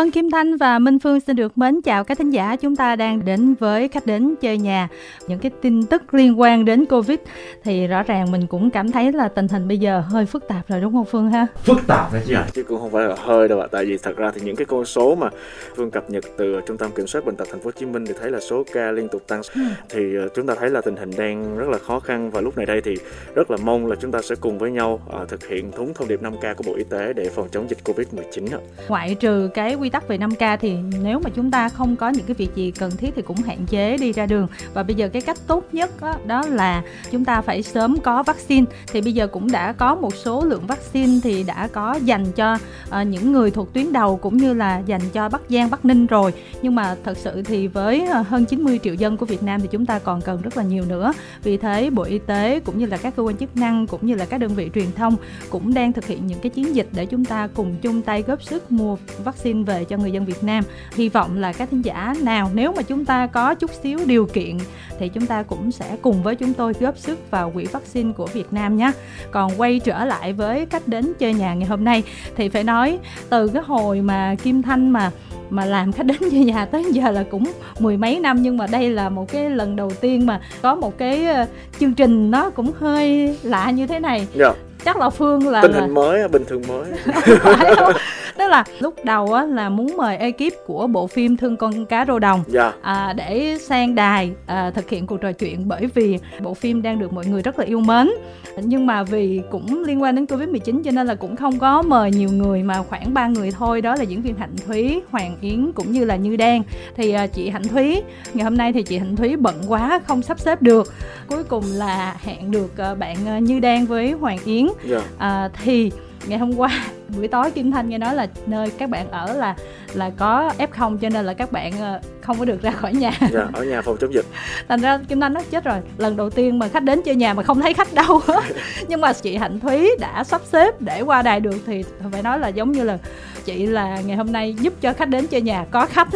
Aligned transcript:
Vâng, 0.00 0.10
Kim 0.30 0.34
Thanh 0.34 0.56
và 0.56 0.78
Minh 0.78 0.98
Phương 0.98 1.20
xin 1.20 1.36
được 1.36 1.58
mến 1.58 1.82
chào 1.82 2.04
các 2.04 2.18
thính 2.18 2.30
giả. 2.30 2.56
Chúng 2.56 2.76
ta 2.76 2.96
đang 2.96 3.24
đến 3.24 3.54
với 3.54 3.88
khách 3.88 4.06
đến 4.06 4.34
chơi 4.40 4.58
nhà. 4.58 4.88
Những 5.28 5.38
cái 5.38 5.50
tin 5.62 5.86
tức 5.86 6.14
liên 6.14 6.40
quan 6.40 6.64
đến 6.64 6.86
Covid 6.86 7.18
thì 7.64 7.86
rõ 7.86 8.02
ràng 8.02 8.30
mình 8.30 8.46
cũng 8.46 8.70
cảm 8.70 8.92
thấy 8.92 9.12
là 9.12 9.28
tình 9.28 9.48
hình 9.48 9.68
bây 9.68 9.78
giờ 9.78 10.00
hơi 10.00 10.26
phức 10.26 10.48
tạp 10.48 10.68
rồi 10.68 10.80
đúng 10.80 10.92
không 10.92 11.04
Phương 11.04 11.30
ha? 11.30 11.46
Phức 11.64 11.86
tạp 11.86 12.12
đấy 12.12 12.22
chứ 12.26 12.34
ạ. 12.34 12.46
Chứ 12.52 12.62
cũng 12.62 12.80
không 12.80 12.90
phải 12.90 13.04
là 13.04 13.14
hơi 13.18 13.48
đâu 13.48 13.60
ạ. 13.60 13.66
Tại 13.70 13.84
vì 13.84 13.98
thật 13.98 14.16
ra 14.16 14.30
thì 14.34 14.40
những 14.44 14.56
cái 14.56 14.64
con 14.64 14.84
số 14.84 15.14
mà 15.14 15.28
Phương 15.76 15.90
cập 15.90 16.10
nhật 16.10 16.24
từ 16.36 16.60
Trung 16.66 16.78
tâm 16.78 16.90
Kiểm 16.90 17.06
soát 17.06 17.24
Bệnh 17.24 17.36
tật 17.36 17.48
Thành 17.50 17.60
phố 17.60 17.64
Hồ 17.64 17.70
Chí 17.70 17.86
Minh 17.86 18.06
thì 18.06 18.12
thấy 18.20 18.30
là 18.30 18.40
số 18.40 18.64
ca 18.72 18.90
liên 18.90 19.08
tục 19.08 19.22
tăng. 19.28 19.40
Ừ. 19.54 19.60
Thì 19.88 20.16
ờ, 20.16 20.28
chúng 20.34 20.46
ta 20.46 20.54
thấy 20.54 20.70
là 20.70 20.80
tình 20.80 20.96
hình 20.96 21.10
đang 21.16 21.58
rất 21.58 21.68
là 21.68 21.78
khó 21.78 22.00
khăn 22.00 22.30
và 22.30 22.40
lúc 22.40 22.56
này 22.56 22.66
đây 22.66 22.80
thì 22.80 22.96
rất 23.34 23.50
là 23.50 23.56
mong 23.62 23.86
là 23.86 23.96
chúng 24.00 24.12
ta 24.12 24.22
sẽ 24.22 24.34
cùng 24.40 24.58
với 24.58 24.70
nhau 24.70 25.00
uh, 25.22 25.28
thực 25.28 25.46
hiện 25.46 25.70
đúng 25.76 25.94
thông 25.94 26.08
điệp 26.08 26.22
5K 26.22 26.54
của 26.54 26.64
Bộ 26.66 26.74
Y 26.74 26.84
tế 26.84 27.12
để 27.12 27.28
phòng 27.28 27.48
chống 27.52 27.70
dịch 27.70 27.78
Covid-19 27.84 28.56
ạ. 28.56 28.60
Ngoại 28.88 29.14
trừ 29.14 29.50
cái 29.54 29.74
quy 29.74 29.90
tắc 29.90 30.08
về 30.08 30.18
5K 30.20 30.56
thì 30.56 30.76
nếu 31.02 31.20
mà 31.24 31.30
chúng 31.30 31.50
ta 31.50 31.68
không 31.68 31.96
có 31.96 32.08
những 32.08 32.26
cái 32.26 32.34
việc 32.34 32.54
gì 32.54 32.70
cần 32.70 32.90
thiết 32.96 33.10
thì 33.16 33.22
cũng 33.22 33.36
hạn 33.36 33.58
chế 33.66 33.96
đi 33.96 34.12
ra 34.12 34.26
đường. 34.26 34.46
Và 34.74 34.82
bây 34.82 34.94
giờ 34.94 35.08
cái 35.08 35.22
cách 35.22 35.38
tốt 35.46 35.64
nhất 35.72 35.90
đó, 36.00 36.14
đó 36.26 36.42
là 36.46 36.82
chúng 37.10 37.24
ta 37.24 37.40
phải 37.40 37.62
sớm 37.62 38.00
có 38.00 38.22
vaccine. 38.22 38.66
Thì 38.92 39.00
bây 39.00 39.12
giờ 39.12 39.26
cũng 39.26 39.50
đã 39.50 39.72
có 39.72 39.94
một 39.94 40.14
số 40.14 40.44
lượng 40.44 40.66
vaccine 40.66 41.20
thì 41.22 41.42
đã 41.42 41.68
có 41.72 41.94
dành 42.04 42.32
cho 42.32 42.54
uh, 42.54 43.06
những 43.06 43.32
người 43.32 43.50
thuộc 43.50 43.72
tuyến 43.72 43.92
đầu 43.92 44.16
cũng 44.16 44.36
như 44.36 44.54
là 44.54 44.82
dành 44.86 45.02
cho 45.12 45.28
Bắc 45.28 45.40
Giang, 45.48 45.70
Bắc 45.70 45.84
Ninh 45.84 46.06
rồi. 46.06 46.32
Nhưng 46.62 46.74
mà 46.74 46.96
thật 47.04 47.16
sự 47.18 47.42
thì 47.42 47.66
với 47.66 48.06
ờ, 48.06 48.22
hơn 48.22 48.44
90 48.44 48.80
triệu 48.82 48.94
dân 48.94 49.16
của 49.16 49.26
Việt 49.26 49.42
Nam 49.42 49.60
thì 49.60 49.68
chúng 49.70 49.86
ta 49.86 49.98
còn 49.98 50.20
cần 50.20 50.42
rất 50.42 50.56
là 50.56 50.62
nhiều 50.62 50.84
nữa. 50.88 51.12
Vì 51.42 51.56
thế 51.56 51.90
Bộ 51.90 52.02
Y 52.02 52.18
tế 52.18 52.60
cũng 52.60 52.78
như 52.78 52.86
là 52.86 52.96
các 52.96 53.16
cơ 53.16 53.22
quan 53.22 53.36
chức 53.36 53.56
năng 53.56 53.86
cũng 53.86 54.06
như 54.06 54.14
là 54.14 54.24
các 54.24 54.38
đơn 54.38 54.54
vị 54.54 54.70
truyền 54.74 54.92
thông 54.96 55.16
cũng 55.50 55.74
đang 55.74 55.92
thực 55.92 56.06
hiện 56.06 56.26
những 56.26 56.40
cái 56.40 56.50
chiến 56.50 56.74
dịch 56.74 56.88
để 56.92 57.06
chúng 57.06 57.24
ta 57.24 57.48
cùng 57.54 57.76
chung 57.82 58.02
tay 58.02 58.22
góp 58.22 58.42
sức 58.42 58.72
mua 58.72 58.96
vaccine 59.24 59.62
về 59.62 59.84
cho 59.84 59.96
người 59.96 60.09
dân 60.10 60.24
Việt 60.24 60.44
Nam. 60.44 60.64
Hy 60.92 61.08
vọng 61.08 61.38
là 61.38 61.52
các 61.52 61.70
thính 61.70 61.82
giả 61.82 62.14
nào, 62.22 62.50
nếu 62.54 62.72
mà 62.72 62.82
chúng 62.82 63.04
ta 63.04 63.26
có 63.26 63.54
chút 63.54 63.70
xíu 63.82 63.98
điều 64.06 64.26
kiện, 64.26 64.58
thì 64.98 65.08
chúng 65.08 65.26
ta 65.26 65.42
cũng 65.42 65.72
sẽ 65.72 65.96
cùng 66.02 66.22
với 66.22 66.36
chúng 66.36 66.54
tôi 66.54 66.72
góp 66.80 66.98
sức 66.98 67.30
vào 67.30 67.50
quỹ 67.50 67.64
vaccine 67.64 68.12
của 68.12 68.26
Việt 68.26 68.52
Nam 68.52 68.76
nhé. 68.76 68.92
Còn 69.30 69.52
quay 69.56 69.80
trở 69.84 70.04
lại 70.04 70.32
với 70.32 70.66
cách 70.66 70.88
đến 70.88 71.12
chơi 71.18 71.34
nhà 71.34 71.54
ngày 71.54 71.68
hôm 71.68 71.84
nay, 71.84 72.02
thì 72.36 72.48
phải 72.48 72.64
nói, 72.64 72.98
từ 73.30 73.48
cái 73.48 73.62
hồi 73.62 74.00
mà 74.00 74.34
Kim 74.42 74.62
Thanh 74.62 74.90
mà 74.90 75.10
mà 75.50 75.64
làm 75.64 75.92
khách 75.92 76.06
đến 76.06 76.16
chơi 76.20 76.44
nhà 76.44 76.66
tới 76.66 76.84
giờ 76.92 77.10
là 77.10 77.24
cũng 77.30 77.44
mười 77.78 77.96
mấy 77.96 78.20
năm, 78.20 78.42
nhưng 78.42 78.56
mà 78.56 78.66
đây 78.66 78.90
là 78.90 79.08
một 79.08 79.32
cái 79.32 79.50
lần 79.50 79.76
đầu 79.76 79.90
tiên 80.00 80.26
mà 80.26 80.40
có 80.62 80.74
một 80.74 80.98
cái 80.98 81.26
ờ, 81.26 81.46
chương 81.80 81.94
trình 81.94 82.30
nó 82.30 82.50
cũng 82.50 82.72
hơi 82.78 83.36
lạ 83.42 83.70
như 83.70 83.86
thế 83.86 84.00
này. 84.00 84.26
Yeah. 84.38 84.56
Chắc 84.84 84.96
là 84.96 85.10
phương 85.10 85.48
là 85.48 85.62
tình 85.62 85.72
hình 85.72 85.84
là... 85.84 85.86
mới 85.86 86.28
bình 86.28 86.44
thường 86.48 86.62
mới. 86.68 86.84
Tức 88.40 88.46
là 88.48 88.64
lúc 88.78 88.94
đầu 89.04 89.32
á 89.32 89.44
là 89.44 89.68
muốn 89.68 89.96
mời 89.96 90.16
ekip 90.16 90.52
của 90.66 90.86
bộ 90.86 91.06
phim 91.06 91.36
thương 91.36 91.56
con 91.56 91.86
cá 91.86 92.04
rô 92.08 92.18
đồng 92.18 92.38
yeah. 92.38 92.48
Dạ. 92.48 92.72
à, 92.82 93.12
để 93.12 93.56
sang 93.60 93.94
đài 93.94 94.32
à, 94.46 94.70
thực 94.70 94.90
hiện 94.90 95.06
cuộc 95.06 95.20
trò 95.20 95.32
chuyện 95.32 95.68
bởi 95.68 95.86
vì 95.94 96.18
bộ 96.40 96.54
phim 96.54 96.82
đang 96.82 96.98
được 96.98 97.12
mọi 97.12 97.26
người 97.26 97.42
rất 97.42 97.58
là 97.58 97.64
yêu 97.64 97.80
mến. 97.80 98.10
Nhưng 98.56 98.86
mà 98.86 99.02
vì 99.02 99.42
cũng 99.50 99.84
liên 99.84 100.02
quan 100.02 100.14
đến 100.14 100.26
covid 100.26 100.48
19 100.48 100.82
cho 100.82 100.90
nên 100.90 101.06
là 101.06 101.14
cũng 101.14 101.36
không 101.36 101.58
có 101.58 101.82
mời 101.82 102.10
nhiều 102.10 102.28
người 102.28 102.62
mà 102.62 102.82
khoảng 102.82 103.14
ba 103.14 103.26
người 103.26 103.50
thôi. 103.50 103.80
Đó 103.80 103.94
là 103.96 104.02
diễn 104.02 104.22
viên 104.22 104.34
hạnh 104.36 104.54
thúy 104.66 105.00
hoàng 105.10 105.36
yến 105.40 105.72
cũng 105.72 105.92
như 105.92 106.04
là 106.04 106.16
như 106.16 106.36
đan 106.36 106.62
thì 106.96 107.12
à, 107.12 107.26
chị 107.26 107.48
hạnh 107.48 107.68
thúy 107.68 108.02
ngày 108.34 108.44
hôm 108.44 108.56
nay 108.56 108.72
thì 108.72 108.82
chị 108.82 108.98
hạnh 108.98 109.16
thúy 109.16 109.36
bận 109.36 109.54
quá 109.68 110.00
không 110.06 110.22
sắp 110.22 110.40
xếp 110.40 110.62
được. 110.62 110.92
Cuối 111.26 111.44
cùng 111.44 111.64
là 111.74 112.16
hẹn 112.24 112.50
được 112.50 112.78
à, 112.78 112.94
bạn 112.94 113.16
à, 113.26 113.38
như 113.38 113.60
đan 113.60 113.86
với 113.86 114.12
hoàng 114.12 114.38
yến 114.44 114.66
yeah. 114.88 115.04
À, 115.18 115.48
thì 115.64 115.92
ngày 116.26 116.38
hôm 116.38 116.54
qua 116.56 116.70
buổi 117.16 117.28
tối 117.28 117.50
kim 117.50 117.72
thanh 117.72 117.88
nghe 117.88 117.98
nói 117.98 118.14
là 118.14 118.26
nơi 118.46 118.70
các 118.78 118.90
bạn 118.90 119.10
ở 119.10 119.32
là 119.32 119.54
là 119.94 120.10
có 120.16 120.52
f 120.58 120.66
không 120.70 120.98
cho 120.98 121.08
nên 121.08 121.26
là 121.26 121.34
các 121.34 121.52
bạn 121.52 121.72
ờ, 121.80 122.00
không 122.20 122.38
có 122.38 122.44
được 122.44 122.62
ra 122.62 122.70
khỏi 122.70 122.92
nhà. 122.92 123.12
Dạ, 123.32 123.46
ở 123.52 123.64
nhà 123.64 123.82
phòng 123.82 123.96
chống 124.00 124.14
dịch. 124.14 124.24
Thành 124.68 124.80
ra 124.80 124.98
kim 125.08 125.20
thanh 125.20 125.32
nó 125.32 125.40
chết 125.50 125.64
rồi 125.64 125.76
lần 125.98 126.16
đầu 126.16 126.30
tiên 126.30 126.58
mà 126.58 126.68
khách 126.68 126.82
đến 126.82 127.02
chơi 127.04 127.16
nhà 127.16 127.34
mà 127.34 127.42
không 127.42 127.60
thấy 127.60 127.74
khách 127.74 127.94
đâu 127.94 128.20
nhưng 128.88 129.00
mà 129.00 129.12
chị 129.12 129.36
hạnh 129.36 129.60
thúy 129.60 129.90
đã 130.00 130.24
sắp 130.24 130.40
xếp 130.44 130.80
để 130.80 131.00
qua 131.00 131.22
đài 131.22 131.40
được 131.40 131.56
thì 131.66 131.84
phải 132.12 132.22
nói 132.22 132.38
là 132.38 132.48
giống 132.48 132.72
như 132.72 132.84
là 132.84 132.98
chị 133.44 133.66
là 133.66 134.00
ngày 134.06 134.16
hôm 134.16 134.32
nay 134.32 134.54
giúp 134.60 134.72
cho 134.80 134.92
khách 134.92 135.08
đến 135.08 135.26
chơi 135.26 135.40
nhà 135.40 135.64
có 135.70 135.86
khách. 135.86 136.08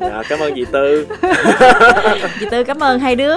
Dạ 0.00 0.22
cảm 0.28 0.38
ơn 0.38 0.54
chị 0.54 0.64
tư. 0.72 1.06
Chị 2.40 2.46
tư 2.50 2.64
cảm 2.64 2.82
ơn 2.82 2.98
hai 3.00 3.16
đứa. 3.16 3.36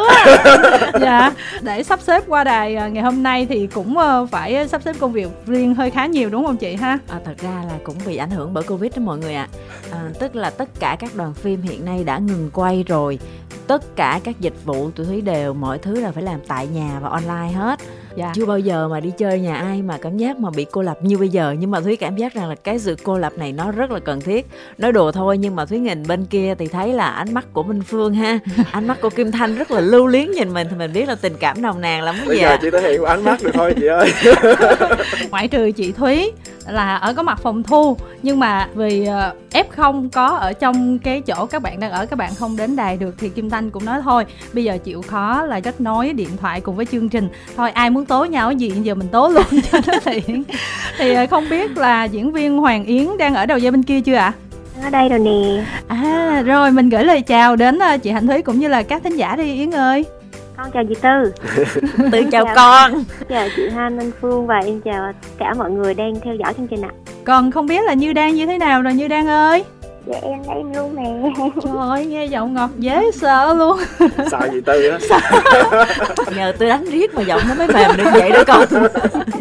Dạ 1.01 1.31
để 1.61 1.83
sắp 1.83 1.99
xếp 2.01 2.23
qua 2.27 2.43
đài 2.43 2.75
ờ, 2.75 2.87
ngày 2.87 3.03
hôm 3.03 3.23
nay 3.23 3.45
thì 3.49 3.67
cũng 3.73 3.97
ờ, 3.97 4.27
phải 4.31 4.67
sắp 4.67 4.81
xếp 4.85 4.95
công 4.99 5.11
việc 5.11 5.27
riêng 5.47 5.75
hơi 5.75 5.91
khá 5.91 6.04
nhiều 6.07 6.29
đúng 6.29 6.45
không 6.45 6.57
chị 6.57 6.75
ha? 6.75 6.99
À, 7.07 7.19
thật 7.25 7.37
ra 7.37 7.63
là 7.67 7.79
cũng 7.83 7.97
bị 8.05 8.17
ảnh 8.17 8.29
hưởng 8.31 8.53
bởi 8.53 8.63
covid 8.63 8.91
đó 8.95 9.01
mọi 9.01 9.17
người 9.17 9.33
ạ. 9.33 9.47
À. 9.91 9.97
à, 9.97 10.11
tức 10.19 10.35
là 10.35 10.49
tất 10.49 10.69
cả 10.79 10.97
các 10.99 11.15
đoàn 11.15 11.33
phim 11.33 11.61
hiện 11.61 11.85
nay 11.85 12.03
đã 12.03 12.17
ngừng 12.17 12.49
quay 12.53 12.83
rồi. 12.83 13.19
Tất 13.67 13.95
cả 13.95 14.19
các 14.23 14.39
dịch 14.39 14.65
vụ 14.65 14.91
tụi 14.91 15.05
thúy 15.05 15.21
đều 15.21 15.53
mọi 15.53 15.77
thứ 15.77 16.01
là 16.01 16.11
phải 16.11 16.23
làm 16.23 16.39
tại 16.47 16.67
nhà 16.67 16.99
và 17.01 17.09
online 17.09 17.51
hết 17.55 17.79
dạ. 18.15 18.31
chưa 18.35 18.45
bao 18.45 18.59
giờ 18.59 18.87
mà 18.87 18.99
đi 18.99 19.11
chơi 19.17 19.39
nhà 19.39 19.55
ai 19.55 19.81
mà 19.81 19.97
cảm 19.97 20.17
giác 20.17 20.39
mà 20.39 20.49
bị 20.49 20.65
cô 20.71 20.81
lập 20.81 20.97
như 21.01 21.17
bây 21.17 21.29
giờ. 21.29 21.55
Nhưng 21.59 21.71
mà 21.71 21.81
thúy 21.81 21.95
cảm 21.95 22.15
giác 22.15 22.33
rằng 22.33 22.49
là 22.49 22.55
cái 22.55 22.79
sự 22.79 22.95
cô 23.03 23.17
lập 23.17 23.33
này 23.37 23.51
nó 23.51 23.71
rất 23.71 23.91
là 23.91 23.99
cần 23.99 24.21
thiết. 24.21 24.45
Nói 24.77 24.91
đùa 24.91 25.11
thôi 25.11 25.37
nhưng 25.37 25.55
mà 25.55 25.65
thúy 25.65 25.79
nhìn 25.79 26.07
bên 26.07 26.25
kia 26.25 26.55
thì 26.59 26.67
thấy 26.67 26.93
là 26.93 27.07
ánh 27.07 27.33
mắt 27.33 27.45
của 27.53 27.63
minh 27.63 27.81
phương 27.81 28.13
ha. 28.13 28.39
Ánh 28.71 28.87
mắt 28.87 29.01
của 29.01 29.09
kim 29.09 29.31
thanh 29.31 29.55
rất 29.55 29.71
là 29.71 29.81
lưu 29.81 30.07
luyến 30.07 30.31
nhìn 30.31 30.53
mình. 30.53 30.67
Thì 30.69 30.75
mình 30.75 30.93
biết 30.93 31.07
là 31.07 31.15
tình 31.15 31.33
cảm 31.39 31.61
nồng 31.61 31.81
nàn 31.81 32.03
lắm 32.03 32.15
bây 32.27 32.39
giờ 32.39 32.57
chị 32.61 32.69
thể 32.71 32.91
hiện 32.91 33.03
ánh 33.03 33.23
mắt 33.23 33.43
được 33.43 33.51
thôi 33.53 33.73
chị 33.75 33.85
ơi. 33.85 34.13
Ngoại 35.31 35.47
trừ 35.47 35.71
chị 35.71 35.91
thúy 35.91 36.31
là 36.67 36.95
ở 36.95 37.13
có 37.13 37.23
mặt 37.23 37.39
phòng 37.43 37.63
thu. 37.63 37.97
Nhưng 38.21 38.39
mà 38.39 38.67
vì 38.75 39.05
ờ, 39.05 39.33
f 39.51 39.63
không 39.69 40.09
có 40.09 40.27
ở 40.27 40.53
trong 40.53 40.99
cái 40.99 41.21
chỗ 41.21 41.45
các 41.45 41.61
bạn 41.61 41.79
đang 41.79 41.91
ở 41.91 42.05
các 42.05 42.15
bạn 42.15 42.35
không 42.35 42.57
đến 42.57 42.75
đài 42.75 42.97
được 42.97 43.15
thì 43.17 43.29
kim 43.29 43.49
thanh 43.49 43.71
cũng 43.71 43.85
nói 43.85 44.01
thôi 44.03 44.25
bây 44.53 44.63
giờ 44.63 44.77
chịu 44.77 45.01
khó 45.01 45.45
là 45.45 45.59
kết 45.59 45.81
nối 45.81 46.13
điện 46.13 46.29
thoại 46.41 46.61
cùng 46.61 46.75
với 46.75 46.85
chương 46.85 47.09
trình. 47.09 47.29
Thôi 47.57 47.71
ai 47.71 47.89
muốn 47.89 48.05
tố 48.05 48.25
nhau 48.25 48.49
cái 48.49 48.55
gì 48.55 48.69
giờ 48.69 48.95
mình 48.95 49.07
tố 49.07 49.29
luôn 49.29 49.45
cho 49.71 49.79
nó 49.87 49.93
tiện. 50.05 50.43
Thì 50.97 51.13
ờ, 51.13 51.27
không 51.29 51.49
biết 51.49 51.77
là 51.77 52.03
diễn 52.03 52.31
viên 52.31 52.57
hoàng 52.57 52.85
yến 52.85 53.07
đang 53.17 53.35
ở 53.35 53.45
đầu 53.45 53.57
dây 53.57 53.71
bên 53.71 53.83
kia 53.83 54.01
chưa 54.01 54.15
ạ? 54.15 54.33
À? 54.39 54.45
ở 54.83 54.89
đây 54.89 55.09
rồi 55.09 55.19
nè. 55.19 55.63
À 55.87 56.41
rồi 56.45 56.71
mình 56.71 56.89
gửi 56.89 57.03
lời 57.03 57.21
chào 57.21 57.55
đến 57.55 57.79
ờ, 57.79 57.97
chị 57.97 58.11
hạnh 58.11 58.27
thúy 58.27 58.41
cũng 58.41 58.59
như 58.59 58.67
là 58.67 58.83
các 58.83 59.03
thính 59.03 59.15
giả 59.15 59.35
đi 59.35 59.53
yến 59.53 59.71
ơi 59.71 60.05
con 60.57 60.71
chào 60.71 60.83
chị 60.89 60.95
tư. 61.01 61.33
Tư 62.11 62.23
chào, 62.31 62.45
chào 62.45 62.55
con. 62.55 63.03
chào 63.29 63.47
chị 63.55 63.69
han 63.69 63.97
anh 63.97 64.11
phương 64.21 64.47
và 64.47 64.59
em 64.65 64.81
chào 64.81 65.11
cả 65.37 65.53
mọi 65.53 65.71
người 65.71 65.93
đang 65.93 66.19
theo 66.23 66.35
dõi 66.35 66.53
chương 66.53 66.67
trình 66.67 66.81
ạ. 66.81 66.91
Còn 67.23 67.51
không 67.51 67.67
biết 67.67 67.83
là 67.83 67.93
như 67.93 68.13
đang 68.13 68.35
như 68.35 68.45
thế 68.45 68.57
nào 68.57 68.81
rồi 68.81 68.93
như 68.93 69.07
đang 69.07 69.27
ơi? 69.27 69.63
Dạ 70.05 70.19
em 70.21 70.39
lấy 70.47 70.57
em 70.57 70.73
luôn 70.73 70.95
nè. 70.95 71.31
Trời 71.63 71.77
ơi 71.77 72.05
nghe 72.05 72.25
giọng 72.25 72.53
ngọt 72.53 72.69
dễ 72.77 73.11
sợ 73.13 73.53
luôn. 73.53 73.79
Sợ 74.31 74.49
gì 74.53 74.61
tư 74.61 74.89
á? 74.89 74.99
Nhờ 76.35 76.53
tôi 76.59 76.69
đánh 76.69 76.85
riết 76.85 77.13
mà 77.15 77.21
giọng 77.21 77.41
nó 77.47 77.55
mới 77.55 77.67
mềm 77.67 77.97
được 77.97 78.09
vậy 78.13 78.31
đó 78.31 78.43
con. 78.47 78.65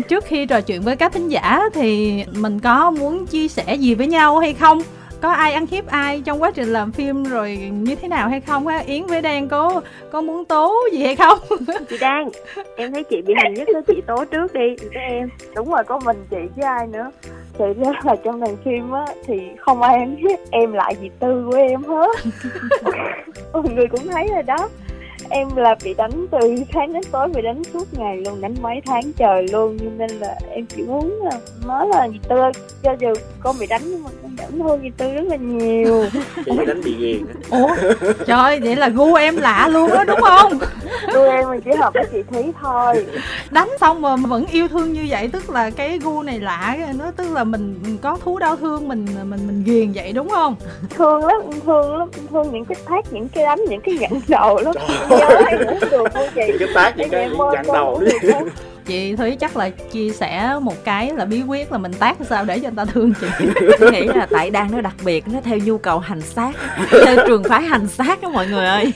Trước 0.08 0.24
khi 0.24 0.46
trò 0.46 0.60
chuyện 0.60 0.82
với 0.82 0.96
các 0.96 1.12
thính 1.12 1.28
giả 1.28 1.60
thì 1.74 2.24
mình 2.34 2.60
có 2.60 2.90
muốn 2.90 3.26
chia 3.26 3.48
sẻ 3.48 3.74
gì 3.74 3.94
với 3.94 4.06
nhau 4.06 4.38
hay 4.38 4.54
không 4.54 4.82
có 5.24 5.30
ai 5.30 5.52
ăn 5.52 5.66
hiếp 5.70 5.86
ai 5.86 6.22
trong 6.24 6.42
quá 6.42 6.50
trình 6.50 6.68
làm 6.68 6.92
phim 6.92 7.24
rồi 7.24 7.56
như 7.72 7.94
thế 7.94 8.08
nào 8.08 8.28
hay 8.28 8.40
không 8.40 8.66
á? 8.66 8.78
Yến 8.86 9.06
với 9.06 9.22
đan 9.22 9.48
có 9.48 9.80
có 10.10 10.20
muốn 10.20 10.44
tố 10.44 10.74
gì 10.92 11.04
hay 11.04 11.16
không? 11.16 11.38
Chị 11.88 11.96
đan 12.00 12.28
em 12.76 12.92
thấy 12.92 13.04
chị 13.04 13.22
bị 13.22 13.34
hành 13.36 13.54
nhất 13.54 13.68
đó 13.74 13.80
chị 13.86 14.02
tố 14.06 14.24
trước 14.24 14.54
đi 14.54 14.76
với 14.78 15.02
em. 15.02 15.28
Đúng 15.54 15.70
rồi 15.70 15.84
có 15.84 16.00
mình 16.04 16.16
chị 16.30 16.36
chứ 16.56 16.62
ai 16.62 16.86
nữa. 16.86 17.10
Thì 17.58 17.64
ra 17.76 17.92
là 18.04 18.16
trong 18.24 18.40
đoàn 18.40 18.56
phim 18.64 18.90
á 18.90 19.04
thì 19.26 19.40
không 19.58 19.82
ai 19.82 19.94
ăn 19.94 20.16
hiếp 20.16 20.38
em 20.50 20.72
lại 20.72 20.96
gì 21.00 21.10
tư 21.18 21.48
của 21.50 21.56
em 21.56 21.82
hết. 21.82 22.16
Mọi 23.52 23.62
người 23.62 23.86
cũng 23.86 24.08
thấy 24.08 24.28
rồi 24.32 24.42
đó 24.42 24.68
em 25.30 25.56
là 25.56 25.76
bị 25.84 25.94
đánh 25.94 26.26
từ 26.30 26.38
sáng 26.74 26.92
đến 26.92 27.02
tối 27.10 27.28
bị 27.28 27.42
đánh 27.42 27.62
suốt 27.72 27.98
ngày 27.98 28.16
luôn 28.16 28.40
đánh 28.40 28.54
mấy 28.62 28.80
tháng 28.86 29.12
trời 29.12 29.48
luôn 29.52 29.78
cho 29.78 29.86
nên 29.96 30.10
là 30.10 30.34
em 30.50 30.66
chỉ 30.66 30.82
muốn 30.82 31.20
là 31.22 31.38
nói 31.66 31.88
là 31.88 32.08
gì 32.08 32.20
tư 32.28 32.36
cho 32.82 32.96
dù 33.00 33.12
con 33.40 33.56
bị 33.60 33.66
đánh 33.66 33.82
nhưng 33.84 34.02
mà 34.02 34.10
con 34.22 34.36
vẫn 34.36 34.62
thương 34.62 34.82
gì 34.82 34.90
tư 34.96 35.14
rất 35.14 35.22
là 35.26 35.36
nhiều. 35.36 36.04
Chị 36.44 36.50
bị 36.58 36.64
đánh 36.66 36.80
bị 36.84 36.94
ghiền 36.98 37.26
ủa? 37.50 37.68
Trời 38.26 38.60
vậy 38.60 38.76
là 38.76 38.88
gu 38.88 39.14
em 39.14 39.36
lạ 39.36 39.68
luôn 39.68 39.90
đó 39.90 40.04
đúng 40.04 40.20
không? 40.20 40.58
Gu 41.14 41.22
em 41.22 41.48
mà 41.48 41.56
chỉ 41.64 41.70
hợp 41.70 41.94
với 41.94 42.04
chị 42.12 42.22
thúy 42.30 42.42
thôi. 42.62 43.06
Đánh 43.50 43.68
xong 43.80 44.02
mà 44.02 44.16
vẫn 44.16 44.46
yêu 44.46 44.68
thương 44.68 44.92
như 44.92 45.06
vậy 45.08 45.28
tức 45.32 45.50
là 45.50 45.70
cái 45.70 45.98
gu 45.98 46.22
này 46.22 46.40
lạ 46.40 46.76
nó 46.98 47.10
tức 47.16 47.32
là 47.32 47.44
mình 47.44 47.80
có 48.02 48.18
thú 48.24 48.38
đau 48.38 48.56
thương 48.56 48.88
mình 48.88 49.06
mình 49.24 49.40
mình 49.46 49.62
ghiền 49.64 49.92
vậy 49.92 50.12
đúng 50.12 50.28
không? 50.28 50.54
Thương 50.90 51.26
lắm 51.26 51.40
thương 51.66 51.98
lắm 51.98 52.08
thương 52.30 52.52
những 52.52 52.64
cái 52.64 52.76
thác 52.86 53.12
những 53.12 53.28
cái 53.28 53.44
đánh 53.44 53.60
những 53.68 53.80
cái 53.80 53.94
gặn 53.94 54.20
đầu 54.28 54.58
lắm 54.58 54.74
cái 56.36 56.68
tác 56.74 56.96
những 56.96 57.10
cái 57.10 57.30
dặn 57.52 57.66
đầu 57.72 58.02
chị 58.86 59.16
thúy 59.16 59.36
chắc 59.40 59.56
là 59.56 59.70
chia 59.70 60.10
sẻ 60.10 60.56
một 60.62 60.84
cái 60.84 61.12
là 61.12 61.24
bí 61.24 61.42
quyết 61.42 61.72
là 61.72 61.78
mình 61.78 61.92
tác 61.92 62.16
sao 62.28 62.44
để 62.44 62.58
cho 62.58 62.68
người 62.68 62.76
ta 62.76 62.84
thương 62.84 63.12
chị. 63.20 63.26
Tôi 63.80 63.92
nghĩ 63.92 64.06
là 64.06 64.26
tại 64.30 64.50
đang 64.50 64.72
nó 64.72 64.80
đặc 64.80 64.94
biệt 65.04 65.28
nó 65.28 65.40
theo 65.44 65.58
nhu 65.58 65.78
cầu 65.78 65.98
hành 65.98 66.20
xác 66.20 66.52
theo 66.90 67.16
trường 67.26 67.44
phái 67.44 67.62
hành 67.62 67.88
xác 67.88 68.22
đó 68.22 68.28
mọi 68.28 68.46
người 68.46 68.66
ơi 68.66 68.92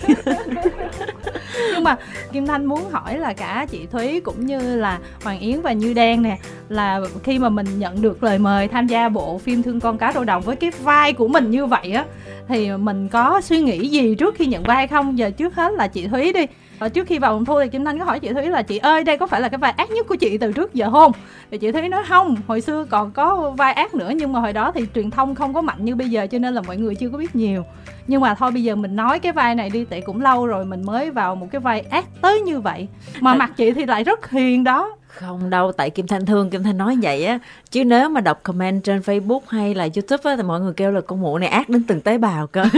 nhưng 1.75 1.84
mà 1.84 1.96
kim 2.32 2.46
thanh 2.46 2.64
muốn 2.64 2.90
hỏi 2.90 3.19
là 3.19 3.32
cả 3.32 3.66
chị 3.70 3.87
thúy 3.93 4.20
cũng 4.20 4.46
như 4.46 4.76
là 4.76 4.99
hoàng 5.25 5.40
yến 5.40 5.60
và 5.60 5.72
như 5.72 5.94
đen 5.94 6.22
nè, 6.22 6.38
là 6.69 7.00
khi 7.25 7.38
mà 7.38 7.49
mình 7.49 7.66
nhận 7.78 8.02
được 8.02 8.22
lời 8.22 8.38
mời 8.38 8.69
tham 8.69 8.87
gia 8.87 9.08
bộ 9.08 9.38
phim 9.38 9.62
thương 9.62 9.81
con 9.81 9.99
cá 9.99 10.12
rô 10.12 10.25
đồng 10.25 10.43
với 10.43 10.56
cái 10.56 10.70
vai 10.82 11.12
của 11.12 11.28
mình 11.28 11.50
như 11.50 11.66
vậy 11.66 11.93
á, 11.93 12.05
thì 12.49 12.70
mình 12.76 13.08
có 13.08 13.40
suy 13.40 13.60
nghĩ 13.60 13.88
gì 13.88 14.14
trước 14.14 14.34
khi 14.38 14.46
nhận 14.46 14.62
vai 14.62 14.87
không? 14.87 15.19
Giờ 15.19 15.31
trước 15.31 15.55
hết 15.55 15.72
là 15.72 15.88
chị 15.88 16.06
thúy 16.06 16.32
đi 16.32 16.46
và 16.79 16.89
trước 16.89 17.07
khi 17.07 17.19
vào 17.19 17.35
phòng 17.35 17.45
thu 17.45 17.61
thì 17.61 17.69
Kim 17.69 17.85
Thanh 17.85 17.99
có 17.99 18.05
hỏi 18.05 18.21
chị 18.21 18.33
Thúy 18.33 18.49
là 18.49 18.63
chị 18.63 18.79
ơi 18.79 19.05
đây 19.05 19.19
có 19.19 19.27
phải 19.27 19.41
là 19.41 19.49
cái 19.49 19.59
vai 19.59 19.73
ác 19.73 19.91
nhất 19.91 20.07
của 20.09 20.17
chị 20.17 20.39
từ 20.39 20.53
trước 20.53 20.75
giờ 20.75 20.91
không? 20.91 21.13
Thì 21.51 21.59
chị 21.59 21.73
Thúy 21.73 21.89
nói 21.89 22.05
không, 22.09 22.37
hồi 22.47 22.61
xưa 22.61 22.85
còn 22.91 23.11
có 23.11 23.51
vai 23.51 23.73
ác 23.73 23.95
nữa 23.95 24.13
nhưng 24.17 24.33
mà 24.33 24.41
hồi 24.41 24.53
đó 24.53 24.73
thì 24.75 24.85
truyền 24.95 25.11
thông 25.11 25.35
không 25.35 25.55
có 25.55 25.63
mạnh 25.63 25.85
như 25.85 25.95
bây 25.95 26.09
giờ 26.09 26.27
cho 26.27 26.39
nên 26.39 26.55
là 26.55 26.63
mọi 26.67 26.77
người 26.77 26.95
chưa 26.95 27.09
có 27.09 27.19
biết 27.19 27.37
nhiều. 27.37 27.65
Nhưng 28.07 28.21
mà 28.21 28.35
thôi 28.35 28.51
bây 28.51 28.63
giờ 28.63 28.75
mình 28.75 28.97
nói 28.97 29.19
cái 29.19 29.33
vai 29.33 29.55
này 29.55 29.71
đi 29.71 29.85
tại 29.85 30.01
cũng 30.01 30.23
lâu 30.23 30.47
rồi 30.47 30.65
mình 30.65 30.83
mới 30.87 31.11
vào 31.11 31.35
một 31.35 31.47
cái 31.51 31.61
vai 31.61 31.81
ác 31.81 32.05
tới 32.23 32.41
như 32.41 32.61
vậy. 32.61 32.89
Mà 33.21 33.35
mặt 33.35 33.53
chị 33.57 33.73
thì 33.73 33.87
lại 33.87 34.05
rất 34.05 34.31
hiền 34.31 34.65
đó 34.65 34.98
không 35.08 35.50
đâu 35.50 35.72
tại 35.72 35.90
kim 35.90 36.06
thanh 36.06 36.26
thương 36.26 36.50
kim 36.50 36.62
thanh 36.62 36.78
nói 36.78 36.96
vậy 37.02 37.25
á. 37.25 37.38
Chứ 37.70 37.84
nếu 37.84 38.08
mà 38.08 38.20
đọc 38.20 38.43
comment 38.43 38.84
trên 38.84 39.00
facebook 39.00 39.40
hay 39.49 39.75
là 39.75 39.88
youtube 39.94 40.31
á 40.31 40.37
thì 40.37 40.43
mọi 40.43 40.60
người 40.60 40.72
kêu 40.72 40.90
là 40.90 41.00
con 41.00 41.20
mụ 41.20 41.38
này 41.38 41.49
ác 41.49 41.69
đến 41.69 41.84
từng 41.88 42.00
tế 42.00 42.19
bào 42.19 42.46
cơ. 42.46 42.64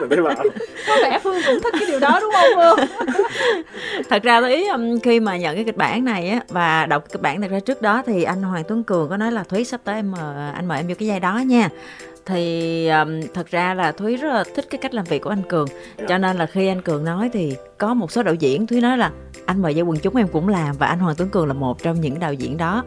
Từng 0.00 0.08
tế 0.10 0.16
bào. 0.16 0.34
Có 0.88 0.96
vẻ 1.02 1.18
phương 1.22 1.42
cũng 1.46 1.58
thích 1.62 1.74
cái 1.78 1.86
điều 1.88 2.00
đó 2.00 2.20
đúng 2.20 2.32
không 2.32 2.50
phương? 2.54 2.86
Thật 4.08 4.22
ra 4.22 4.46
ý 4.48 4.68
um, 4.68 4.98
khi 4.98 5.20
mà 5.20 5.36
nhận 5.36 5.54
cái 5.54 5.64
kịch 5.64 5.76
bản 5.76 6.04
này 6.04 6.28
á 6.28 6.40
và 6.48 6.86
đọc 6.86 7.04
kịch 7.12 7.22
bản 7.22 7.40
thật 7.40 7.50
ra 7.50 7.60
trước 7.60 7.82
đó 7.82 8.02
thì 8.06 8.22
anh 8.22 8.42
hoàng 8.42 8.64
tuấn 8.68 8.84
cường 8.84 9.08
có 9.08 9.16
nói 9.16 9.32
là 9.32 9.42
thúy 9.42 9.64
sắp 9.64 9.80
tới 9.84 9.94
em 9.94 10.10
mời 10.10 10.52
anh 10.54 10.66
mời 10.66 10.78
em 10.78 10.86
vô 10.88 10.94
cái 10.98 11.08
giai 11.08 11.20
đó 11.20 11.38
nha. 11.38 11.68
Thì 12.26 12.88
um, 12.88 13.20
thật 13.34 13.50
ra 13.50 13.74
là 13.74 13.92
thúy 13.92 14.16
rất 14.16 14.28
là 14.28 14.44
thích 14.54 14.66
cái 14.70 14.78
cách 14.78 14.94
làm 14.94 15.04
việc 15.04 15.22
của 15.22 15.30
anh 15.30 15.42
cường. 15.42 15.68
Cho 16.08 16.18
nên 16.18 16.36
là 16.36 16.46
khi 16.46 16.68
anh 16.68 16.82
cường 16.82 17.04
nói 17.04 17.30
thì 17.32 17.56
có 17.78 17.94
một 17.94 18.12
số 18.12 18.22
đạo 18.22 18.34
diễn 18.34 18.66
thúy 18.66 18.80
nói 18.80 18.98
là 18.98 19.10
anh 19.48 19.62
mời 19.62 19.74
dây 19.74 19.82
quần 19.82 19.98
chúng 19.98 20.16
em 20.16 20.28
cũng 20.28 20.48
làm 20.48 20.76
và 20.78 20.86
anh 20.86 20.98
hoàng 20.98 21.16
tuấn 21.18 21.30
cường 21.30 21.46
là 21.46 21.54
một 21.54 21.82
trong 21.82 22.00
những 22.00 22.18
đạo 22.18 22.32
diễn 22.32 22.56
đó 22.56 22.84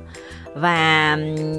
và 0.56 1.18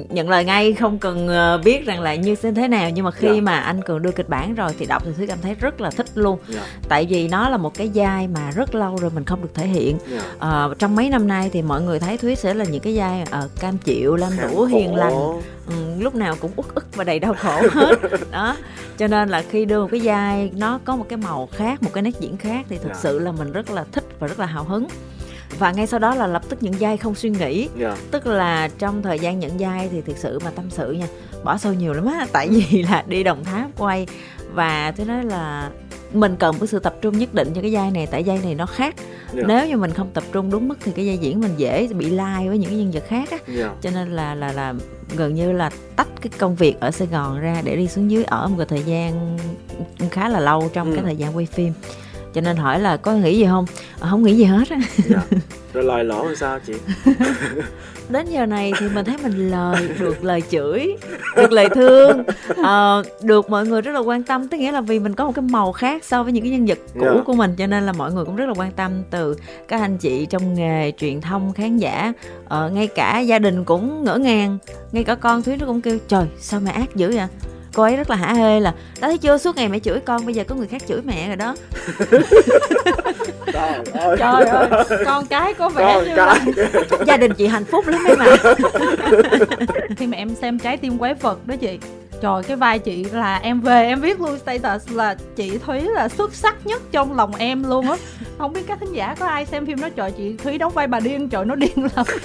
nhận 0.09 0.29
lời 0.29 0.45
ngay 0.45 0.73
không 0.73 0.99
cần 0.99 1.27
ờ, 1.27 1.61
biết 1.63 1.85
rằng 1.85 2.01
là 2.01 2.15
như 2.15 2.35
thế 2.35 2.67
nào 2.67 2.89
nhưng 2.89 3.05
mà 3.05 3.11
khi 3.11 3.27
yeah. 3.27 3.37
Dạ. 3.37 3.41
mà 3.41 3.59
anh 3.59 3.81
cường 3.81 4.01
đưa 4.01 4.11
kịch 4.11 4.29
bản 4.29 4.55
rồi 4.55 4.71
thì 4.79 4.85
đọc 4.85 5.03
thì 5.05 5.11
thúy 5.17 5.27
cảm 5.27 5.37
thấy 5.41 5.55
rất 5.55 5.81
là 5.81 5.89
thích 5.89 6.05
luôn 6.15 6.39
yeah. 6.39 6.55
Dạ. 6.55 6.87
tại 6.89 7.05
vì 7.09 7.27
nó 7.27 7.49
là 7.49 7.57
một 7.57 7.73
cái 7.73 7.91
vai 7.93 8.27
mà 8.27 8.51
rất 8.51 8.75
lâu 8.75 8.97
rồi 8.97 9.11
mình 9.15 9.23
không 9.23 9.41
được 9.41 9.53
thể 9.53 9.67
hiện 9.67 9.97
yeah. 10.09 10.23
Dạ. 10.23 10.31
ờ, 10.39 10.73
trong 10.79 10.95
mấy 10.95 11.09
năm 11.09 11.27
nay 11.27 11.49
thì 11.53 11.61
mọi 11.61 11.81
người 11.81 11.99
thấy 11.99 12.17
thúy 12.17 12.35
sẽ 12.35 12.53
là 12.53 12.65
những 12.65 12.81
cái 12.81 12.97
vai 12.97 13.21
uh, 13.21 13.59
cam 13.59 13.77
chịu 13.77 14.15
lam 14.15 14.31
đũa 14.41 14.65
hiền 14.65 14.95
lành 14.95 15.13
ừ, 15.67 15.73
lúc 15.99 16.15
nào 16.15 16.35
cũng 16.39 16.51
uất 16.55 16.75
ức 16.75 16.95
và 16.95 17.03
đầy 17.03 17.19
đau 17.19 17.33
khổ 17.33 17.61
hết 17.71 17.95
đó 18.31 18.55
cho 18.97 19.07
nên 19.07 19.29
là 19.29 19.43
khi 19.49 19.65
đưa 19.65 19.81
một 19.81 19.87
cái 19.91 20.01
vai 20.03 20.51
nó 20.57 20.79
có 20.85 20.95
một 20.95 21.05
cái 21.09 21.17
màu 21.17 21.49
khác 21.51 21.83
một 21.83 21.89
cái 21.93 22.03
nét 22.03 22.19
diễn 22.19 22.37
khác 22.37 22.65
thì 22.69 22.77
thực 22.77 22.89
yeah. 22.89 22.97
sự 22.97 23.19
là 23.19 23.31
mình 23.31 23.51
rất 23.51 23.71
là 23.71 23.85
thích 23.91 24.03
và 24.19 24.27
rất 24.27 24.39
là 24.39 24.45
hào 24.45 24.63
hứng 24.63 24.87
và 25.59 25.71
ngay 25.71 25.87
sau 25.87 25.99
đó 25.99 26.15
là 26.15 26.27
lập 26.27 26.41
tức 26.49 26.63
nhận 26.63 26.73
vai 26.79 26.97
không 26.97 27.15
suy 27.15 27.29
nghĩ 27.29 27.59
yeah. 27.59 27.69
Dạ. 27.77 27.95
tức 28.11 28.27
là 28.27 28.69
trong 28.79 29.03
thời 29.03 29.19
gian 29.19 29.39
nhận 29.39 29.57
vai 29.57 29.89
thì 29.91 30.01
thực 30.01 30.17
sự 30.17 30.39
mà 30.39 30.51
tâm 30.55 30.69
sự 30.69 30.91
nha 30.91 31.07
bỏ 31.43 31.57
sâu 31.57 31.73
nhiều 31.73 31.93
lắm 31.93 32.05
á 32.05 32.27
tại 32.31 32.49
vì 32.49 32.83
là 32.83 33.03
đi 33.07 33.23
đồng 33.23 33.43
tháp 33.43 33.69
quay 33.77 34.07
và 34.53 34.93
tôi 34.97 35.05
nói 35.05 35.23
là 35.23 35.69
mình 36.13 36.35
cần 36.39 36.55
có 36.59 36.65
sự 36.65 36.79
tập 36.79 36.95
trung 37.01 37.17
nhất 37.17 37.33
định 37.33 37.51
cho 37.55 37.61
cái 37.61 37.75
vai 37.75 37.91
này 37.91 38.07
tại 38.07 38.23
vai 38.25 38.39
này 38.43 38.55
nó 38.55 38.65
khác 38.65 38.95
yeah. 38.97 39.07
Dạ. 39.33 39.43
nếu 39.47 39.67
như 39.67 39.77
mình 39.77 39.91
không 39.91 40.09
tập 40.13 40.23
trung 40.31 40.49
đúng 40.49 40.67
mức 40.67 40.77
thì 40.83 40.91
cái 40.95 41.07
vai 41.07 41.17
diễn 41.17 41.41
mình 41.41 41.53
dễ 41.57 41.87
bị 41.87 42.09
lai 42.09 42.49
với 42.49 42.57
những 42.57 42.69
cái 42.69 42.79
nhân 42.79 42.91
vật 42.91 43.03
khác 43.07 43.31
á 43.31 43.37
yeah. 43.47 43.59
Dạ. 43.59 43.71
cho 43.81 43.89
nên 43.89 44.11
là 44.11 44.35
là 44.35 44.51
là 44.51 44.73
gần 45.15 45.35
như 45.35 45.51
là 45.51 45.69
tách 45.95 46.07
cái 46.21 46.31
công 46.37 46.55
việc 46.55 46.79
ở 46.79 46.91
Sài 46.91 47.07
Gòn 47.07 47.39
ra 47.39 47.61
để 47.63 47.75
đi 47.75 47.87
xuống 47.87 48.11
dưới 48.11 48.23
ở 48.23 48.47
một 48.47 48.55
cái 48.57 48.67
thời 48.69 48.83
gian 48.83 49.37
khá 50.11 50.29
là 50.29 50.39
lâu 50.39 50.69
trong 50.73 50.89
ừ. 50.89 50.95
cái 50.95 51.03
thời 51.03 51.15
gian 51.15 51.35
quay 51.35 51.45
phim 51.45 51.73
cho 52.33 52.41
nên 52.41 52.57
hỏi 52.57 52.79
là 52.79 52.97
có 52.97 53.13
nghĩ 53.13 53.37
gì 53.37 53.45
không 53.45 53.65
à, 53.99 54.07
không 54.09 54.23
nghĩ 54.23 54.33
gì 54.33 54.43
hết 54.43 54.69
á 54.69 54.77
dạ. 55.09 55.21
rồi 55.73 55.83
lời 55.83 56.03
lỗ 56.03 56.25
làm 56.25 56.35
sao 56.35 56.59
chị 56.59 56.73
đến 58.09 58.25
giờ 58.29 58.45
này 58.45 58.71
thì 58.79 58.89
mình 58.89 59.05
thấy 59.05 59.17
mình 59.23 59.51
lời 59.51 59.89
được 59.99 60.23
lời 60.23 60.41
chửi 60.51 60.95
được 61.35 61.51
lời 61.51 61.69
thương 61.75 62.23
à, 62.63 62.97
được 63.21 63.49
mọi 63.49 63.65
người 63.65 63.81
rất 63.81 63.91
là 63.91 63.99
quan 63.99 64.23
tâm 64.23 64.47
tức 64.47 64.57
nghĩa 64.57 64.71
là 64.71 64.81
vì 64.81 64.99
mình 64.99 65.13
có 65.13 65.25
một 65.25 65.31
cái 65.35 65.43
màu 65.43 65.71
khác 65.71 66.03
so 66.03 66.23
với 66.23 66.33
những 66.33 66.43
cái 66.43 66.51
nhân 66.51 66.65
vật 66.65 66.77
cũ 66.93 67.01
yeah. 67.01 67.15
Dạ. 67.15 67.21
của 67.25 67.33
mình 67.33 67.55
cho 67.57 67.67
nên 67.67 67.83
là 67.83 67.91
mọi 67.91 68.11
người 68.11 68.25
cũng 68.25 68.35
rất 68.35 68.45
là 68.45 68.53
quan 68.57 68.71
tâm 68.71 68.91
từ 69.09 69.35
các 69.67 69.81
anh 69.81 69.97
chị 69.97 70.25
trong 70.25 70.53
nghề 70.53 70.91
truyền 70.97 71.21
thông 71.21 71.53
khán 71.53 71.77
giả 71.77 72.13
à, 72.49 72.69
ngay 72.73 72.87
cả 72.87 73.19
gia 73.19 73.39
đình 73.39 73.63
cũng 73.63 74.03
ngỡ 74.03 74.17
ngàng 74.17 74.57
ngay 74.91 75.03
cả 75.03 75.15
con 75.15 75.43
thúy 75.43 75.57
nó 75.57 75.65
cũng 75.65 75.81
kêu 75.81 75.97
trời 76.07 76.25
sao 76.39 76.59
mẹ 76.59 76.71
ác 76.71 76.95
dữ 76.95 77.11
vậy 77.15 77.27
cô 77.73 77.83
ấy 77.83 77.95
rất 77.95 78.09
là 78.09 78.15
hả 78.15 78.33
hê 78.33 78.59
là 78.59 78.71
đó 78.71 79.07
thấy 79.07 79.17
chưa 79.17 79.37
suốt 79.37 79.55
ngày 79.55 79.69
mẹ 79.69 79.79
chửi 79.79 79.99
con 79.99 80.25
bây 80.25 80.35
giờ 80.35 80.43
có 80.47 80.55
người 80.55 80.67
khác 80.67 80.81
chửi 80.87 81.01
mẹ 81.01 81.27
rồi 81.27 81.35
đó. 81.35 81.55
Trời 83.53 83.79
ơi, 83.93 84.17
trời 84.19 84.45
ơi 84.45 84.67
con 85.05 85.25
cái 85.25 85.53
có 85.53 85.69
vẻ 85.69 85.93
con 85.95 86.05
như 86.05 86.15
cái. 86.15 86.25
là 86.25 86.39
gia 87.07 87.17
đình 87.17 87.33
chị 87.33 87.47
hạnh 87.47 87.65
phúc 87.65 87.87
lắm 87.87 88.03
em 88.07 88.17
ạ. 88.19 88.37
Khi 89.97 90.07
mà 90.07 90.17
em 90.17 90.35
xem 90.35 90.59
trái 90.59 90.77
tim 90.77 90.97
quái 90.97 91.13
vật 91.13 91.47
đó 91.47 91.55
chị 91.61 91.79
trời 92.23 92.43
cái 92.43 92.57
vai 92.57 92.79
chị 92.79 93.03
là 93.03 93.37
em 93.37 93.61
về 93.61 93.85
em 93.85 94.01
viết 94.01 94.21
luôn 94.21 94.39
status 94.39 94.91
là 94.91 95.15
chị 95.35 95.57
thúy 95.57 95.81
là 95.81 96.09
xuất 96.09 96.33
sắc 96.33 96.65
nhất 96.65 96.81
trong 96.91 97.15
lòng 97.15 97.35
em 97.35 97.63
luôn 97.63 97.89
á. 97.89 97.97
Không 98.37 98.53
biết 98.53 98.61
các 98.67 98.79
thính 98.79 98.93
giả 98.93 99.15
có 99.19 99.25
ai 99.25 99.45
xem 99.45 99.65
phim 99.65 99.81
đó? 99.81 99.89
Trời 99.89 100.11
chị 100.11 100.35
thúy 100.43 100.57
đóng 100.57 100.73
vai 100.73 100.87
bà 100.87 100.99
điên 100.99 101.29
trời 101.29 101.45
nó 101.45 101.55
điên 101.55 101.87
lắm. 101.95 102.05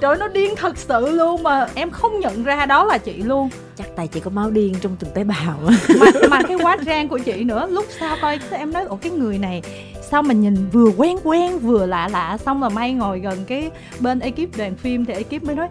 Trời 0.00 0.16
nó 0.16 0.28
điên 0.28 0.54
thật 0.56 0.78
sự 0.78 1.10
luôn 1.10 1.42
mà 1.42 1.66
em 1.74 1.90
không 1.90 2.20
nhận 2.20 2.44
ra 2.44 2.66
đó 2.66 2.84
là 2.84 2.98
chị 2.98 3.12
luôn. 3.22 3.50
Chắc 3.76 3.96
tay 3.96 4.08
chị 4.08 4.20
có 4.20 4.30
máu 4.30 4.50
điên 4.50 4.74
trong 4.80 4.96
từng 4.98 5.10
tế 5.14 5.24
bào. 5.24 5.58
Mà 6.00 6.06
mà 6.30 6.42
cái 6.42 6.56
quá 6.62 6.76
trang 6.86 7.08
của 7.08 7.18
chị 7.18 7.44
nữa 7.44 7.66
lúc 7.70 7.84
sau 8.00 8.16
coi 8.22 8.38
em 8.50 8.72
nói 8.72 8.84
ồ 8.84 8.96
cái 8.96 9.12
người 9.12 9.38
này 9.38 9.62
sao 10.10 10.22
mà 10.22 10.34
nhìn 10.34 10.68
vừa 10.72 10.90
quen 10.96 11.18
quen 11.24 11.58
vừa 11.58 11.86
lạ 11.86 12.08
lạ? 12.12 12.38
Xong 12.44 12.60
mà 12.60 12.68
may 12.68 12.92
ngồi 12.92 13.18
gần 13.18 13.44
cái 13.46 13.70
bên 14.00 14.20
ekip 14.20 14.56
đoàn 14.56 14.74
phim 14.74 15.04
thì 15.04 15.14
ekip 15.14 15.44
mới 15.44 15.56
nói 15.56 15.68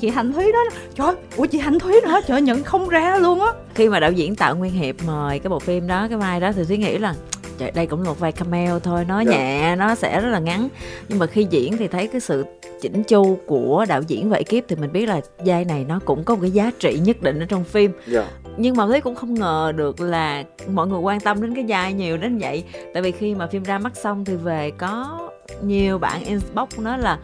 chị 0.00 0.08
hạnh 0.08 0.32
thúy 0.32 0.52
đó 0.52 0.64
trời 0.94 1.14
ủa 1.36 1.46
chị 1.46 1.58
hạnh 1.58 1.78
thúy 1.78 1.94
đó 2.04 2.20
trời 2.26 2.42
nhận 2.42 2.64
không 2.64 2.88
ra 2.88 3.18
luôn 3.18 3.40
á 3.40 3.52
khi 3.74 3.88
mà 3.88 4.00
đạo 4.00 4.12
diễn 4.12 4.34
tạo 4.34 4.56
nguyên 4.56 4.72
hiệp 4.72 4.94
mời 5.06 5.38
cái 5.38 5.50
bộ 5.50 5.58
phim 5.58 5.86
đó 5.86 6.06
cái 6.08 6.18
vai 6.18 6.40
đó 6.40 6.52
thì 6.52 6.64
thúy 6.64 6.76
nghĩ 6.76 6.98
là 6.98 7.14
trời 7.58 7.70
đây 7.70 7.86
cũng 7.86 8.02
là 8.02 8.08
một 8.08 8.20
vai 8.20 8.32
cameo 8.32 8.80
thôi 8.80 9.04
nó 9.08 9.16
yeah. 9.16 9.28
Dạ. 9.28 9.36
nhẹ 9.36 9.76
nó 9.76 9.94
sẽ 9.94 10.20
rất 10.20 10.28
là 10.28 10.38
ngắn 10.38 10.68
nhưng 11.08 11.18
mà 11.18 11.26
khi 11.26 11.46
diễn 11.50 11.76
thì 11.76 11.88
thấy 11.88 12.06
cái 12.06 12.20
sự 12.20 12.44
chỉnh 12.80 13.02
chu 13.02 13.38
của 13.46 13.84
đạo 13.88 14.02
diễn 14.02 14.30
và 14.30 14.36
ekip 14.36 14.68
thì 14.68 14.76
mình 14.76 14.92
biết 14.92 15.06
là 15.06 15.20
vai 15.38 15.64
này 15.64 15.84
nó 15.88 16.00
cũng 16.04 16.24
có 16.24 16.34
một 16.34 16.40
cái 16.42 16.50
giá 16.50 16.70
trị 16.78 16.98
nhất 16.98 17.22
định 17.22 17.40
ở 17.40 17.46
trong 17.46 17.64
phim 17.64 17.92
yeah. 17.92 18.08
Dạ. 18.08 18.28
nhưng 18.56 18.76
mà 18.76 18.86
thấy 18.86 19.00
cũng 19.00 19.14
không 19.14 19.34
ngờ 19.34 19.72
được 19.76 20.00
là 20.00 20.44
mọi 20.72 20.86
người 20.86 20.98
quan 20.98 21.20
tâm 21.20 21.42
đến 21.42 21.54
cái 21.54 21.64
vai 21.68 21.92
nhiều 21.92 22.16
đến 22.16 22.38
vậy 22.38 22.64
tại 22.94 23.02
vì 23.02 23.12
khi 23.12 23.34
mà 23.34 23.46
phim 23.46 23.62
ra 23.62 23.78
mắt 23.78 23.96
xong 23.96 24.24
thì 24.24 24.36
về 24.36 24.70
có 24.78 25.20
nhiều 25.62 25.98
bạn 25.98 26.24
inbox 26.24 26.78
nói 26.78 26.98
là 26.98 27.18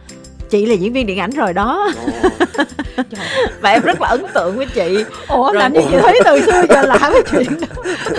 chị 0.51 0.65
là 0.65 0.73
diễn 0.73 0.93
viên 0.93 1.07
điện 1.07 1.19
ảnh 1.19 1.31
rồi 1.31 1.53
đó. 1.53 1.91
Và 3.61 3.69
em 3.73 3.81
rất 3.81 4.01
là 4.01 4.07
ấn 4.07 4.25
tượng 4.33 4.57
với 4.57 4.65
chị. 4.65 5.03
Ủa 5.27 5.51
rồi, 5.51 5.61
làm 5.61 5.73
như 5.73 5.81
chị 5.91 5.97
thấy 6.01 6.19
từ 6.25 6.41
xưa 6.41 6.63
giờ 6.69 6.81
làm 6.81 6.99
cái 7.01 7.23
chuyện 7.31 7.59
đó. 7.61 7.67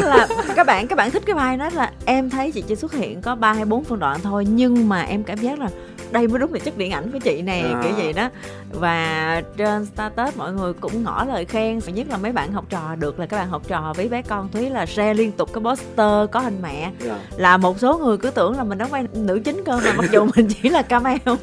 Là 0.08 0.26
các 0.56 0.66
bạn 0.66 0.86
các 0.86 0.96
bạn 0.96 1.10
thích 1.10 1.22
cái 1.26 1.34
vai 1.34 1.56
đó 1.56 1.70
là 1.74 1.90
em 2.04 2.30
thấy 2.30 2.52
chị 2.52 2.62
chỉ 2.68 2.76
xuất 2.76 2.92
hiện 2.92 3.22
có 3.22 3.34
ba 3.34 3.52
hay 3.52 3.64
bốn 3.64 3.84
phân 3.84 3.98
đoạn 3.98 4.20
thôi 4.22 4.46
nhưng 4.48 4.88
mà 4.88 5.02
em 5.02 5.22
cảm 5.22 5.38
giác 5.38 5.58
là 5.58 5.68
đây 6.12 6.28
mới 6.28 6.38
đúng 6.38 6.52
là 6.52 6.58
chất 6.58 6.78
điện 6.78 6.90
ảnh 6.90 7.12
của 7.12 7.18
chị 7.18 7.42
nè 7.42 7.62
à. 7.74 7.80
kiểu 7.82 7.92
gì 7.96 8.12
đó 8.12 8.30
và 8.72 9.42
trên 9.56 9.86
status 9.86 10.36
mọi 10.36 10.52
người 10.52 10.72
cũng 10.72 11.02
ngỏ 11.04 11.24
lời 11.24 11.44
khen 11.44 11.78
và 11.78 11.92
nhất 11.92 12.06
là 12.10 12.16
mấy 12.16 12.32
bạn 12.32 12.52
học 12.52 12.64
trò 12.68 12.94
được 12.98 13.20
là 13.20 13.26
các 13.26 13.36
bạn 13.36 13.48
học 13.48 13.62
trò 13.68 13.92
với 13.96 14.08
bé 14.08 14.22
con 14.22 14.48
thúy 14.52 14.70
là 14.70 14.86
share 14.86 15.14
liên 15.14 15.32
tục 15.32 15.52
cái 15.52 15.64
poster 15.64 16.30
có 16.30 16.40
hình 16.40 16.58
mẹ 16.62 16.80
yeah. 16.80 16.92
Dạ. 17.00 17.18
là 17.36 17.56
một 17.56 17.78
số 17.78 17.98
người 17.98 18.16
cứ 18.16 18.30
tưởng 18.30 18.56
là 18.56 18.64
mình 18.64 18.78
đóng 18.78 18.90
vai 18.90 19.06
nữ 19.12 19.40
chính 19.44 19.64
cơ 19.64 19.80
mà 19.84 19.92
mặc 19.96 20.10
dù 20.12 20.26
mình 20.36 20.48
chỉ 20.62 20.68
là 20.68 20.82
cameo 20.82 21.36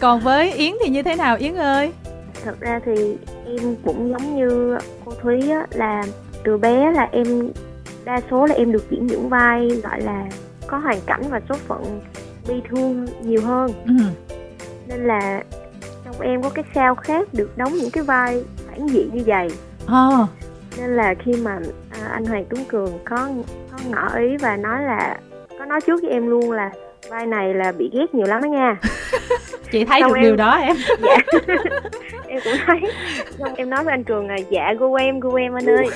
còn 0.00 0.20
với 0.20 0.52
yến 0.52 0.72
thì 0.84 0.90
như 0.90 1.02
thế 1.02 1.16
nào 1.16 1.36
yến 1.36 1.54
ơi 1.54 1.92
thật 2.44 2.60
ra 2.60 2.80
thì 2.84 3.16
em 3.46 3.76
cũng 3.84 4.10
giống 4.10 4.36
như 4.36 4.78
cô 5.04 5.12
thúy 5.22 5.50
á 5.50 5.66
là 5.70 6.02
từ 6.44 6.58
bé 6.58 6.92
là 6.92 7.08
em 7.12 7.50
đa 8.04 8.20
số 8.30 8.46
là 8.46 8.54
em 8.54 8.72
được 8.72 8.90
diễn 8.90 9.06
những 9.06 9.28
vai 9.28 9.68
gọi 9.82 10.00
là 10.00 10.24
có 10.66 10.78
hoàn 10.78 11.00
cảnh 11.06 11.22
và 11.30 11.40
số 11.48 11.54
phận 11.68 12.00
bi 12.48 12.54
thương 12.68 13.06
nhiều 13.22 13.40
hơn 13.42 13.70
ừ. 13.86 13.92
nên 14.86 15.06
là 15.06 15.42
trong 16.04 16.20
em 16.20 16.42
có 16.42 16.50
cái 16.50 16.64
sao 16.74 16.94
khác 16.94 17.28
được 17.34 17.50
đóng 17.56 17.72
những 17.72 17.90
cái 17.90 18.04
vai 18.04 18.44
phản 18.66 18.86
diện 18.86 19.10
như 19.12 19.22
vậy 19.26 19.48
à. 19.86 20.26
nên 20.78 20.96
là 20.96 21.14
khi 21.18 21.32
mà 21.32 21.58
à, 21.90 22.06
anh 22.06 22.24
Hoàng 22.24 22.44
Tuấn 22.50 22.64
Cường 22.68 22.98
có 23.04 23.28
có 23.70 23.78
ngỏ 23.90 24.08
ý 24.16 24.36
và 24.36 24.56
nói 24.56 24.82
là 24.82 25.20
có 25.58 25.64
nói 25.64 25.80
trước 25.80 26.02
với 26.02 26.10
em 26.10 26.26
luôn 26.26 26.50
là 26.50 26.70
vai 27.12 27.26
này 27.26 27.54
là 27.54 27.72
bị 27.72 27.90
ghét 27.92 28.14
nhiều 28.14 28.26
lắm 28.26 28.42
đó 28.42 28.46
nha. 28.46 28.76
Chị 29.72 29.84
thấy 29.84 30.00
Xong 30.00 30.12
được 30.12 30.16
em... 30.16 30.22
điều 30.22 30.36
đó 30.36 30.52
em. 30.52 30.76
Dạ. 31.02 31.16
Em 32.28 32.40
cũng 32.44 32.52
thấy. 32.66 32.80
Xong 33.38 33.54
em 33.54 33.70
nói 33.70 33.84
với 33.84 33.92
anh 33.92 34.04
cường 34.04 34.28
là 34.28 34.36
dạ 34.50 34.74
gu 34.78 34.94
em 34.94 35.20
gu 35.20 35.34
em 35.34 35.52
anh 35.54 35.70
ơi. 35.70 35.86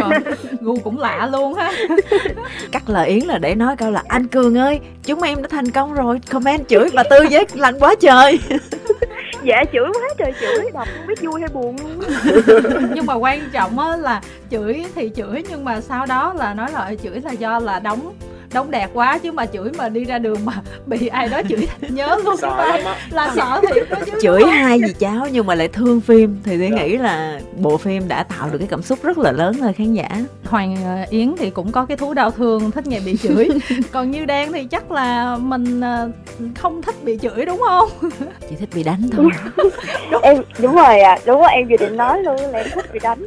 Gu 0.60 0.76
cũng 0.76 0.98
lạ 0.98 1.28
luôn 1.32 1.54
ha. 1.54 1.72
Cắt 2.72 2.82
lời 2.86 3.08
yến 3.08 3.24
là 3.24 3.38
để 3.38 3.54
nói 3.54 3.76
câu 3.76 3.90
là 3.90 4.02
anh 4.08 4.26
cường 4.26 4.58
ơi 4.58 4.80
chúng 5.04 5.22
em 5.22 5.42
đã 5.42 5.48
thành 5.48 5.70
công 5.70 5.94
rồi 5.94 6.20
comment 6.30 6.68
chửi 6.68 6.88
bà 6.94 7.02
tư 7.10 7.18
với 7.30 7.46
lạnh 7.54 7.74
quá 7.80 7.94
trời. 8.00 8.38
Dạ 9.42 9.64
chửi 9.72 9.88
quá 9.94 10.08
trời 10.18 10.32
chửi 10.40 10.70
đọc 10.74 10.88
không 10.96 11.06
biết 11.06 11.22
vui 11.22 11.40
hay 11.40 11.50
buồn. 11.54 11.76
Nhưng 12.94 13.06
mà 13.06 13.14
quan 13.14 13.40
trọng 13.52 13.78
á 13.78 13.96
là 13.96 14.20
chửi 14.50 14.84
thì 14.94 15.10
chửi 15.16 15.42
nhưng 15.50 15.64
mà 15.64 15.80
sau 15.80 16.06
đó 16.06 16.34
là 16.36 16.54
nói 16.54 16.68
là 16.72 16.92
chửi 17.02 17.20
là 17.20 17.32
do 17.32 17.58
là 17.58 17.78
đóng 17.78 18.12
đóng 18.54 18.70
đẹp 18.70 18.90
quá 18.94 19.18
chứ 19.18 19.32
mà 19.32 19.46
chửi 19.46 19.72
mà 19.78 19.88
đi 19.88 20.04
ra 20.04 20.18
đường 20.18 20.44
mà 20.44 20.52
bị 20.86 21.06
ai 21.06 21.28
đó 21.28 21.40
chửi 21.48 21.68
nhớ 21.88 22.18
luôn 22.24 22.36
sợ 22.36 22.78
là 23.10 23.32
sợ 23.36 23.60
thiệt 23.74 23.90
đó 23.90 23.96
chứ 24.06 24.12
chửi 24.22 24.44
hai 24.44 24.80
gì 24.80 24.94
cháu 24.98 25.26
nhưng 25.32 25.46
mà 25.46 25.54
lại 25.54 25.68
thương 25.68 26.00
phim 26.00 26.38
thì 26.44 26.58
tôi 26.58 26.70
nghĩ 26.70 26.96
là 26.96 27.40
bộ 27.58 27.76
phim 27.76 28.08
đã 28.08 28.22
tạo 28.22 28.48
được 28.50 28.58
cái 28.58 28.68
cảm 28.70 28.82
xúc 28.82 28.98
rất 29.02 29.18
là 29.18 29.32
lớn 29.32 29.60
ở 29.62 29.72
khán 29.76 29.94
giả. 29.94 30.08
Hoàng 30.44 30.76
ờ, 30.84 31.06
Yến 31.10 31.34
thì 31.38 31.50
cũng 31.50 31.72
có 31.72 31.84
cái 31.84 31.96
thú 31.96 32.14
đau 32.14 32.30
thương 32.30 32.70
thích 32.70 32.86
nghe 32.86 33.00
bị 33.00 33.16
chửi. 33.16 33.48
Còn 33.92 34.10
như 34.10 34.24
Đan 34.24 34.52
thì 34.52 34.64
chắc 34.64 34.90
là 34.90 35.36
mình 35.36 35.80
ờ, 35.80 36.10
không 36.58 36.82
thích 36.82 36.94
bị 37.04 37.18
chửi 37.22 37.44
đúng 37.46 37.62
không? 37.68 37.88
Chỉ 38.50 38.56
thích 38.56 38.68
bị 38.74 38.82
đánh 38.82 39.02
thôi. 39.12 39.26
Em 40.22 40.36
đúng 40.58 40.74
rồi 40.74 41.00
à 41.00 41.18
đúng 41.26 41.40
rồi 41.40 41.50
em 41.52 41.68
vừa 41.68 41.76
định 41.76 41.96
nói 41.96 42.22
luôn 42.22 42.36
là 42.36 42.58
em 42.58 42.66
thích 42.74 42.92
bị 42.92 43.00
đánh. 43.02 43.26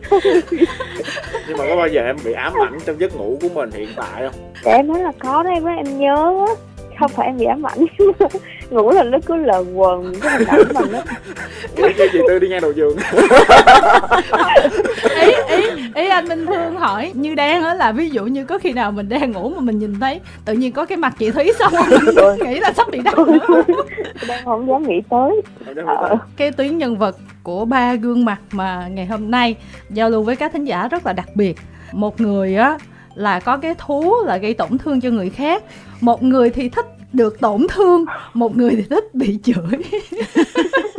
Nhưng 1.48 1.58
mà 1.58 1.66
có 1.70 1.76
bao 1.76 1.88
giờ 1.88 2.02
em 2.02 2.16
bị 2.26 2.34
ám 2.34 2.54
ảnh 2.62 2.78
trong 2.86 3.00
giấc 3.00 3.16
ngủ 3.16 3.38
của 3.42 3.50
mình 3.50 3.72
hiện 3.72 3.90
tại 3.96 4.22
không? 4.22 4.52
Để 4.66 4.72
em 4.72 4.88
nói 4.88 5.00
là 5.00 5.12
có 5.20 5.44
em 5.54 5.66
nói 5.66 5.76
em 5.78 5.98
nhớ 5.98 6.46
không 7.00 7.12
phải 7.12 7.28
em 7.28 7.38
bị 7.38 7.46
ám 7.46 7.66
ảnh. 7.66 7.86
Ngủ 8.70 8.92
là 8.92 9.04
nó 9.04 9.18
cứ 9.26 9.36
lờ 9.36 9.64
quần 9.74 10.14
cái 10.22 10.38
hình 10.38 10.48
ảnh 10.48 10.62
mà 10.74 10.82
nó 10.92 11.00
kiểu 11.76 11.88
như 11.98 12.08
chị 12.12 12.20
tư 12.28 12.40
đi 12.40 12.48
ngang 12.48 12.62
đầu 12.62 12.72
giường? 12.72 12.98
Ý 15.22 15.32
ý 15.48 15.64
ý 15.96 16.08
anh 16.08 16.28
Minh 16.28 16.46
Thương 16.46 16.76
hỏi 16.76 17.12
như 17.14 17.36
Đan 17.36 17.64
á 17.64 17.74
là 17.74 17.92
ví 17.92 18.10
dụ 18.10 18.26
như 18.26 18.46
có 18.46 18.60
khi 18.60 18.74
nào 18.74 18.92
mình 18.92 19.10
đang 19.10 19.32
ngủ 19.32 19.50
mà 19.50 19.62
mình 19.62 19.80
nhìn 19.80 20.00
thấy 20.00 20.20
tự 20.46 20.54
nhiên 20.54 20.72
có 20.72 20.86
cái 20.86 20.98
mặt 20.98 21.14
chị 21.20 21.32
Thúy 21.32 21.52
xong 21.60 21.74
mình 21.90 22.50
nghĩ 22.50 22.60
là 22.60 22.74
sắp 22.74 22.88
bị 22.92 23.00
đau 23.00 23.26
nữa. 23.26 23.64
đang 24.28 24.46
không 24.46 24.68
dám 24.68 24.84
nghĩ 24.84 25.02
tới. 25.10 25.42
Ờ. 25.86 26.18
cái 26.38 26.52
tuyến 26.52 26.78
nhân 26.78 26.98
vật 26.98 27.18
của 27.44 27.66
ba 27.66 27.96
gương 27.96 28.26
mặt 28.26 28.40
mà 28.52 28.88
ngày 28.92 29.06
hôm 29.06 29.32
nay 29.32 29.56
giao 29.90 30.10
lưu 30.10 30.24
với 30.24 30.36
các 30.36 30.54
thính 30.54 30.66
giả 30.66 30.88
rất 30.88 31.06
là 31.06 31.14
đặc 31.14 31.30
biệt. 31.36 31.58
Một 31.92 32.22
người 32.22 32.56
á 32.56 32.78
là 33.18 33.40
có 33.40 33.58
cái 33.58 33.76
thú, 33.78 34.14
là 34.26 34.38
gây 34.38 34.54
tổn 34.54 34.78
thương 34.78 35.02
cho 35.02 35.10
người 35.10 35.30
khác. 35.30 35.64
Một 36.02 36.24
người 36.24 36.50
thì 36.50 36.70
thích 36.70 36.86
được 37.14 37.40
tổn 37.40 37.68
thương, 37.70 38.06
một 38.34 38.58
người 38.58 38.72
thì 38.72 38.84
thích 38.90 39.16
bị 39.16 39.40
chửi. 39.44 39.78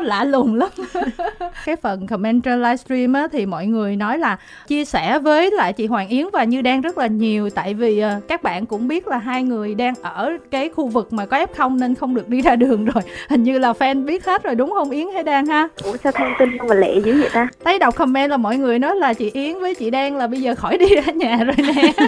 nó 0.00 0.06
lạ 0.06 0.24
lùng 0.24 0.54
lắm. 0.54 0.68
Cái 1.66 1.76
phần 1.76 2.06
comment 2.06 2.44
trên 2.44 2.62
livestream 2.62 3.12
á 3.12 3.28
thì 3.32 3.46
mọi 3.46 3.66
người 3.66 3.96
nói 3.96 4.18
là 4.18 4.36
chia 4.66 4.84
sẻ 4.84 5.18
với 5.18 5.50
lại 5.50 5.72
chị 5.72 5.86
Hoàng 5.86 6.08
Yến 6.08 6.26
và 6.32 6.44
Như 6.44 6.62
Đan 6.62 6.80
rất 6.80 6.98
là 6.98 7.06
nhiều. 7.06 7.50
Tại 7.50 7.74
vì 7.74 7.98
ờ, 7.98 8.20
các 8.28 8.42
bạn 8.42 8.66
cũng 8.66 8.88
biết 8.88 9.08
là 9.08 9.18
hai 9.18 9.42
người 9.42 9.74
đang 9.74 9.94
ở 10.02 10.32
cái 10.50 10.68
khu 10.68 10.88
vực 10.88 11.12
mà 11.12 11.26
có 11.26 11.44
F0 11.54 11.78
nên 11.78 11.94
không 11.94 12.14
được 12.14 12.28
đi 12.28 12.42
ra 12.42 12.56
đường 12.56 12.84
rồi. 12.84 13.04
Hình 13.28 13.42
như 13.42 13.58
là 13.58 13.72
fan 13.72 14.04
biết 14.04 14.26
hết 14.26 14.42
rồi 14.42 14.54
đúng 14.54 14.70
không 14.70 14.90
Yến 14.90 15.06
hay 15.14 15.22
Đan 15.22 15.46
ha? 15.46 15.68
Ủa 15.84 15.96
sao 16.04 16.12
thông 16.12 16.32
tin 16.38 16.58
không 16.58 16.68
mà 16.68 16.74
lẹ 16.74 16.94
dữ 17.04 17.20
vậy 17.20 17.30
ta? 17.32 17.48
Thấy 17.64 17.78
đọc 17.78 17.96
comment 17.96 18.30
là 18.30 18.36
mọi 18.36 18.56
người 18.56 18.78
nói 18.78 18.96
là 18.96 19.14
chị 19.14 19.30
Yến 19.34 19.60
với 19.60 19.74
chị 19.74 19.90
Đan 19.90 20.18
là 20.18 20.26
bây 20.26 20.40
giờ 20.40 20.54
khỏi 20.54 20.78
đi 20.78 20.86
ra 20.94 21.12
nhà 21.12 21.36
rồi 21.36 21.56
nè. 21.58 21.92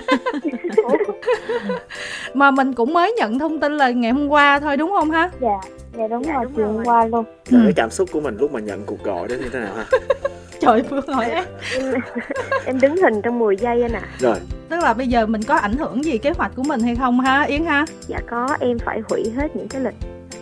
Mà 2.34 2.50
mình 2.50 2.72
cũng 2.72 2.94
mới 2.94 3.12
nhận 3.12 3.38
thông 3.38 3.60
tin 3.60 3.76
là 3.76 3.90
ngày 3.90 4.10
hôm 4.10 4.28
qua 4.28 4.60
thôi 4.60 4.76
đúng 4.76 4.90
không 4.90 5.10
ha? 5.10 5.30
Dạ 5.40 5.60
dạ 5.98 6.08
đúng 6.08 6.22
rồi 6.22 6.44
chiều 6.56 6.66
hôm 6.66 6.84
qua 6.84 7.06
luôn. 7.06 7.24
Ừ. 7.50 7.58
cái 7.64 7.72
cảm 7.76 7.90
xúc 7.90 8.08
của 8.12 8.20
mình 8.20 8.36
lúc 8.36 8.52
mà 8.52 8.60
nhận 8.60 8.84
cuộc 8.86 9.02
gọi 9.04 9.28
đó 9.28 9.34
như 9.34 9.48
thế 9.52 9.60
nào 9.60 9.74
ha? 9.74 9.84
Trời 10.60 10.82
Phương 10.90 11.06
hỏi 11.06 11.30
em 11.30 11.44
em, 11.74 11.94
em 12.64 12.80
đứng 12.80 12.96
hình 12.96 13.22
trong 13.22 13.38
10 13.38 13.56
giây 13.56 13.82
anh 13.82 13.92
ạ. 13.92 14.02
Rồi. 14.18 14.36
Tức 14.68 14.76
là 14.82 14.94
bây 14.94 15.08
giờ 15.08 15.26
mình 15.26 15.42
có 15.42 15.54
ảnh 15.54 15.76
hưởng 15.76 16.04
gì 16.04 16.18
kế 16.18 16.30
hoạch 16.30 16.52
của 16.56 16.62
mình 16.62 16.80
hay 16.80 16.96
không 16.96 17.20
ha 17.20 17.42
Yến 17.42 17.64
ha? 17.64 17.84
Dạ 18.06 18.18
có. 18.30 18.56
Em 18.60 18.78
phải 18.78 19.00
hủy 19.10 19.30
hết 19.36 19.56
những 19.56 19.68
cái 19.68 19.80
lịch 19.82 19.94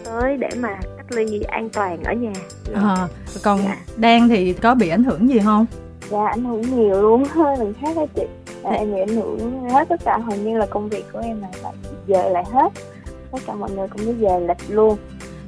tới 0.04 0.36
để 0.36 0.48
mà 0.60 0.68
cách 0.96 1.06
ly 1.10 1.42
an 1.42 1.68
toàn 1.68 2.02
ở 2.04 2.12
nhà. 2.12 2.32
Dạ. 2.72 2.80
Ờ, 2.82 3.08
còn 3.44 3.58
Dạ. 3.64 3.76
Đan 3.96 4.28
thì 4.28 4.52
có 4.52 4.74
bị 4.74 4.88
ảnh 4.88 5.04
hưởng 5.04 5.28
gì 5.28 5.38
không? 5.44 5.66
Dạ 6.10 6.26
ảnh 6.26 6.44
hưởng 6.44 6.60
nhiều 6.76 7.02
luôn 7.02 7.24
hơn 7.34 7.58
mình 7.58 7.72
khác 7.80 7.96
đó 7.96 8.06
chị. 8.14 8.22
Dạ, 8.64 8.70
em 8.70 8.94
bị 8.94 9.00
ảnh 9.00 9.16
hưởng 9.16 9.68
hết 9.70 9.88
tất 9.88 10.00
cả 10.04 10.18
hầu 10.18 10.36
như 10.36 10.58
là 10.58 10.66
công 10.66 10.88
việc 10.88 11.04
của 11.12 11.18
em 11.18 11.40
là 11.42 11.48
phải 11.62 11.72
giờ 12.06 12.28
lại 12.28 12.44
hết. 12.52 12.68
Tất 13.32 13.38
cả 13.46 13.54
mọi 13.54 13.70
người 13.70 13.88
cũng 13.88 14.06
đi 14.06 14.12
về 14.12 14.40
lịch 14.48 14.70
luôn 14.76 14.96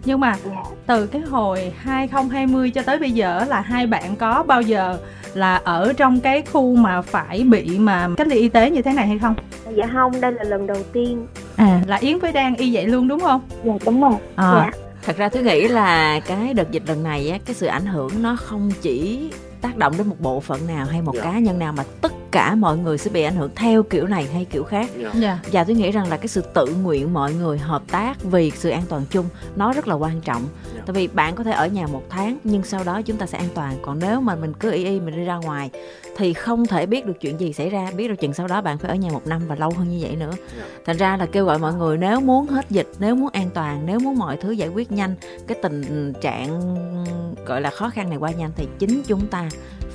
nhưng 0.05 0.21
mà 0.21 0.37
dạ 0.45 0.63
từ 0.87 1.07
cái 1.07 1.23
hồi 1.23 1.73
2020 1.79 2.71
cho 2.71 2.83
tới 2.83 2.99
bây 2.99 3.11
giờ 3.11 3.45
là 3.49 3.61
hai 3.61 3.87
bạn 3.87 4.17
có 4.17 4.43
bao 4.47 4.63
giờ 4.63 4.99
là 5.35 5.57
ở 5.57 5.93
trong 5.97 6.21
cái 6.21 6.43
khu 6.53 6.77
mà 6.77 7.03
phải 7.03 7.43
bị 7.45 7.79
mà 7.79 8.09
cách 8.17 8.27
ly 8.29 8.37
y 8.39 8.49
tế 8.49 8.71
như 8.71 8.83
thế 8.83 8.93
này 8.93 9.07
hay 9.07 9.19
không? 9.19 9.35
Dạ 9.77 9.87
không 9.93 10.21
đây 10.21 10.33
là 10.33 10.45
lần 10.45 10.67
đầu 10.67 10.83
tiên. 10.93 11.27
À 11.57 11.81
là 11.87 11.97
Yến 11.97 12.19
với 12.19 12.33
Đan 12.33 12.55
y 12.55 12.75
vậy 12.75 12.87
luôn 12.87 13.09
đúng 13.09 13.21
không? 13.21 13.41
Dạ 13.65 13.73
đúng 13.85 14.01
rồi. 14.03 14.13
À, 14.37 14.53
Dạ. 14.55 14.71
thật 15.03 15.17
ra 15.17 15.29
tôi 15.29 15.43
nghĩ 15.43 15.69
là 15.69 16.21
cái 16.21 16.55
đợt 16.55 16.71
dịch 16.71 16.83
lần 16.89 17.03
này 17.03 17.31
á 17.31 17.39
cái 17.47 17.55
sự 17.55 17.67
ảnh 17.67 17.87
hưởng 17.87 18.11
nó 18.23 18.37
không 18.37 18.71
chỉ 18.83 19.31
tác 19.61 19.77
động 19.77 19.93
đến 19.99 20.09
một 20.09 20.17
bộ 20.21 20.41
phận 20.41 20.61
nào 20.67 20.87
hay 20.87 21.03
một 21.03 21.13
Dạ. 21.15 21.23
cá 21.25 21.39
nhân 21.39 21.59
nào 21.59 21.73
mà 21.73 21.83
tất 22.01 22.13
cả 22.33 22.55
mọi 22.55 22.77
người 22.79 22.99
sẽ 22.99 23.11
bị 23.11 23.23
ảnh 23.23 23.37
hưởng 23.37 23.51
theo 23.57 23.83
kiểu 23.83 24.07
này 24.07 24.27
hay 24.33 24.45
kiểu 24.45 24.65
khác 24.65 24.91
Dạ. 24.99 25.11
dạ 25.21 25.39
và 25.53 25.65
tôi 25.65 25.77
nghĩ 25.77 25.91
rằng 25.91 26.09
là 26.09 26.17
cái 26.17 26.29
sự 26.29 26.41
tự 26.55 26.67
nguyện 26.83 27.13
mọi 27.15 27.35
người 27.35 27.59
hợp 27.59 27.83
tác 27.91 28.23
vì 28.25 28.51
sự 28.51 28.71
an 28.71 28.83
toàn 28.89 29.03
chung 29.11 29.27
nó 29.57 29.73
rất 29.73 29.89
là 29.89 29.95
quan 29.95 30.21
trọng 30.21 30.43
Dạ. 30.75 30.83
tại 30.87 30.95
vì 30.95 31.07
bạn 31.09 31.35
có 31.35 31.45
thể 31.45 31.53
ở 31.53 31.67
nhà 31.67 31.87
một 31.87 32.03
tháng 32.09 32.39
nhưng 32.45 32.63
sau 32.63 32.85
đó 32.85 33.03
chúng 33.03 33.17
ta 33.17 33.27
sẽ 33.27 33.39
an 33.39 33.49
toàn 33.55 33.75
còn 33.83 33.99
nếu 33.99 34.21
mà 34.21 34.35
mình 34.35 34.53
cứ 34.61 34.71
y 34.71 34.85
y 34.85 35.01
mình 35.01 35.17
đi 35.17 35.25
ra 35.25 35.37
ngoài 35.37 35.71
thì 36.17 36.33
không 36.33 36.67
thể 36.67 36.87
biết 36.87 37.07
được 37.07 37.21
chuyện 37.21 37.41
gì 37.41 37.53
xảy 37.53 37.71
ra 37.71 37.91
biết 37.97 38.09
được 38.09 38.21
chừng 38.21 38.35
sau 38.35 38.47
đó 38.49 38.61
bạn 38.61 38.79
phải 38.79 38.91
ở 38.91 38.95
nhà 38.95 39.11
một 39.13 39.27
năm 39.27 39.41
và 39.49 39.55
lâu 39.55 39.73
hơn 39.77 39.89
như 39.89 39.99
vậy 40.01 40.17
nữa 40.17 40.33
Dạ. 40.59 40.65
thành 40.87 40.97
ra 40.97 41.17
là 41.17 41.27
kêu 41.27 41.45
gọi 41.45 41.59
mọi 41.59 41.75
người 41.75 41.99
nếu 41.99 42.21
muốn 42.21 42.47
hết 42.47 42.71
dịch 42.71 42.89
nếu 42.99 43.15
muốn 43.15 43.29
an 43.33 43.51
toàn 43.55 43.83
nếu 43.87 43.99
muốn 43.99 44.19
mọi 44.19 44.37
thứ 44.37 44.51
giải 44.51 44.69
quyết 44.69 44.93
nhanh 44.93 45.15
cái 45.47 45.59
tình 45.63 46.13
trạng 46.21 46.77
gọi 47.47 47.61
là 47.61 47.71
khó 47.71 47.91
khăn 47.91 48.09
này 48.09 48.19
qua 48.19 48.31
nhanh 48.31 48.51
thì 48.57 48.67
chính 48.79 49.03
chúng 49.07 49.27
ta 49.27 49.49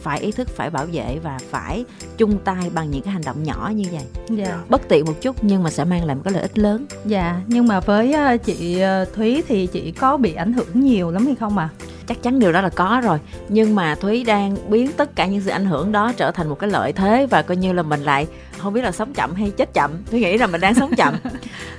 phải 0.08 0.20
ý 0.20 0.32
thức 0.32 0.48
phải 0.56 0.70
bảo 0.70 0.86
vệ 0.86 1.20
và 1.24 1.40
phải 1.50 1.86
chung 2.18 2.38
tay 2.44 2.70
bằng 2.74 2.92
những 2.92 3.02
cái 3.02 3.14
hành 3.14 3.22
động 3.26 3.44
nhỏ 3.44 3.72
như 3.76 3.84
vậy. 3.92 4.04
Dạ. 4.30 4.60
Bất 4.70 4.82
tiện 4.90 5.06
một 5.06 5.22
chút 5.22 5.36
nhưng 5.42 5.64
mà 5.64 5.70
sẽ 5.70 5.84
mang 5.84 6.06
lại 6.06 6.16
một 6.16 6.22
cái 6.26 6.34
lợi 6.34 6.42
ích 6.42 6.58
lớn. 6.58 6.86
Dạ 7.06 7.42
nhưng 7.48 7.68
mà 7.68 7.80
với 7.80 8.14
ờ, 8.14 8.38
chị 8.38 8.80
ờ, 8.80 9.06
Thúy 9.06 9.44
thì 9.48 9.68
chị 9.68 9.92
có 9.92 10.18
bị 10.18 10.34
ảnh 10.34 10.54
hưởng 10.54 10.82
nhiều 10.82 11.12
lắm 11.12 11.26
hay 11.26 11.36
không 11.36 11.58
à 11.58 11.70
chắc 12.08 12.24
chắn 12.24 12.40
điều 12.40 12.52
đó 12.52 12.62
là 12.62 12.70
có 12.70 13.02
rồi 13.04 13.20
nhưng 13.50 13.76
mà 13.76 13.96
thúy 13.96 14.24
đang 14.24 14.58
biến 14.70 14.92
tất 14.98 15.16
cả 15.16 15.26
những 15.26 15.42
sự 15.42 15.50
ảnh 15.50 15.66
hưởng 15.66 15.92
đó 15.92 16.14
trở 16.18 16.32
thành 16.32 16.50
một 16.50 16.60
cái 16.60 16.70
lợi 16.70 16.94
thế 16.94 17.28
và 17.30 17.42
coi 17.42 17.58
như 17.58 17.74
là 17.74 17.84
mình 17.84 18.04
lại 18.04 18.28
không 18.58 18.74
biết 18.74 18.82
là 18.84 18.92
sống 18.92 19.14
chậm 19.14 19.34
hay 19.36 19.52
chết 19.58 19.74
chậm 19.74 19.92
thúy 20.12 20.20
nghĩ 20.20 20.38
là 20.38 20.48
mình 20.48 20.62
đang 20.62 20.76
sống 20.76 20.92
chậm 20.98 21.14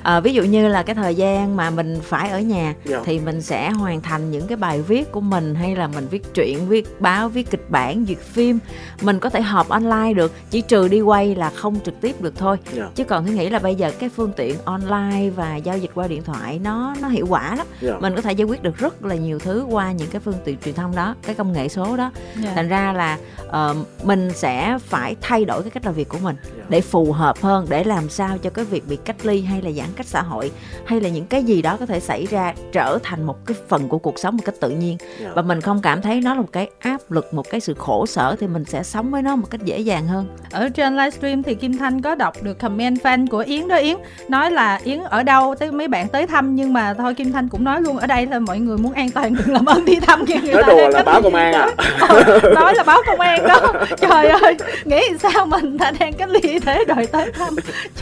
à, 0.02 0.20
ví 0.24 0.32
dụ 0.34 0.42
như 0.42 0.68
là 0.68 0.82
cái 0.82 0.94
thời 0.94 1.14
gian 1.14 1.56
mà 1.56 1.70
mình 1.70 1.98
phải 2.02 2.30
ở 2.30 2.40
nhà 2.40 2.74
Dạ. 2.84 3.00
thì 3.04 3.18
mình 3.20 3.42
sẽ 3.42 3.70
hoàn 3.70 4.00
thành 4.00 4.30
những 4.30 4.46
cái 4.46 4.56
bài 4.56 4.82
viết 4.82 5.12
của 5.12 5.20
mình 5.20 5.54
hay 5.54 5.76
là 5.76 5.86
mình 5.86 6.06
viết 6.10 6.34
truyện 6.34 6.68
viết 6.68 7.00
báo 7.00 7.28
viết 7.28 7.50
kịch 7.50 7.70
bản 7.70 8.04
duyệt 8.08 8.18
phim 8.18 8.58
mình 9.02 9.18
có 9.18 9.30
thể 9.30 9.40
họp 9.42 9.68
online 9.68 10.12
được 10.14 10.32
chỉ 10.50 10.60
trừ 10.60 10.88
đi 10.88 11.00
quay 11.00 11.34
là 11.34 11.50
không 11.50 11.76
trực 11.84 12.00
tiếp 12.00 12.20
được 12.20 12.34
thôi 12.36 12.56
Dạ. 12.74 12.88
chứ 12.94 13.04
còn 13.04 13.26
tôi 13.26 13.34
nghĩ 13.34 13.48
là 13.50 13.58
bây 13.58 13.74
giờ 13.74 13.90
cái 13.98 14.08
phương 14.08 14.32
tiện 14.36 14.54
online 14.64 15.30
và 15.36 15.56
giao 15.56 15.78
dịch 15.78 15.90
qua 15.94 16.06
điện 16.06 16.22
thoại 16.22 16.60
nó 16.64 16.94
nó 17.02 17.08
hiệu 17.08 17.26
quả 17.28 17.54
lắm 17.56 17.66
Dạ. 17.80 17.92
mình 18.00 18.14
có 18.16 18.22
thể 18.22 18.32
giải 18.32 18.44
quyết 18.44 18.62
được 18.62 18.76
rất 18.76 19.04
là 19.04 19.14
nhiều 19.14 19.38
thứ 19.38 19.66
qua 19.70 19.92
những 19.92 20.08
cái 20.10 20.20
phương 20.20 20.34
tiện 20.44 20.56
truyền 20.64 20.74
thông 20.74 20.96
đó 20.96 21.14
cái 21.26 21.34
công 21.34 21.52
nghệ 21.52 21.68
số 21.68 21.96
đó 21.96 22.10
dạ. 22.42 22.52
thành 22.54 22.68
ra 22.68 22.92
là 22.92 23.18
ờ, 23.48 23.74
mình 24.04 24.30
sẽ 24.34 24.78
phải 24.86 25.16
thay 25.20 25.44
đổi 25.44 25.62
cái 25.62 25.70
cách 25.70 25.84
làm 25.84 25.94
việc 25.94 26.08
của 26.08 26.18
mình 26.22 26.36
Dạ. 26.56 26.64
Để 26.68 26.80
phù 26.80 27.12
hợp 27.12 27.42
hơn 27.42 27.66
để 27.68 27.84
làm 27.84 28.08
sao 28.08 28.38
cho 28.38 28.50
cái 28.50 28.64
việc 28.64 28.88
bị 28.88 28.96
cách 29.04 29.26
ly 29.26 29.40
hay 29.40 29.62
là 29.62 29.70
giãn 29.70 29.86
cách 29.96 30.06
xã 30.06 30.22
hội 30.22 30.50
hay 30.86 31.00
là 31.00 31.08
những 31.08 31.26
cái 31.26 31.44
gì 31.44 31.62
đó 31.62 31.76
có 31.80 31.86
thể 31.86 32.00
xảy 32.00 32.26
ra 32.26 32.54
trở 32.72 32.98
thành 33.02 33.26
một 33.26 33.46
cái 33.46 33.56
phần 33.68 33.88
của 33.88 33.98
cuộc 33.98 34.18
sống 34.18 34.36
một 34.36 34.42
cách 34.44 34.54
tự 34.60 34.70
nhiên. 34.70 34.96
Dạ. 35.20 35.30
và 35.34 35.42
mình 35.42 35.60
không 35.60 35.80
cảm 35.82 36.02
thấy 36.02 36.20
nó 36.20 36.34
là 36.34 36.40
một 36.40 36.52
cái 36.52 36.70
áp 36.78 37.10
lực 37.10 37.34
một 37.34 37.50
cái 37.50 37.60
sự 37.60 37.74
khổ 37.74 38.06
sở 38.06 38.36
thì 38.40 38.46
mình 38.46 38.64
sẽ 38.64 38.82
sống 38.82 39.10
với 39.10 39.22
nó 39.22 39.36
một 39.36 39.50
cách 39.50 39.60
dễ 39.64 39.78
dàng 39.78 40.06
hơn. 40.06 40.26
Ở 40.50 40.68
trên 40.68 40.96
livestream 40.96 41.42
thì 41.42 41.54
Kim 41.54 41.78
Thanh 41.78 42.02
có 42.02 42.14
đọc 42.14 42.42
được 42.42 42.58
comment 42.58 43.02
fan 43.02 43.26
của 43.26 43.38
Yến 43.38 43.68
đó. 43.68 43.76
Yến 43.76 43.96
nói 44.28 44.50
là 44.50 44.80
Yến 44.84 45.00
ở 45.00 45.22
đâu 45.22 45.54
tới 45.58 45.72
mấy 45.72 45.88
bạn 45.88 46.08
tới 46.08 46.26
thăm 46.26 46.54
nhưng 46.54 46.72
mà 46.72 46.94
thôi 46.94 47.14
Kim 47.14 47.32
Thanh 47.32 47.48
cũng 47.48 47.64
nói 47.64 47.80
luôn 47.82 47.98
ở 47.98 48.06
đây 48.06 48.26
là 48.26 48.38
mọi 48.38 48.58
người 48.58 48.78
muốn 48.78 48.92
an 48.92 49.10
toàn 49.10 49.34
đừng 49.34 49.52
làm 49.52 49.66
ơn 49.66 49.84
đi 49.84 50.00
thăm 50.00 50.26
kia 50.26 50.34
người 50.42 50.54
nói 50.54 50.62
ta 50.62 50.72
đùa 50.72 50.88
là 50.88 51.02
báo 51.02 51.22
công 51.22 51.34
an 51.34 51.52
à. 51.52 51.68
Ờ, 52.00 52.40
nói 52.54 52.74
là 52.74 52.82
báo 52.82 53.02
công 53.06 53.20
an 53.20 53.46
đó. 53.48 53.72
Trời 54.00 54.26
ơi 54.28 54.56
nghĩ 54.84 55.00
sao 55.18 55.46
mình 55.46 55.78
ta 55.78 55.90
đang 56.00 56.12
cách 56.12 56.28
ly 56.30 56.57
tế 56.60 56.84
rồi 56.84 57.06
tới 57.06 57.32
thăm 57.32 57.56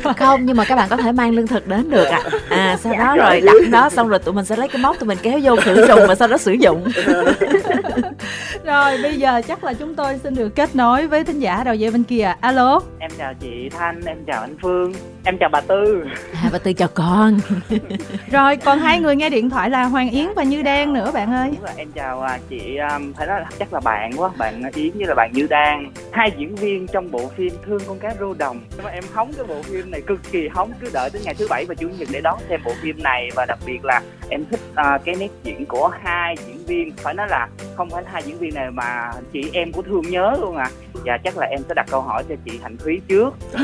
trời 0.05 0.15
không 0.15 0.47
nhưng 0.47 0.57
mà 0.57 0.65
các 0.65 0.77
bạn 0.77 0.89
có 0.89 0.97
thể 0.97 1.13
mang 1.13 1.31
lương 1.31 1.47
thực 1.47 1.67
đến 1.69 1.91
được 1.91 2.05
ạ 2.05 2.21
à. 2.49 2.57
à 2.57 2.77
sau 2.77 2.93
đó 2.93 3.15
Dạ. 3.19 3.25
rồi 3.27 3.41
đặt 3.41 3.53
đó 3.71 3.89
xong 3.91 4.09
rồi 4.09 4.19
tụi 4.19 4.35
mình 4.35 4.45
sẽ 4.45 4.57
lấy 4.57 4.69
cái 4.69 4.83
móc 4.83 4.99
tụi 4.99 5.07
mình 5.09 5.19
kéo 5.23 5.41
vô 5.43 5.57
khử 5.65 5.87
trùng 5.89 6.01
và 6.09 6.15
sau 6.15 6.29
đó 6.29 6.37
sử 6.39 6.53
dụng 6.53 6.85
rồi 8.65 8.99
bây 9.03 9.15
giờ 9.19 9.43
chắc 9.49 9.65
là 9.65 9.73
chúng 9.75 9.95
tôi 9.95 10.19
xin 10.23 10.35
được 10.35 10.49
kết 10.57 10.77
nối 10.77 11.07
với 11.07 11.25
thính 11.25 11.41
giả 11.41 11.63
đầu 11.65 11.75
dây 11.75 11.91
bên 11.91 12.03
kia 12.05 12.35
alo 12.41 12.81
Em 12.99 13.11
chào 13.19 13.35
chị 13.41 13.69
Thanh, 13.79 14.01
em 14.05 14.17
chào 14.27 14.41
anh 14.41 14.57
Phương, 14.63 14.93
em 15.25 15.37
chào 15.41 15.49
bà 15.53 15.61
Tư. 15.61 16.05
à 16.35 16.49
và 16.53 16.59
từ 16.59 16.73
chào 16.73 16.89
con 16.95 17.39
rồi 18.31 18.57
còn 18.57 18.79
hai 18.79 19.01
người 19.01 19.17
nghe 19.17 19.31
điện 19.31 19.51
thoại 19.51 19.71
là 19.71 19.85
Hoàng 19.85 20.11
Yến 20.11 20.27
và 20.37 20.43
Như 20.43 20.63
Đan 20.63 20.93
nữa 20.95 21.11
bạn 21.15 21.33
ơi 21.35 21.49
Đúng 21.53 21.61
rồi, 21.65 21.73
em 21.77 21.89
chào 21.95 22.21
à, 22.21 22.39
chị, 22.49 22.77
um, 22.97 23.13
phải 23.13 23.27
nói 23.27 23.41
là 23.41 23.47
chắc 23.59 23.73
là 23.73 23.81
bạn 23.81 24.11
quá, 24.17 24.31
bạn 24.39 24.63
Yến 24.75 24.91
với 24.99 25.07
là 25.07 25.15
bạn 25.15 25.31
Như 25.33 25.47
Đan. 25.51 25.91
Hai 26.13 26.33
diễn 26.39 26.55
viên 26.55 26.87
trong 26.87 27.11
bộ 27.11 27.31
phim 27.37 27.51
Thương 27.67 27.79
con 27.89 27.99
cá 27.99 28.15
rô 28.21 28.35
đồng 28.35 28.46
đồng. 28.47 28.61
Nhưng 28.77 28.85
mà 28.85 28.91
em 28.91 29.05
hóng 29.15 29.33
cái 29.37 29.45
bộ 29.49 29.63
phim 29.63 29.91
này 29.91 30.01
cực 30.01 30.21
kỳ 30.33 30.49
hóng 30.49 30.73
cứ 30.81 30.91
đợi 30.93 31.11
tới 31.11 31.23
ngày 31.25 31.35
thứ 31.39 31.47
bảy 31.51 31.65
và 31.65 31.75
chủ 31.75 31.89
nhật 31.99 32.09
để 32.13 32.21
đón 32.21 32.39
xem 32.49 32.61
bộ 32.65 32.73
phim 32.83 33.03
này. 33.03 33.29
Và 33.35 33.47
đặc 33.49 33.59
biệt 33.67 33.85
là 33.85 34.01
em 34.29 34.45
thích 34.51 34.61
uh, 34.71 35.05
cái 35.05 35.15
nét 35.15 35.29
diễn 35.45 35.67
của 35.67 35.91
hai 36.03 36.37
diễn 36.47 36.67
viên. 36.67 36.93
Phải 36.97 37.15
nói 37.15 37.27
là 37.31 37.49
không 37.77 37.91
phải 37.91 38.03
hai 38.13 38.23
diễn 38.27 38.39
viên 38.39 38.55
này 38.55 38.71
mà 38.71 39.11
chị 39.33 39.51
em 39.53 39.73
của 39.73 39.83
thương 39.83 40.03
nhớ 40.11 40.37
luôn 40.41 40.57
à. 40.57 40.71
Và 41.05 41.19
chắc 41.25 41.39
là 41.39 41.47
em 41.47 41.61
sẽ 41.69 41.75
đặt 41.75 41.87
câu 41.91 42.01
hỏi 42.01 42.25
cho 42.29 42.35
chị 42.45 42.61
hạnh 42.63 42.77
thúy 42.85 43.01
trước. 43.09 43.35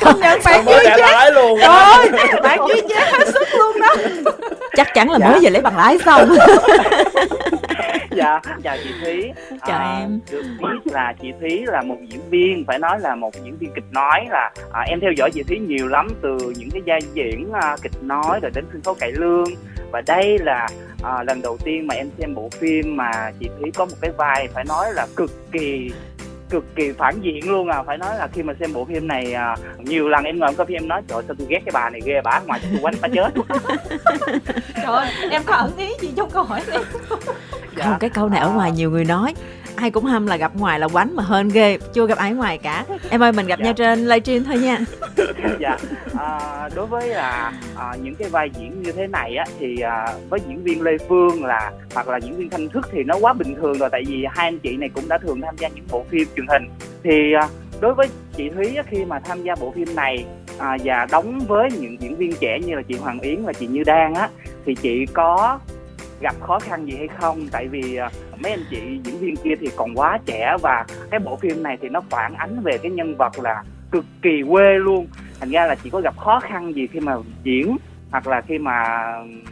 Không 0.00 0.20
nhận 0.20 0.40
bạn 0.44 0.64
mới 0.64 0.84
trả 0.84 0.96
lái 0.96 1.32
luôn. 1.32 1.58
Rồi 1.60 2.40
bạn 2.42 2.58
duy 2.68 2.80
giá 2.88 3.10
hết 3.12 3.26
sức 3.26 3.48
luôn 3.58 3.80
đó. 3.80 3.94
Chắc 4.76 4.94
chắn 4.94 5.10
là 5.10 5.18
dạ. 5.20 5.30
mới 5.30 5.40
vừa 5.42 5.50
lấy 5.50 5.62
bằng 5.62 5.76
lái 5.76 5.98
xong 6.04 6.28
dạ 8.16 8.40
chào 8.62 8.76
chị 8.84 8.90
thúy. 9.00 9.32
Chào 9.66 9.78
à, 9.78 9.98
em. 10.00 10.20
được 10.30 10.42
biết 10.58 10.92
là 10.92 11.14
chị 11.22 11.32
thúy 11.40 11.62
là 11.66 11.82
một 11.82 11.96
diễn 12.08 12.20
viên 12.30 12.64
phải 12.66 12.78
nói 12.78 13.00
là 13.00 13.14
một 13.14 13.34
diễn 13.44 13.56
viên 13.56 13.72
kịch 13.74 13.84
nói 13.90 14.26
là 14.30 14.50
à, 14.72 14.80
em 14.80 15.00
theo 15.00 15.12
dõi 15.16 15.30
chị 15.34 15.42
thúy 15.42 15.58
nhiều 15.58 15.88
lắm 15.88 16.08
từ 16.22 16.38
những 16.56 16.70
cái 16.70 16.82
vai 16.86 17.00
diễn 17.14 17.52
à, 17.52 17.76
kịch 17.82 18.02
nói 18.02 18.40
rồi 18.42 18.50
đến 18.54 18.64
sân 18.72 18.82
khấu 18.82 18.94
cải 18.94 19.12
lương. 19.12 19.48
Và 19.92 20.02
đây 20.06 20.38
là 20.38 20.68
à, 21.02 21.22
lần 21.22 21.42
đầu 21.42 21.58
tiên 21.64 21.86
mà 21.86 21.94
em 21.94 22.10
xem 22.18 22.34
bộ 22.34 22.48
phim 22.48 22.96
mà 22.96 23.32
chị 23.40 23.48
thúy 23.58 23.70
có 23.74 23.84
một 23.84 23.96
cái 24.00 24.10
vai 24.10 24.48
phải 24.54 24.64
nói 24.64 24.86
là 24.94 25.06
cực 25.16 25.52
kỳ 25.52 25.90
cực 26.50 26.64
kỳ 26.74 26.92
phản 26.92 27.20
diện 27.20 27.50
luôn 27.50 27.68
à. 27.68 27.82
Phải 27.82 27.98
nói 27.98 28.16
là 28.18 28.28
khi 28.32 28.42
mà 28.42 28.54
xem 28.60 28.72
bộ 28.72 28.84
phim 28.84 29.08
này 29.08 29.32
à, 29.32 29.56
nhiều 29.78 30.08
lần 30.08 30.24
em 30.24 30.38
ngồi 30.38 30.54
coi 30.54 30.66
phim 30.66 30.76
em 30.76 30.88
nói 30.88 31.02
trời 31.08 31.22
sao 31.26 31.36
tôi 31.38 31.46
ghét 31.50 31.60
cái 31.64 31.70
bà 31.74 31.90
này 31.90 32.00
ghê 32.04 32.20
bà 32.24 32.40
ngoài 32.46 32.60
tôi 32.62 32.80
quánh 32.82 32.94
bà 33.00 33.08
chết. 33.14 33.30
Trời 34.82 35.08
em 35.30 35.42
có 35.46 35.54
ẩn 35.54 35.76
ý 35.76 35.92
gì 36.00 36.12
trong 36.16 36.30
câu 36.30 36.42
hỏi 36.42 36.62
này 36.68 36.78
dạ. 37.76 37.84
không 37.84 37.98
cái 38.00 38.10
câu 38.10 38.28
này 38.28 38.40
ở 38.40 38.50
ngoài 38.50 38.72
nhiều 38.72 38.90
người 38.90 39.04
nói. 39.04 39.34
Ai 39.76 39.90
cũng 39.90 40.04
hâm 40.04 40.26
là 40.26 40.36
gặp 40.36 40.56
ngoài 40.56 40.80
là 40.80 40.88
quánh 40.88 41.16
mà 41.16 41.22
hơn 41.22 41.48
ghê 41.48 41.78
chưa 41.92 42.06
gặp 42.06 42.18
ai 42.18 42.32
ngoài 42.32 42.58
cả. 42.58 42.84
Em 43.10 43.22
ơi 43.22 43.32
mình 43.32 43.46
gặp 43.46 43.58
dạ. 43.58 43.64
nhau 43.64 43.72
trên 43.72 43.98
livestream 44.08 44.44
thôi 44.44 44.58
nha. 44.58 44.78
Dạ. 45.60 45.76
À, 46.18 46.68
đối 46.74 46.86
với 46.86 47.08
là 47.08 47.52
à, 47.76 47.94
những 48.02 48.14
cái 48.14 48.28
vai 48.28 48.50
diễn 48.58 48.82
như 48.82 48.92
thế 48.92 49.06
này 49.06 49.36
á 49.36 49.44
thì 49.58 49.80
à, 49.80 50.06
với 50.30 50.40
diễn 50.48 50.62
viên 50.62 50.82
lê 50.82 50.98
phương 51.08 51.44
là 51.44 51.72
hoặc 51.94 52.08
là 52.08 52.16
diễn 52.16 52.36
viên 52.36 52.50
thanh 52.50 52.68
thức 52.68 52.88
thì 52.92 53.02
nó 53.04 53.14
quá 53.20 53.32
bình 53.32 53.54
thường 53.54 53.78
rồi 53.78 53.88
tại 53.92 54.02
vì 54.06 54.26
hai 54.30 54.46
anh 54.46 54.58
chị 54.58 54.76
này 54.76 54.88
cũng 54.94 55.08
đã 55.08 55.18
thường 55.18 55.40
tham 55.40 55.56
gia 55.58 55.68
những 55.68 55.84
bộ 55.90 56.04
phim 56.10 56.28
truyền 56.36 56.46
hình. 56.46 56.68
Thì 57.02 57.32
à, 57.32 57.48
đối 57.80 57.94
với 57.94 58.06
chị 58.36 58.48
thúy 58.48 58.76
á, 58.76 58.82
khi 58.90 59.04
mà 59.04 59.20
tham 59.20 59.42
gia 59.42 59.54
bộ 59.54 59.72
phim 59.76 59.94
này 59.94 60.24
à, 60.58 60.76
và 60.84 61.06
đóng 61.10 61.40
với 61.48 61.68
những 61.80 62.00
diễn 62.00 62.16
viên 62.16 62.32
trẻ 62.40 62.58
như 62.66 62.74
là 62.74 62.82
chị 62.82 62.94
hoàng 62.94 63.20
yến 63.20 63.44
và 63.44 63.52
chị 63.52 63.66
như 63.66 63.82
đan 63.84 64.14
á 64.14 64.28
thì 64.66 64.74
chị 64.74 65.06
có 65.06 65.58
gặp 66.20 66.34
khó 66.40 66.58
khăn 66.58 66.86
gì 66.86 66.96
hay 66.96 67.08
không? 67.08 67.48
Tại 67.52 67.68
vì 67.68 67.96
à, 67.96 68.10
mấy 68.42 68.52
anh 68.52 68.64
chị 68.70 69.00
diễn 69.04 69.18
viên 69.18 69.36
kia 69.36 69.54
thì 69.60 69.68
còn 69.76 69.94
quá 69.94 70.18
trẻ 70.26 70.56
và 70.62 70.84
cái 71.10 71.20
bộ 71.20 71.36
phim 71.36 71.62
này 71.62 71.78
thì 71.80 71.88
nó 71.88 72.00
phản 72.10 72.34
ánh 72.34 72.60
về 72.62 72.78
cái 72.78 72.90
nhân 72.90 73.16
vật 73.16 73.38
là 73.38 73.62
cực 73.90 74.04
kỳ 74.22 74.42
quê 74.50 74.78
luôn. 74.78 75.06
Thành 75.40 75.50
ra 75.50 75.66
là 75.66 75.74
chị 75.74 75.90
có 75.90 76.00
gặp 76.00 76.16
khó 76.16 76.40
khăn 76.40 76.74
gì 76.74 76.86
khi 76.86 77.00
mà 77.00 77.16
diễn 77.42 77.76
hoặc 78.10 78.26
là 78.26 78.40
khi 78.40 78.58
mà 78.58 79.02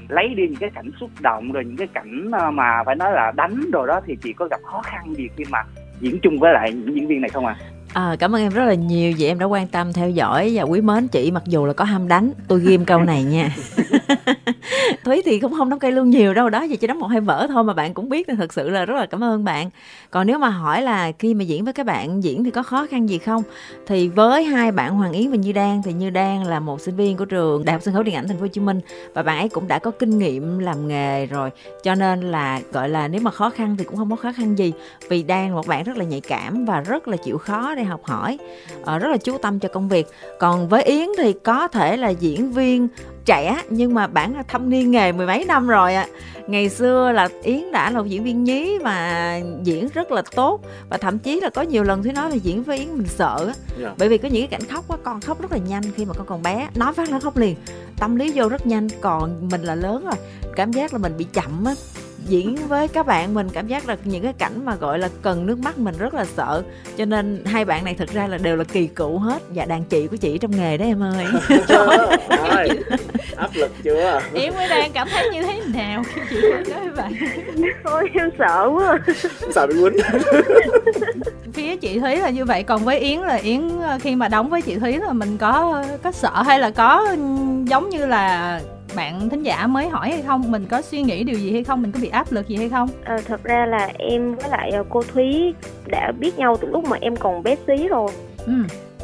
lấy 0.09 0.29
đi 0.29 0.49
những 0.49 0.61
cái 0.61 0.71
cảnh 0.75 0.91
xúc 1.01 1.11
động 1.21 1.53
rồi 1.53 1.65
những 1.65 1.77
cái 1.77 1.87
cảnh 1.87 2.31
à, 2.33 2.51
mà 2.51 2.83
phải 2.87 2.95
nói 2.95 3.13
là 3.13 3.33
đánh 3.37 3.71
rồi 3.73 3.87
đó 3.87 4.01
thì 4.07 4.17
chị 4.23 4.33
có 4.33 4.49
gặp 4.51 4.61
khó 4.65 4.83
khăn 4.83 5.15
gì 5.15 5.29
khi 5.37 5.45
mà 5.51 5.63
diễn 6.01 6.19
chung 6.23 6.39
với 6.39 6.53
lại 6.53 6.73
những 6.73 6.95
diễn 6.95 7.07
viên 7.07 7.21
này 7.21 7.31
không 7.31 7.47
à? 7.47 7.57
À, 7.93 8.17
cảm 8.19 8.35
ơn 8.35 8.43
em 8.43 8.53
rất 8.53 8.65
là 8.65 8.75
nhiều 8.75 9.13
vì 9.19 9.27
em 9.27 9.39
đã 9.39 9.47
quan 9.47 9.67
tâm 9.67 9.93
theo 9.93 10.11
dõi 10.11 10.53
và 10.55 10.63
quý 10.63 10.81
mến 10.81 11.09
chị 11.09 11.31
mặc 11.31 11.43
dù 11.47 11.67
là 11.67 11.73
có 11.73 11.85
ham 11.85 12.09
đánh. 12.09 12.33
Tôi 12.49 12.61
ghim 12.61 12.85
câu 12.85 13.03
này 13.03 13.25
nha. 13.25 13.51
Thúy 15.05 15.23
thì 15.25 15.39
cũng 15.39 15.55
không 15.59 15.71
đóng 15.71 15.79
cây 15.79 15.93
luôn 15.93 16.11
nhiều 16.11 16.35
đâu 16.35 16.49
đó 16.49 16.67
chỉ 16.69 16.77
chỉ 16.77 16.87
đóng 16.87 17.01
một 17.01 17.07
hai 17.07 17.21
vở 17.21 17.47
thôi 17.49 17.65
mà 17.65 17.75
bạn 17.75 17.95
cũng 17.95 18.09
biết 18.09 18.27
thì 18.29 18.35
thật 18.37 18.53
sự 18.53 18.71
là 18.71 18.85
rất 18.85 18.95
là 18.95 19.07
cảm 19.07 19.25
ơn 19.25 19.45
bạn. 19.45 19.71
Còn 20.11 20.27
nếu 20.27 20.39
mà 20.39 20.49
hỏi 20.49 20.83
là 20.83 21.13
khi 21.19 21.35
mà 21.35 21.45
diễn 21.45 21.65
với 21.65 21.73
các 21.73 21.87
bạn 21.87 22.25
diễn 22.25 22.45
thì 22.45 22.51
có 22.51 22.63
khó 22.63 22.87
khăn 22.91 23.09
gì 23.09 23.19
không? 23.19 23.43
Thì 23.87 24.09
với 24.09 24.45
hai 24.45 24.73
bạn 24.73 24.95
hoàng 24.95 25.13
yến 25.13 25.31
và 25.31 25.37
như 25.37 25.53
đan 25.53 25.83
thì 25.85 25.93
như 25.93 26.11
đan 26.11 26.43
là 26.43 26.61
một 26.61 26.81
sinh 26.81 26.97
viên 26.97 27.17
của 27.17 27.25
trường 27.25 27.65
đại 27.65 27.73
học 27.73 27.83
sân 27.83 27.95
khấu 27.95 28.03
điện 28.03 28.15
ảnh 28.15 28.29
thành 28.29 28.37
phố 28.37 28.41
hồ 28.41 28.49
chí 28.49 28.61
minh 28.61 28.81
và 29.15 29.23
bạn 29.23 29.39
ấy 29.39 29.49
cũng 29.49 29.69
đã 29.69 29.79
có 29.79 29.91
kinh 29.91 30.19
nghiệm 30.19 30.59
làm 30.59 30.89
nghề 30.89 31.27
rồi. 31.27 31.51
Cho 31.83 31.95
nên 31.95 32.21
là 32.21 32.61
gọi 32.73 32.89
là 32.89 33.09
nếu 33.09 33.21
mà 33.21 33.31
khó 33.31 33.51
khăn 33.51 33.77
thì 33.79 33.85
cũng 33.85 33.97
không 33.97 34.11
có 34.11 34.17
khó 34.17 34.33
khăn 34.33 34.59
gì 34.59 34.73
vì 35.09 35.23
đan 35.23 35.53
một 35.53 35.67
bạn 35.67 35.85
rất 35.85 35.97
là 35.97 36.05
nhạy 36.05 36.21
cảm 36.21 36.65
và 36.65 36.81
rất 36.81 37.09
là 37.09 37.17
chịu 37.17 37.39
khó 37.39 37.75
để 37.79 37.85
học 37.85 38.05
hỏi. 38.05 38.39
Uh, 38.81 38.87
rất 38.87 39.09
là 39.09 39.17
chú 39.17 39.39
tâm 39.39 39.59
cho 39.59 39.69
công 39.69 39.89
việc. 39.89 40.07
Còn 40.39 40.69
với 40.69 40.83
yến 40.83 41.09
thì 41.19 41.33
có 41.33 41.69
thể 41.69 41.97
là 41.97 42.09
diễn 42.09 42.53
viên 42.53 42.89
trẻ 43.25 43.63
nhưng 43.71 43.95
mà 43.95 44.07
bản 44.07 44.35
là 44.37 44.43
thâm 44.43 44.71
niên 44.71 44.91
nghề 44.91 45.13
mười 45.13 45.27
mấy 45.27 45.45
năm 45.45 45.69
rồi 45.69 45.95
ạ. 45.95 46.07
À. 46.13 46.43
ngày 46.47 46.69
xưa 46.69 47.13
là 47.13 47.29
yến 47.43 47.73
đã 47.73 47.91
là 47.91 47.99
một 47.99 48.07
diễn 48.07 48.25
viên 48.25 48.45
nhí 48.45 48.79
và 48.79 49.41
diễn 49.63 49.89
rất 49.95 50.13
là 50.13 50.23
tốt. 50.35 50.61
Và 50.91 50.97
thậm 50.97 51.19
chí 51.19 51.41
là 51.41 51.51
có 51.51 51.63
nhiều 51.63 51.85
lần 51.85 52.03
thúy 52.03 52.13
nói 52.13 52.31
là 52.31 52.37
diễn 52.37 52.63
với 52.63 52.79
yến 52.79 52.89
mình 52.89 53.09
sợ 53.09 53.37
yeah. 53.45 53.57
Dạ. 53.81 53.95
bởi 53.99 54.09
vì 54.09 54.19
có 54.19 54.29
những 54.29 54.49
cái 54.49 54.59
cảnh 54.59 54.69
khóc 54.71 54.89
á 54.89 54.97
con 55.05 55.21
khóc 55.21 55.41
rất 55.41 55.53
là 55.53 55.59
nhanh 55.59 55.83
khi 55.97 56.05
mà 56.05 56.15
con 56.15 56.27
còn 56.27 56.43
bé. 56.43 56.69
Nói 56.75 56.93
phát 56.93 57.11
là 57.11 57.21
khóc 57.21 57.37
liền. 57.37 57.57
Tâm 57.97 58.17
lý 58.17 58.33
vô 58.35 58.49
rất 58.49 58.67
nhanh 58.67 58.89
còn 59.01 59.49
mình 59.51 59.63
là 59.63 59.75
lớn 59.75 60.05
rồi. 60.05 60.15
Cảm 60.57 60.73
giác 60.73 60.93
là 60.93 60.99
mình 60.99 61.13
bị 61.19 61.27
chậm 61.33 61.65
á 61.65 61.75
diễn 62.29 62.57
với 62.69 62.89
các 62.89 63.07
bạn 63.07 63.35
mình 63.35 63.49
cảm 63.53 63.67
giác 63.67 63.89
là 63.89 63.97
những 64.05 64.23
cái 64.23 64.33
cảnh 64.33 64.65
mà 64.65 64.75
gọi 64.75 64.99
là 64.99 65.09
cần 65.23 65.47
nước 65.47 65.59
mắt 65.59 65.79
mình 65.79 65.95
rất 65.99 66.15
là 66.15 66.25
sợ. 66.25 66.63
Cho 66.97 67.05
nên 67.05 67.43
hai 67.47 67.65
bạn 67.65 67.85
này 67.85 67.95
thực 67.95 68.13
ra 68.13 68.27
là 68.27 68.39
đều 68.39 68.57
là 68.57 68.65
kỳ 68.65 68.87
cựu 68.87 69.19
hết 69.19 69.43
và 69.55 69.65
đàn 69.65 69.85
chị 69.85 70.07
của 70.07 70.17
chị 70.17 70.39
trong 70.39 70.51
nghề 70.57 70.77
đó 70.77 70.85
em 70.85 71.01
ơi. 71.15 71.25
Rồi, 71.69 72.69
áp 73.37 73.51
lực 73.55 73.71
chưa? 73.83 74.21
Em 74.35 74.55
mới 74.55 74.69
đang 74.69 74.93
cảm 74.93 75.09
thấy 75.11 75.31
như 75.33 75.43
thế 75.43 75.61
nào 75.75 76.03
khi 76.15 76.21
chị 76.31 76.41
nói 76.51 76.81
với 76.81 76.91
bạn 76.97 77.13
thôi 77.85 78.11
em 78.15 78.31
sợ 78.39 78.71
quá. 78.75 78.99
Sợ 79.55 79.67
bị 79.67 79.75
quýnh. 79.83 79.97
Phía 81.53 81.77
chị 81.77 81.99
thúy 81.99 82.17
là 82.17 82.31
như 82.31 82.45
vậy 82.45 82.63
còn 82.63 82.85
với 82.85 82.99
yến 82.99 83.21
là 83.21 83.35
yến 83.35 83.81
ờ, 83.81 83.99
khi 84.03 84.15
mà 84.17 84.29
đóng 84.29 84.49
với 84.51 84.63
chị 84.63 84.77
thúy 84.77 84.97
là 84.99 85.13
mình 85.13 85.37
có 85.39 85.85
có 86.03 86.13
sợ 86.13 86.43
hay 86.47 86.59
là 86.59 86.71
có 86.71 87.17
giống 87.65 87.89
như 87.89 88.07
là 88.07 88.61
bạn 88.99 89.29
thính 89.29 89.43
giả 89.43 89.67
mới 89.67 89.89
hỏi 89.89 90.11
hay 90.11 90.23
không? 90.23 90.51
Mình 90.51 90.67
có 90.71 90.83
suy 90.83 91.03
nghĩ 91.03 91.25
điều 91.25 91.39
gì 91.39 91.53
hay 91.53 91.65
không? 91.65 91.83
Mình 91.83 91.93
có 91.93 91.99
bị 92.03 92.09
áp 92.09 92.33
lực 92.33 92.49
gì 92.49 92.57
hay 92.57 92.69
không? 92.69 92.89
À, 93.05 93.19
thật 93.27 93.45
ra 93.45 93.67
là 93.67 93.91
em 93.99 94.35
với 94.35 94.51
lại 94.51 94.71
ờ, 94.71 94.85
cô 94.91 95.03
thúy 95.03 95.55
đã 95.87 96.13
biết 96.19 96.39
nhau 96.39 96.57
từ 96.61 96.69
lúc 96.69 96.85
mà 96.85 96.97
em 97.01 97.17
còn 97.17 97.43
bé 97.43 97.57
xí 97.67 97.89
rồi. 97.89 98.11
Ừ. 98.47 98.53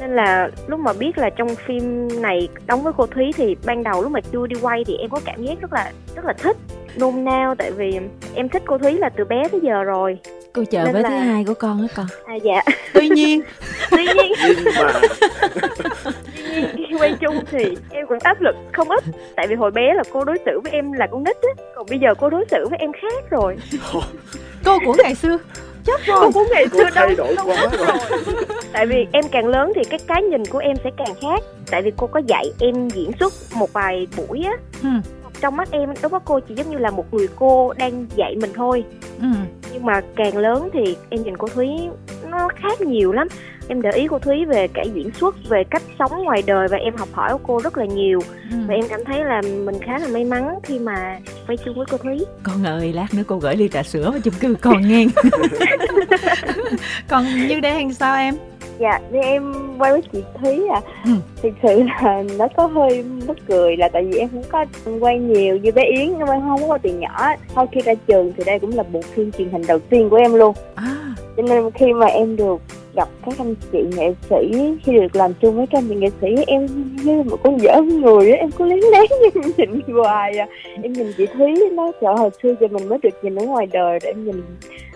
nên 0.00 0.11
là 0.11 0.48
lúc 0.66 0.80
mà 0.80 0.92
biết 0.92 1.18
là 1.18 1.30
trong 1.30 1.48
phim 1.66 2.09
này 2.22 2.48
đóng 2.66 2.83
với 2.83 2.92
cô 2.96 3.07
thúy 3.07 3.33
thì 3.37 3.57
ban 3.66 3.83
đầu 3.83 4.02
lúc 4.02 4.12
mà 4.12 4.20
chưa 4.33 4.46
đi 4.46 4.57
quay 4.62 4.85
thì 4.85 4.96
em 4.96 5.11
có 5.11 5.20
cảm 5.24 5.42
giác 5.42 5.61
rất 5.61 5.72
là 5.72 5.92
rất 6.16 6.24
là 6.24 6.33
thích 6.33 6.57
nôn 6.96 7.24
nao 7.24 7.54
tại 7.54 7.70
vì 7.70 7.98
em 8.35 8.48
thích 8.48 8.62
cô 8.66 8.78
thúy 8.78 8.92
là 8.92 9.09
từ 9.09 9.24
bé 9.24 9.48
tới 9.52 9.61
giờ 9.62 9.83
rồi. 9.83 10.18
Cô 10.52 10.64
chờ 10.70 10.85
với 10.92 11.02
là... 11.02 11.09
thứ 11.09 11.14
hai 11.14 11.44
của 11.44 11.54
con 11.54 11.80
á 11.80 11.87
con? 11.94 12.07
À 12.26 12.35
dạ. 12.35 12.62
Tuy 12.94 13.09
nhiên. 13.09 13.42
Tuy 13.90 14.07
nhiên. 14.07 14.33
Quay 16.98 17.14
chung 17.20 17.40
thì 17.50 17.64
em 17.90 18.07
cũng 18.07 18.18
áp 18.22 18.40
lực 18.40 18.57
không 18.72 18.90
ít 18.90 19.04
tại 19.37 19.46
vì 19.46 19.54
hồi 19.54 19.70
bé 19.70 19.94
là 19.94 20.02
cô 20.12 20.24
đối 20.24 20.38
xử 20.44 20.61
với 20.61 20.72
em 20.72 20.92
là 20.92 21.07
con 21.11 21.24
nít 21.24 21.37
á. 21.42 21.64
Còn 21.74 21.87
bây 21.90 21.98
giờ 21.98 22.14
cô 22.20 22.30
đối 22.30 22.44
xử 22.50 22.68
với 22.70 22.78
em 22.78 22.92
khác 22.92 23.30
rồi. 23.30 23.57
Cô 24.64 24.78
của 24.87 24.94
ngày 25.04 25.14
xưa. 25.14 25.38
Chết 25.85 26.07
rồi. 26.07 26.18
cô 26.20 26.30
của 26.30 26.44
ngày 26.50 26.66
xưa 26.72 26.90
đâu, 26.94 27.09
đổi 27.16 27.35
đâu 27.37 27.46
quá 27.46 27.68
rồi. 27.78 27.98
tại 28.72 28.87
vì 28.87 29.07
em 29.12 29.24
càng 29.33 29.46
lớn 29.46 29.72
thì 29.74 29.83
cái 29.90 29.98
cái 30.07 30.22
nhìn 30.22 30.46
của 30.46 30.59
em 30.59 30.76
sẽ 30.85 30.90
càng 30.96 31.14
khác. 31.22 31.42
Tại 31.70 31.83
vì 31.83 31.92
cô 31.96 32.07
có 32.07 32.20
dạy 32.26 32.44
em 32.61 32.88
diễn 32.88 33.11
xuất 33.20 33.33
một 33.54 33.72
vài 33.72 34.07
buổi 34.16 34.42
á. 34.44 34.52
Ừ 34.83 34.88
trong 35.44 35.57
mắt 35.57 35.68
em 35.70 35.88
đối 36.02 36.09
với 36.09 36.20
cô 36.24 36.40
chỉ 36.40 36.54
giống 36.54 36.70
như 36.70 36.78
là 36.78 36.90
một 36.90 37.14
người 37.14 37.28
cô 37.37 37.72
đang 37.72 38.07
dạy 38.16 38.37
mình 38.40 38.50
thôi. 38.54 38.85
Ừ. 39.20 39.26
nhưng 39.72 39.85
mà 39.85 40.00
càng 40.16 40.37
lớn 40.37 40.68
thì 40.72 40.96
em 41.11 41.22
nhìn 41.22 41.37
cô 41.37 41.48
thúy 41.48 41.68
nó 42.30 42.48
khác 42.57 42.80
nhiều 42.80 43.12
lắm. 43.12 43.28
Em 43.68 43.83
để 43.83 43.90
ý 43.90 44.07
cô 44.11 44.18
thúy 44.18 44.44
về 44.44 44.68
cả 44.68 44.83
diễn 44.94 45.11
xuất 45.11 45.35
về 45.48 45.64
cách 45.70 45.83
sống 45.98 46.24
ngoài 46.24 46.42
đời 46.46 46.68
và 46.68 46.76
em 46.76 46.96
học 46.96 47.09
hỏi 47.12 47.33
của 47.33 47.38
cô 47.42 47.61
rất 47.64 47.78
là 47.78 47.85
nhiều. 47.85 48.20
Ừ. 48.50 48.57
và 48.68 48.74
em 48.74 48.85
cảm 48.88 49.00
thấy 49.04 49.24
là 49.24 49.42
mình 49.42 49.74
khá 49.87 49.98
là 49.98 50.09
may 50.09 50.24
mắn 50.24 50.59
khi 50.62 50.78
mà 50.78 51.18
quay 51.46 51.57
chung 51.64 51.74
với 51.74 51.87
cô 51.90 51.96
thúy. 51.96 52.24
Con 52.42 52.66
ơi 52.66 52.92
lát 52.92 53.14
nữa 53.14 53.22
cô 53.26 53.38
gửi 53.38 53.57
ly 53.57 53.68
trà 53.68 53.83
sữa 53.83 54.11
vào 54.11 54.20
chung 54.24 54.35
cư 54.40 54.54
con 54.61 54.88
nghe. 54.88 55.07
Còn 57.09 57.24
như 57.48 57.61
đây 57.61 57.87
sao 57.98 58.16
em? 58.16 58.35
Dạ 58.78 59.00
thì 59.12 59.18
em 59.18 59.52
quay 59.78 59.92
với 59.92 60.02
chị 60.12 60.22
thúy 60.40 60.66
à 60.68 60.80
ừ. 61.04 61.10
thực 61.42 61.52
sự 61.62 61.82
là 61.82 62.22
nó 62.38 62.48
có 62.56 62.66
hơi 62.66 63.04
bất 63.26 63.38
cười 63.48 63.76
là 63.76 63.88
tại 63.88 64.04
vì 64.04 64.18
em 64.18 64.28
không 64.28 64.44
có 64.52 64.64
quay 65.00 65.18
nhiều 65.18 65.56
như 65.56 65.72
bé 65.72 65.82
yến 65.82 66.08
nhưng 66.18 66.28
mà 66.28 66.40
không 66.40 66.68
có 66.68 66.78
tiền 66.78 67.00
nhỏ 67.00 67.28
sau 67.54 67.66
khi 67.72 67.80
ra 67.80 67.94
trường 68.06 68.32
thì 68.37 68.44
đây 68.46 68.58
cũng 68.58 68.76
là 68.76 68.82
bộ 68.82 69.00
phim 69.00 69.32
truyền 69.32 69.50
hình 69.50 69.62
đầu 69.68 69.78
tiên 69.78 70.10
của 70.10 70.16
em 70.16 70.34
luôn 70.34 70.54
à. 70.74 71.14
cho 71.37 71.42
nên 71.42 71.70
khi 71.70 71.92
mà 71.92 72.06
em 72.06 72.37
được 72.37 72.60
gặp 72.96 73.09
các 73.26 73.35
anh 73.38 73.54
chị 73.72 73.78
nghệ 73.96 74.14
sĩ 74.30 74.52
khi 74.85 74.92
được 74.92 75.16
làm 75.16 75.35
chung 75.40 75.57
với 75.57 75.66
các 75.66 75.78
anh 75.78 75.88
chị 75.88 75.94
nghệ 75.94 76.11
sĩ 76.20 76.44
em 76.46 76.66
như 77.04 77.22
một 77.22 77.37
con 77.42 77.61
dở 77.61 77.83
người 77.83 78.33
em 78.33 78.50
cứ 78.50 78.64
lén 78.64 78.78
lén 78.92 79.04
nhưng 79.35 79.52
nhìn 79.57 79.80
hoài 79.94 80.38
à. 80.38 80.46
Em 80.83 80.92
nhìn 80.92 81.12
chị 81.16 81.26
thúy 81.26 81.54
nó 81.72 81.92
sợ 82.00 82.14
hồi 82.14 82.30
xưa 82.42 82.54
giờ 82.61 82.66
mình 82.68 82.88
mới 82.88 82.98
được 83.02 83.14
nhìn 83.22 83.35
ở 83.35 83.46
ngoài 83.46 83.66
đời 83.72 83.98
để 84.02 84.11
em 84.11 84.24
nhìn 84.24 84.42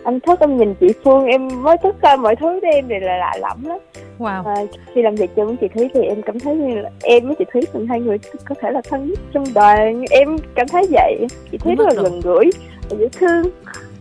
anh 0.04 0.20
thất 0.20 0.40
em 0.40 0.56
nhìn 0.56 0.74
chị 0.74 0.86
phương 1.04 1.26
em 1.26 1.62
mới 1.62 1.76
thức 1.82 1.96
coi 2.02 2.16
mọi 2.16 2.36
thứ 2.36 2.60
của 2.62 2.68
em 2.72 2.88
này 2.88 3.00
là 3.00 3.16
lạ 3.16 3.32
lẫm 3.40 3.64
lắm. 3.64 3.78
Wow. 4.18 4.44
à, 4.44 4.54
khi 4.94 5.02
làm 5.02 5.14
việc 5.14 5.30
chung 5.36 5.46
với 5.46 5.56
chị 5.60 5.68
thúy 5.74 5.88
thì 5.94 6.00
em 6.00 6.22
cảm 6.22 6.40
thấy 6.40 6.54
như 6.54 6.74
là 6.74 6.90
em 7.02 7.26
với 7.26 7.34
chị 7.38 7.44
thúy 7.52 7.62
là 7.72 7.80
hai 7.88 8.00
người 8.00 8.18
có 8.44 8.54
thể 8.60 8.70
là 8.70 8.80
thân 8.88 9.06
nhất 9.06 9.18
trong 9.32 9.44
đoàn 9.54 10.04
em 10.10 10.36
cảm 10.54 10.68
thấy 10.68 10.86
vậy. 10.90 11.26
Chị 11.50 11.58
thúy 11.58 11.74
rất 11.74 11.84
là 11.88 12.02
gần 12.02 12.20
gũi 12.20 12.50
và 12.90 12.96
dễ 13.00 13.08
thương 13.08 13.50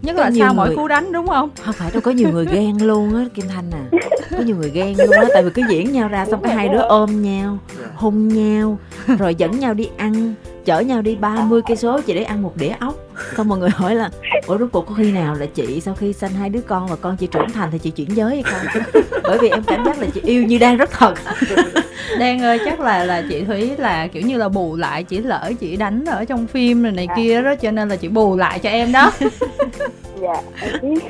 nhất 0.02 0.14
Có 0.18 0.22
là 0.24 0.30
nhiều 0.30 0.46
sau 0.46 0.54
mỗi 0.54 0.68
người- 0.68 0.76
cú 0.76 0.88
đánh 0.88 1.12
đúng 1.12 1.28
không? 1.28 1.50
Không 1.64 1.74
phải 1.74 1.92
đâu 1.92 2.02
có 2.02 2.12
nhiều 2.12 2.30
người 2.32 2.46
ghen 2.52 2.86
luôn 2.88 3.16
á 3.16 3.26
kim 3.34 3.46
thanh 3.48 3.72
à. 3.72 3.84
Có 4.32 4.38
nhiều 4.46 4.56
người 4.56 4.70
ghen 4.70 4.96
luôn 4.98 5.12
á 5.12 5.26
tại 5.34 5.44
vì 5.44 5.50
cứ 5.54 5.62
diễn 5.70 5.92
nhau 5.92 6.08
ra 6.08 6.26
xong 6.26 6.42
cái 6.44 6.56
hai 6.56 6.70
đứa 6.70 6.82
ôm 6.82 7.22
nhau 7.22 7.58
Dạ. 7.82 7.88
hôn 7.96 8.28
nhau 8.28 8.78
rồi 9.20 9.36
dẫn 9.36 9.60
nhau 9.60 9.74
đi 9.74 9.90
ăn 9.98 10.34
chở 10.66 10.80
nhau 10.80 11.02
đi 11.02 11.16
30 11.16 11.62
cây 11.68 11.78
số 11.78 12.02
chỉ 12.02 12.14
để 12.14 12.24
ăn 12.24 12.42
một 12.42 12.54
đĩa 12.58 12.72
ốc 12.80 12.96
xong 13.38 13.48
mọi 13.48 13.60
người 13.60 13.70
hỏi 13.70 13.96
là 13.96 14.10
ủa 14.48 14.58
rốt 14.58 14.70
cuộc 14.72 14.86
có 14.86 14.94
khi 14.94 15.12
nào 15.12 15.36
là 15.36 15.46
chị 15.46 15.82
sau 15.82 15.96
khi 15.96 16.14
sanh 16.14 16.34
hai 16.34 16.50
đứa 16.50 16.62
con 16.62 16.88
và 16.88 16.96
con 16.96 17.18
chị 17.18 17.28
trưởng 17.28 17.50
thành 17.50 17.70
thì 17.72 17.80
chị 17.80 17.90
chuyển 17.90 18.16
giới 18.16 18.30
hay 18.30 18.44
không? 18.44 18.84
Bởi 19.24 19.38
vì 19.42 19.50
em 19.50 19.64
cảm 19.64 19.86
giác 19.86 20.00
là 20.00 20.08
chị 20.14 20.22
yêu 20.24 20.44
như 20.44 20.58
đang 20.58 20.78
rất 20.78 20.92
thật. 20.92 21.14
Đen 22.20 22.42
ơi 22.42 22.60
chắc 22.66 22.80
là 22.80 23.04
là 23.04 23.24
chị 23.30 23.44
Thúy 23.44 23.76
là 23.78 24.08
kiểu 24.08 24.22
như 24.22 24.38
là 24.38 24.50
bù 24.50 24.76
lại 24.76 25.04
chị 25.04 25.18
lỡ 25.18 25.52
chị 25.60 25.76
đánh 25.76 26.06
ở 26.06 26.26
trong 26.26 26.48
phim 26.48 26.84
rồi 26.84 26.92
này 26.92 27.08
kia 27.16 27.42
đó 27.42 27.56
cho 27.56 27.72
nên 27.72 27.90
là 27.90 27.96
chị 27.96 28.08
bù 28.08 28.38
lại 28.38 28.60
cho 28.60 28.70
em 28.70 28.92
đó 28.92 29.12
dạ 30.22 30.42
em 30.62 30.72
biết. 30.82 31.04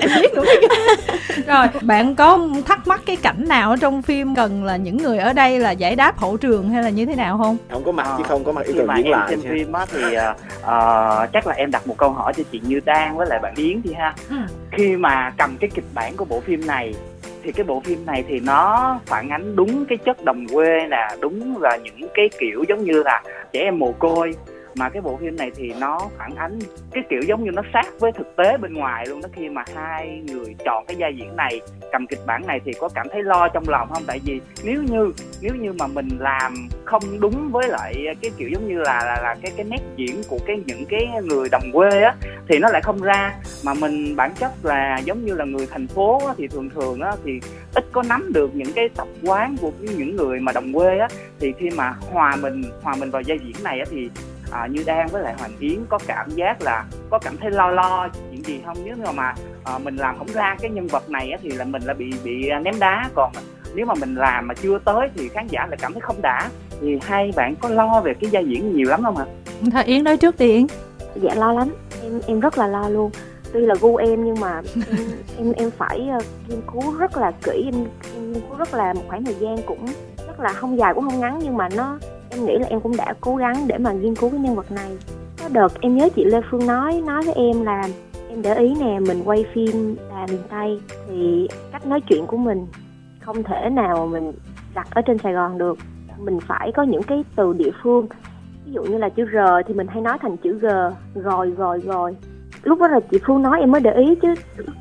Em 0.00 0.10
biết 0.22 0.32
đúng 0.36 0.46
không 0.46 1.42
rồi 1.46 1.66
bạn 1.82 2.14
có 2.14 2.38
thắc 2.66 2.86
mắc 2.86 3.00
cái 3.06 3.16
cảnh 3.16 3.44
nào 3.48 3.70
ở 3.70 3.76
trong 3.80 4.02
phim 4.02 4.34
cần 4.34 4.64
là 4.64 4.76
những 4.76 4.96
người 4.96 5.18
ở 5.18 5.32
đây 5.32 5.58
là 5.58 5.70
giải 5.70 5.96
đáp 5.96 6.18
hậu 6.18 6.36
trường 6.36 6.68
hay 6.70 6.82
là 6.82 6.90
như 6.90 7.06
thế 7.06 7.14
nào 7.14 7.38
không? 7.38 7.56
Không 7.70 7.84
có 7.84 7.92
mặt 7.92 8.06
chứ 8.18 8.24
không 8.28 8.44
có 8.44 8.52
mặt 8.52 8.66
yêu 8.66 8.72
khi 8.72 8.78
cầu 8.78 8.86
mà 8.86 8.98
diễn 8.98 9.10
lại 9.10 9.26
xem 9.30 9.40
nha. 9.40 9.50
phim 9.52 9.72
á 9.72 9.86
thì 9.92 10.14
ờ, 10.14 10.34
ờ, 10.62 11.26
chắc 11.32 11.46
là 11.46 11.54
em 11.54 11.70
đặt 11.70 11.86
một 11.86 11.94
câu 11.98 12.10
hỏi 12.10 12.32
cho 12.36 12.42
chị 12.52 12.60
Như 12.66 12.80
Đan 12.84 13.16
với 13.16 13.26
lại 13.26 13.38
bạn 13.42 13.54
Yến 13.56 13.82
đi 13.82 13.92
ha. 13.92 14.14
Ừ. 14.30 14.36
khi 14.72 14.96
mà 14.96 15.32
cầm 15.38 15.56
cái 15.60 15.70
kịch 15.74 15.84
bản 15.94 16.16
của 16.16 16.24
bộ 16.24 16.40
phim 16.40 16.66
này 16.66 16.94
thì 17.42 17.52
cái 17.52 17.64
bộ 17.64 17.80
phim 17.84 18.06
này 18.06 18.24
thì 18.28 18.40
nó 18.40 18.98
phản 19.06 19.28
ánh 19.28 19.56
đúng 19.56 19.86
cái 19.86 19.98
chất 19.98 20.24
đồng 20.24 20.46
quê 20.48 20.86
nè 20.90 21.08
đúng 21.20 21.62
là 21.62 21.76
những 21.76 22.08
cái 22.14 22.30
kiểu 22.40 22.64
giống 22.68 22.84
như 22.84 23.02
là 23.02 23.22
trẻ 23.52 23.60
em 23.60 23.78
mồ 23.78 23.92
côi 23.92 24.34
mà 24.74 24.88
cái 24.88 25.02
bộ 25.02 25.16
phim 25.16 25.36
này 25.36 25.50
thì 25.56 25.72
nó 25.80 25.98
phản 26.18 26.34
ánh 26.36 26.58
cái 26.92 27.04
kiểu 27.10 27.20
giống 27.28 27.44
như 27.44 27.50
nó 27.50 27.62
sát 27.72 27.86
với 27.98 28.12
thực 28.12 28.36
tế 28.36 28.56
bên 28.56 28.74
ngoài 28.74 29.06
luôn 29.06 29.20
đó. 29.20 29.28
Khi 29.32 29.48
mà 29.48 29.64
hai 29.74 30.22
người 30.26 30.54
chọn 30.64 30.84
cái 30.86 30.96
vai 30.98 31.14
diễn 31.16 31.36
này 31.36 31.60
cầm 31.92 32.06
kịch 32.06 32.20
bản 32.26 32.46
này 32.46 32.60
thì 32.64 32.72
có 32.80 32.88
cảm 32.94 33.06
thấy 33.12 33.22
lo 33.22 33.48
trong 33.48 33.68
lòng 33.68 33.88
không? 33.92 34.02
Tại 34.06 34.20
vì 34.24 34.40
nếu 34.64 34.82
như 34.82 35.12
nếu 35.40 35.54
như 35.54 35.72
mà 35.72 35.86
mình 35.86 36.08
làm 36.18 36.68
không 36.84 37.02
đúng 37.20 37.48
với 37.52 37.68
lại 37.68 37.94
cái 38.22 38.30
kiểu 38.36 38.48
giống 38.48 38.68
như 38.68 38.78
là 38.78 39.04
là, 39.04 39.22
là 39.22 39.36
cái 39.42 39.52
cái 39.56 39.66
nét 39.70 39.80
diễn 39.96 40.22
của 40.28 40.38
cái 40.46 40.60
những 40.66 40.86
cái 40.86 41.08
người 41.22 41.48
đồng 41.48 41.72
quê 41.72 42.02
á 42.02 42.14
thì 42.48 42.58
nó 42.58 42.68
lại 42.68 42.82
không 42.82 43.02
ra. 43.02 43.34
Mà 43.64 43.74
mình 43.74 44.16
bản 44.16 44.32
chất 44.34 44.52
là 44.62 44.98
giống 45.04 45.24
như 45.24 45.34
là 45.34 45.44
người 45.44 45.66
thành 45.70 45.86
phố 45.86 46.26
á, 46.26 46.34
thì 46.38 46.48
thường 46.48 46.70
thường 46.70 47.00
á 47.00 47.12
thì 47.24 47.40
ít 47.74 47.84
có 47.92 48.02
nắm 48.08 48.32
được 48.32 48.54
những 48.54 48.72
cái 48.74 48.88
tập 48.88 49.08
quán 49.22 49.56
của 49.60 49.72
những 49.80 50.16
người 50.16 50.40
mà 50.40 50.52
đồng 50.52 50.72
quê 50.72 50.98
á. 50.98 51.08
Thì 51.40 51.52
khi 51.58 51.70
mà 51.70 51.94
hòa 52.10 52.36
mình 52.36 52.62
hòa 52.82 52.96
mình 53.00 53.10
vào 53.10 53.22
giai 53.22 53.38
diễn 53.38 53.64
này 53.64 53.78
á 53.78 53.84
thì 53.90 54.10
à, 54.50 54.66
như 54.66 54.82
Đan 54.86 55.06
với 55.06 55.22
lại 55.22 55.34
Hoàng 55.38 55.52
Yến 55.58 55.84
có 55.88 55.98
cảm 56.06 56.30
giác 56.30 56.62
là 56.62 56.84
có 57.10 57.18
cảm 57.18 57.36
thấy 57.36 57.50
lo 57.50 57.70
lo 57.70 58.08
chuyện 58.30 58.44
gì 58.44 58.60
không? 58.66 58.76
Nếu 58.84 58.96
mà 59.14 59.34
à, 59.64 59.78
mình 59.78 59.96
làm 59.96 60.18
không 60.18 60.32
ra 60.34 60.56
cái 60.60 60.70
nhân 60.70 60.86
vật 60.86 61.10
này 61.10 61.30
á 61.30 61.38
thì 61.42 61.48
là 61.48 61.64
mình 61.64 61.82
là 61.82 61.94
bị 61.94 62.12
bị 62.24 62.50
ném 62.62 62.78
đá. 62.78 63.10
Còn 63.14 63.32
nếu 63.74 63.86
mà 63.86 63.94
mình 63.94 64.14
làm 64.14 64.46
mà 64.46 64.54
chưa 64.54 64.78
tới 64.78 65.08
thì 65.14 65.28
khán 65.28 65.46
giả 65.46 65.66
lại 65.66 65.78
cảm 65.80 65.92
thấy 65.92 66.00
không 66.00 66.22
đã. 66.22 66.50
Thì 66.80 66.98
hai 67.02 67.32
bạn 67.36 67.54
có 67.56 67.68
lo 67.68 68.00
về 68.00 68.14
cái 68.20 68.30
vai 68.32 68.44
diễn 68.44 68.76
nhiều 68.76 68.88
lắm 68.88 69.02
không 69.02 69.16
ạ? 69.16 69.26
thôi 69.72 69.82
Yến 69.84 70.04
nói 70.04 70.16
trước 70.16 70.38
đi 70.38 70.52
Yến. 70.52 70.66
Dạ 71.14 71.34
lo 71.34 71.52
lắm. 71.52 71.74
Em 72.02 72.20
em 72.26 72.40
rất 72.40 72.58
là 72.58 72.66
lo 72.66 72.88
luôn. 72.88 73.10
Tuy 73.52 73.60
là 73.60 73.74
gu 73.80 73.96
em 73.96 74.24
nhưng 74.24 74.40
mà 74.40 74.62
em 75.38 75.46
em, 75.46 75.52
em 75.52 75.70
phải 75.70 76.08
ờ, 76.12 76.18
nghiên 76.48 76.60
cứu 76.72 76.94
rất 76.98 77.16
là 77.16 77.30
kỹ 77.42 77.70
em, 77.72 77.86
em 78.14 78.32
nghiên 78.32 78.42
cứu 78.48 78.56
rất 78.58 78.74
là 78.74 78.92
một 78.92 79.02
khoảng 79.08 79.24
thời 79.24 79.34
gian 79.34 79.56
cũng 79.66 79.86
rất 80.26 80.40
là 80.40 80.52
không 80.52 80.78
dài 80.78 80.94
cũng 80.94 81.10
không 81.10 81.20
ngắn 81.20 81.38
nhưng 81.42 81.56
mà 81.56 81.68
nó 81.76 81.98
em 82.30 82.46
nghĩ 82.46 82.58
là 82.58 82.66
em 82.70 82.80
cũng 82.80 82.96
đã 82.96 83.14
cố 83.20 83.36
gắng 83.36 83.54
để 83.66 83.78
mà 83.78 83.92
nghiên 83.92 84.14
cứu 84.14 84.30
cái 84.30 84.40
nhân 84.40 84.54
vật 84.54 84.72
này. 84.72 84.90
Có 85.42 85.48
đợt 85.52 85.80
em 85.80 85.96
nhớ 85.96 86.08
chị 86.16 86.24
Lê 86.24 86.40
Phương 86.50 86.66
nói 86.66 87.02
nói 87.06 87.22
với 87.22 87.34
em 87.34 87.64
là 87.64 87.88
em 88.30 88.42
để 88.42 88.54
ý 88.54 88.74
nè, 88.80 88.98
mình 88.98 89.22
quay 89.24 89.44
phim 89.54 89.96
là 90.10 90.26
miền 90.30 90.42
Tây 90.50 90.80
thì 91.08 91.48
cách 91.72 91.86
nói 91.86 92.00
chuyện 92.08 92.26
của 92.26 92.36
mình 92.36 92.66
không 93.20 93.42
thể 93.42 93.70
nào 93.70 94.06
mình 94.06 94.32
đặt 94.74 94.88
ở 94.90 95.02
trên 95.02 95.18
Sài 95.18 95.32
Gòn 95.32 95.58
được. 95.58 95.78
Mình 96.18 96.38
phải 96.48 96.72
có 96.72 96.82
những 96.82 97.02
cái 97.02 97.24
từ 97.36 97.52
địa 97.52 97.70
phương, 97.82 98.06
ví 98.66 98.72
dụ 98.72 98.82
như 98.82 98.98
là 98.98 99.08
chữ 99.08 99.24
R 99.32 99.36
thì 99.66 99.74
mình 99.74 99.86
hay 99.86 100.02
nói 100.02 100.18
thành 100.22 100.36
chữ 100.36 100.58
G, 100.58 100.66
rồi 101.14 101.50
rồi 101.56 101.80
rồi. 101.86 102.16
Lúc 102.62 102.78
đó 102.80 102.88
là 102.88 103.00
chị 103.10 103.18
Phương 103.26 103.42
nói 103.42 103.60
em 103.60 103.70
mới 103.70 103.80
để 103.80 103.92
ý 103.92 104.14
chứ. 104.22 104.34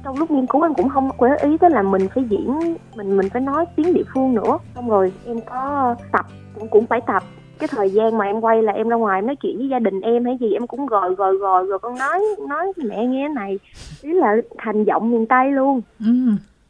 Trong 0.04 0.18
lúc 0.18 0.32
nghiên 0.32 0.48
cứu 0.48 0.62
em 0.62 0.74
cũng 0.74 0.90
không 0.90 1.10
có 1.18 1.28
để 1.28 1.36
ý 1.50 1.58
tới 1.58 1.70
là 1.70 1.82
mình 1.82 2.08
phải 2.16 2.24
diễn, 2.30 2.60
mình 2.96 3.18
mình 3.18 3.30
phải 3.30 3.42
nói 3.42 3.66
tiếng 3.76 3.94
địa 3.94 4.04
phương 4.14 4.34
nữa. 4.34 4.58
Xong 4.76 4.90
rồi 4.90 5.14
em 5.26 5.40
có 5.42 5.96
tập, 6.12 6.26
cũng 6.56 6.68
cũng 6.68 6.86
phải 6.86 7.02
tập 7.08 7.24
cái 7.60 7.67
thời 7.72 7.89
gian 7.89 8.17
mà 8.17 8.26
em 8.26 8.41
quay 8.41 8.63
là 8.63 8.74
em 8.74 8.89
ra 8.89 8.96
ngoài 8.96 9.17
em 9.17 9.26
nói 9.28 9.36
chuyện 9.36 9.58
với 9.58 9.70
gia 9.70 9.80
đình 9.80 10.02
em 10.02 10.26
hay 10.26 10.38
gì 10.39 10.54
em 10.54 10.67
cũng 10.67 10.86
gọi 10.86 11.15
gọi 11.15 11.36
gọi 11.38 11.65
rồi 11.65 11.80
con 11.80 11.96
nói 11.98 12.20
nói 12.48 12.72
với 12.78 12.86
mẹ 12.86 13.06
nghe 13.06 13.30
này. 13.30 13.60
Ý 14.02 14.13
là 14.13 14.36
thành 14.58 14.84
giọng 14.84 15.12
miền 15.12 15.26
Tây 15.26 15.52
luôn. 15.52 15.82
Ừ. 16.00 16.06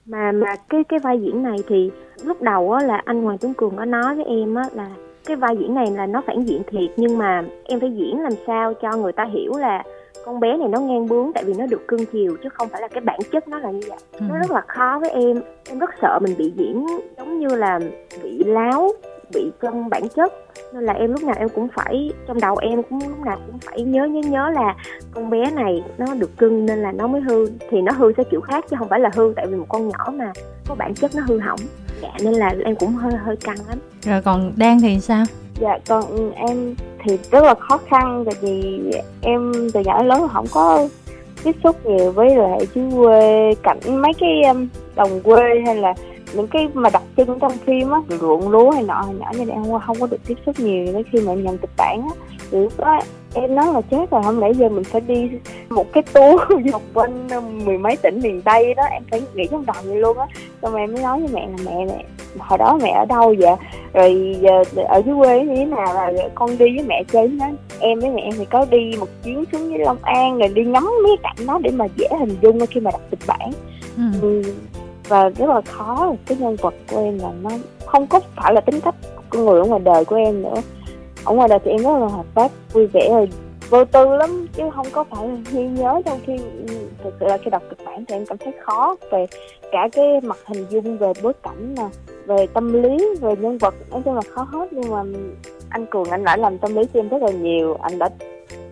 mà 0.05 0.31
mà 0.31 0.55
cái 0.69 0.83
cái 0.83 0.99
vai 0.99 1.19
diễn 1.21 1.43
này 1.43 1.57
thì 1.67 1.91
lúc 2.23 2.41
đầu 2.41 2.71
á 2.71 2.83
là 2.85 3.01
anh 3.05 3.23
Hoàng 3.23 3.37
Tuấn 3.37 3.53
Cường 3.53 3.75
có 3.75 3.85
nói 3.85 4.15
với 4.15 4.25
em 4.25 4.55
á 4.55 4.63
là 4.73 4.87
cái 5.25 5.35
vai 5.35 5.57
diễn 5.57 5.75
này 5.75 5.91
là 5.91 6.05
nó 6.05 6.21
phản 6.27 6.43
diện 6.45 6.61
thiệt 6.67 6.89
nhưng 6.97 7.17
mà 7.17 7.43
em 7.63 7.79
phải 7.79 7.91
diễn 7.91 8.21
làm 8.21 8.33
sao 8.47 8.73
cho 8.73 8.97
người 8.97 9.11
ta 9.11 9.23
hiểu 9.23 9.51
là 9.59 9.83
con 10.25 10.39
bé 10.39 10.57
này 10.57 10.67
nó 10.67 10.79
ngang 10.79 11.07
bướng 11.07 11.31
tại 11.33 11.43
vì 11.43 11.53
nó 11.53 11.65
được 11.65 11.87
cưng 11.87 12.05
chiều 12.05 12.37
chứ 12.43 12.49
không 12.49 12.69
phải 12.69 12.81
là 12.81 12.87
cái 12.87 13.01
bản 13.01 13.19
chất 13.31 13.47
nó 13.47 13.59
là 13.59 13.71
như 13.71 13.81
vậy. 13.89 13.97
Ừ. 14.11 14.25
nó 14.29 14.37
rất 14.37 14.51
là 14.51 14.61
khó 14.67 14.97
với 15.01 15.09
em. 15.09 15.41
Em 15.69 15.79
rất 15.79 15.89
sợ 16.01 16.19
mình 16.21 16.35
bị 16.37 16.53
diễn 16.55 16.85
giống 17.17 17.39
như 17.39 17.47
là 17.55 17.79
bị 18.23 18.43
láo 18.43 18.91
bị 19.33 19.51
cân 19.59 19.89
bản 19.89 20.09
chất. 20.15 20.33
Nên 20.73 20.83
là 20.83 20.93
em 20.93 21.11
lúc 21.11 21.23
nào 21.23 21.35
em 21.39 21.49
cũng 21.49 21.67
phải 21.75 22.11
trong 22.27 22.39
đầu 22.39 22.57
em 22.57 22.83
cũng 22.83 22.99
lúc 23.07 23.19
nào 23.25 23.39
cũng 23.47 23.59
phải 23.59 23.81
nhớ 23.81 24.05
nhớ 24.05 24.21
nhớ 24.29 24.49
là 24.49 24.75
con 25.11 25.29
bé 25.29 25.51
này 25.51 25.83
nó 25.97 26.13
được 26.13 26.37
cưng 26.37 26.65
nên 26.65 26.79
là 26.79 26.91
nó 26.91 27.07
mới 27.07 27.21
hư. 27.21 27.47
Thì 27.69 27.81
nó 27.81 27.91
hư 27.91 28.13
theo 28.13 28.25
kiểu 28.31 28.41
khác 28.41 28.65
chứ 28.69 28.75
không 28.79 28.89
phải 28.89 28.99
là 28.99 29.09
hư 29.15 29.33
tại 29.35 29.47
vì 29.47 29.55
một 29.55 29.65
con 29.69 29.87
nhỏ 29.87 30.11
mà 30.13 30.31
có 30.67 30.75
bản 30.75 30.93
chất 30.95 31.15
nó 31.15 31.21
hư 31.27 31.39
hỏng. 31.39 31.59
Dạ 32.01 32.11
nên 32.23 32.33
là 32.33 32.53
em 32.65 32.75
cũng 32.75 32.89
hơi 32.89 33.13
hơi 33.13 33.35
căng 33.35 33.57
lắm. 33.69 33.79
Rồi 34.01 34.21
còn 34.21 34.53
Đan 34.55 34.79
thì 34.81 34.99
sao? 34.99 35.25
Dạ 35.59 35.77
còn 35.87 36.31
em 36.33 36.75
thì 37.03 37.17
rất 37.31 37.43
là 37.43 37.53
khó 37.53 37.77
khăn 37.77 38.23
tại 38.25 38.35
vì 38.41 38.81
em 39.21 39.51
từ 39.73 39.79
nhỏ 39.79 40.03
lớn 40.03 40.27
không 40.33 40.45
có 40.53 40.87
tiếp 41.43 41.55
xúc 41.63 41.85
nhiều 41.85 42.11
với 42.11 42.35
lại 42.35 42.67
chứ 42.75 42.81
quê 42.97 43.53
cảnh 43.63 44.01
mấy 44.01 44.11
cái 44.19 44.43
um, 44.43 44.67
đồng 44.95 45.21
quê 45.21 45.43
hay 45.65 45.75
là 45.75 45.93
những 46.33 46.47
cái 46.47 46.67
mà 46.73 46.89
đặc 46.89 47.03
trưng 47.17 47.39
trong 47.39 47.51
phim 47.65 47.91
á 47.91 48.01
ruộng 48.21 48.49
lúa 48.49 48.71
hay 48.71 48.83
nọ 48.83 49.01
hay 49.01 49.15
nhỏ 49.15 49.31
như 49.37 49.49
em 49.49 49.63
không, 49.85 49.97
có 49.99 50.07
được 50.07 50.17
tiếp 50.27 50.37
xúc 50.45 50.59
nhiều. 50.59 50.85
Đến 50.93 51.03
khi 51.11 51.19
mà 51.19 51.31
em 51.31 51.43
nhận 51.43 51.57
kịch 51.57 51.69
bản 51.77 52.01
á 52.01 52.15
thì 52.51 52.57
lúc 52.57 52.73
đó 52.77 52.99
em 53.33 53.55
nói 53.55 53.73
là 53.73 53.81
chết 53.81 54.09
rồi 54.11 54.23
không 54.23 54.39
lẽ 54.39 54.53
giờ 54.53 54.69
mình 54.69 54.83
phải 54.83 55.01
đi 55.01 55.29
một 55.69 55.85
cái 55.93 56.03
tour 56.13 56.41
vòng 56.71 56.81
quanh 56.93 57.27
mười 57.65 57.77
mấy 57.77 57.97
tỉnh 57.97 58.19
miền 58.23 58.41
tây 58.41 58.73
đó. 58.73 58.83
Em 58.83 59.03
phải 59.11 59.21
nghĩ 59.35 59.47
trong 59.51 59.65
đầu 59.65 59.75
vậy 59.83 59.95
luôn 59.95 60.17
á. 60.17 60.25
Xong 60.61 60.71
rồi 60.71 60.81
em 60.81 60.93
mới 60.93 61.03
nói 61.03 61.19
với 61.19 61.29
mẹ 61.33 61.47
là 61.47 61.55
mẹ 61.65 61.85
mẹ 61.85 62.05
hồi 62.39 62.57
đó 62.57 62.79
mẹ 62.81 62.91
ở 62.91 63.05
đâu 63.05 63.35
vậy? 63.39 63.55
Rồi 63.93 64.37
giờ 64.41 64.83
ở 64.87 65.01
dưới 65.05 65.15
quê 65.19 65.45
như 65.45 65.55
thế 65.55 65.65
nào? 65.65 65.93
Là 65.93 66.29
con 66.35 66.57
đi 66.57 66.65
với 66.77 66.85
mẹ 66.87 67.03
chơi 67.11 67.27
nó. 67.27 67.45
Em 67.79 67.99
với 67.99 68.09
mẹ 68.09 68.21
em 68.21 68.33
thì 68.37 68.45
có 68.45 68.65
đi 68.69 68.91
một 68.99 69.09
chuyến 69.23 69.43
xuống 69.51 69.69
với 69.69 69.79
Long 69.79 69.97
An 70.01 70.37
rồi 70.37 70.47
đi 70.47 70.65
ngắm 70.65 70.89
mấy 71.03 71.17
cảnh 71.23 71.47
đó 71.47 71.59
để 71.63 71.71
mà 71.71 71.85
dễ 71.95 72.07
hình 72.19 72.37
dung 72.41 72.65
khi 72.65 72.79
mà 72.79 72.91
đọc 72.91 73.01
kịch 73.11 73.19
bản. 73.27 73.51
Ừ 74.21 74.41
và 75.07 75.29
rất 75.29 75.49
là 75.49 75.61
khó, 75.61 76.13
cái 76.25 76.37
nhân 76.37 76.55
vật 76.55 76.73
của 76.91 76.99
em 76.99 77.19
là 77.19 77.31
nó 77.41 77.49
không 77.85 78.07
có 78.07 78.19
phải 78.35 78.53
là 78.53 78.61
tính 78.61 78.79
cách 78.81 78.95
của 79.29 79.39
người 79.39 79.61
ở 79.61 79.65
ngoài 79.65 79.81
đời 79.83 80.05
của 80.05 80.15
em 80.15 80.41
nữa. 80.41 80.61
Ở 81.23 81.33
ngoài 81.33 81.47
đời 81.49 81.59
thì 81.63 81.71
em 81.71 81.83
rất 81.83 81.97
là 81.99 82.05
hoạt 82.05 82.25
bát 82.35 82.51
vui 82.73 82.87
vẻ 82.87 83.09
rồi 83.09 83.29
vô 83.69 83.85
tư 83.85 84.15
lắm, 84.15 84.47
chứ 84.53 84.63
không 84.75 84.87
có 84.91 85.03
phải 85.03 85.27
là 85.27 85.35
ghi 85.51 85.63
nhớ 85.63 86.01
trong 86.05 86.19
khi, 86.25 86.37
thực 87.03 87.13
sự 87.19 87.25
là 87.25 87.37
khi 87.37 87.49
đọc 87.49 87.61
kịch 87.69 87.85
bản 87.85 88.05
thì 88.07 88.15
em 88.15 88.25
cảm 88.25 88.37
thấy 88.37 88.53
khó 88.63 88.95
về 89.11 89.25
cả 89.71 89.89
cái 89.91 90.21
mặt 90.21 90.37
hình 90.45 90.65
dung, 90.69 90.97
về 90.97 91.13
bối 91.23 91.33
cảnh 91.43 91.75
nè, 91.77 91.87
về 92.25 92.47
tâm 92.53 92.83
lý, 92.83 92.97
về 93.21 93.35
nhân 93.35 93.57
vật. 93.57 93.73
Nói 93.91 94.01
chung 94.05 94.15
là 94.15 94.21
khó 94.29 94.47
hết, 94.51 94.73
nhưng 94.73 94.91
mà 94.91 95.03
anh 95.69 95.85
cường, 95.85 96.09
anh 96.09 96.23
đã 96.23 96.37
làm 96.37 96.57
tâm 96.57 96.75
lý 96.75 96.83
cho 96.93 96.99
em 96.99 97.09
rất 97.09 97.21
là 97.21 97.31
nhiều. 97.31 97.77
Anh 97.81 97.99
đã 97.99 98.09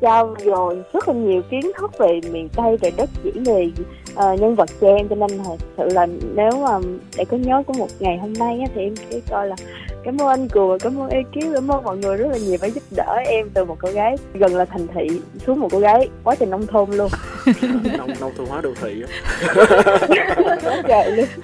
trao 0.02 0.36
dồi 0.45 0.84
rất 0.93 1.08
là 1.08 1.13
nhiều 1.13 1.41
kiến 1.52 1.71
thức 1.78 1.98
về 1.98 2.19
miền 2.32 2.50
tây, 2.56 2.78
về 2.78 2.91
đất 2.98 3.10
chỉ 3.24 3.32
về 3.45 3.71
ờ, 4.15 4.34
nhân 4.34 4.56
vật 4.56 4.69
cho 4.82 4.95
em 4.95 5.08
cho 5.08 5.15
nên 5.15 5.30
thật 5.43 5.56
sự 5.78 5.84
là 5.93 6.08
nếu 6.36 6.51
mà 6.51 6.80
để 7.17 7.25
có 7.25 7.38
nhớ 7.38 7.63
của 7.67 7.73
một 7.73 7.88
ngày 7.99 8.17
hôm 8.17 8.34
nay 8.34 8.60
á, 8.60 8.67
thì 8.75 8.82
em 8.82 8.95
sẽ 8.95 9.19
coi 9.30 9.47
là 9.47 9.56
cảm 10.04 10.21
ơn 10.21 10.28
anh 10.28 10.47
cường 10.47 10.80
cảm 10.80 10.99
ơn 10.99 11.10
ekip 11.10 11.54
cảm 11.54 11.71
ơn 11.71 11.84
mọi 11.84 11.97
người 11.97 12.17
rất 12.17 12.28
là 12.32 12.38
nhiều 12.38 12.58
đã 12.62 12.67
giúp 12.67 12.84
đỡ 12.91 13.15
em 13.25 13.49
từ 13.54 13.65
một 13.65 13.78
cô 13.80 13.89
gái 13.91 14.15
gần 14.34 14.56
là 14.56 14.65
thành 14.65 14.88
thị 14.95 15.21
xuống 15.45 15.60
một 15.60 15.67
cô 15.71 15.80
gái 15.80 16.10
quá 16.23 16.36
trình 16.36 16.49
nông 16.49 16.67
thôn 16.67 16.91
luôn. 16.91 17.10
Nông 17.97 18.10
nông 18.19 18.32
thôn 18.38 18.47
hóa 18.47 18.62
đô 18.62 18.69
thị 18.82 19.04
á. 19.08 19.10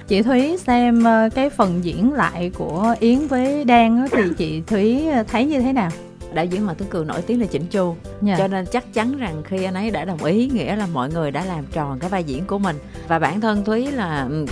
chị 0.08 0.22
Thúy 0.22 0.56
xem 0.56 1.04
ờ, 1.04 1.28
cái 1.34 1.50
phần 1.50 1.80
diễn 1.82 2.12
lại 2.12 2.50
của 2.58 2.94
Yến 3.00 3.18
với 3.18 3.64
Đan 3.64 3.98
á, 3.98 4.06
thì 4.10 4.22
chị 4.38 4.62
Thúy 4.66 5.08
ờ, 5.08 5.22
thấy 5.22 5.44
như 5.44 5.60
thế 5.60 5.72
nào 5.72 5.90
đạo 6.34 6.44
diễn 6.44 6.64
Hoàng 6.64 6.76
Tuấn 6.78 6.88
Cường 6.88 7.06
nổi 7.06 7.22
tiếng 7.22 7.40
là 7.40 7.46
chỉnh 7.46 7.66
chu. 7.66 7.96
Dạ. 8.22 8.34
cho 8.38 8.48
nên 8.48 8.66
chắc 8.66 8.94
chắn 8.94 9.18
rằng 9.18 9.42
khi 9.44 9.64
anh 9.64 9.74
ấy 9.74 9.90
đã 9.90 10.04
đồng 10.04 10.24
ý 10.24 10.46
nghĩa 10.46 10.76
là 10.76 10.86
mọi 10.86 11.10
người 11.10 11.30
đã 11.30 11.44
làm 11.44 11.64
tròn 11.72 11.98
cái 11.98 12.10
vai 12.10 12.24
diễn 12.24 12.44
của 12.44 12.58
mình. 12.58 12.76
Và 13.08 13.18
bản 13.18 13.40
thân 13.40 13.64
Thúy 13.64 13.92
là 13.92 14.26
ừ, 14.30 14.46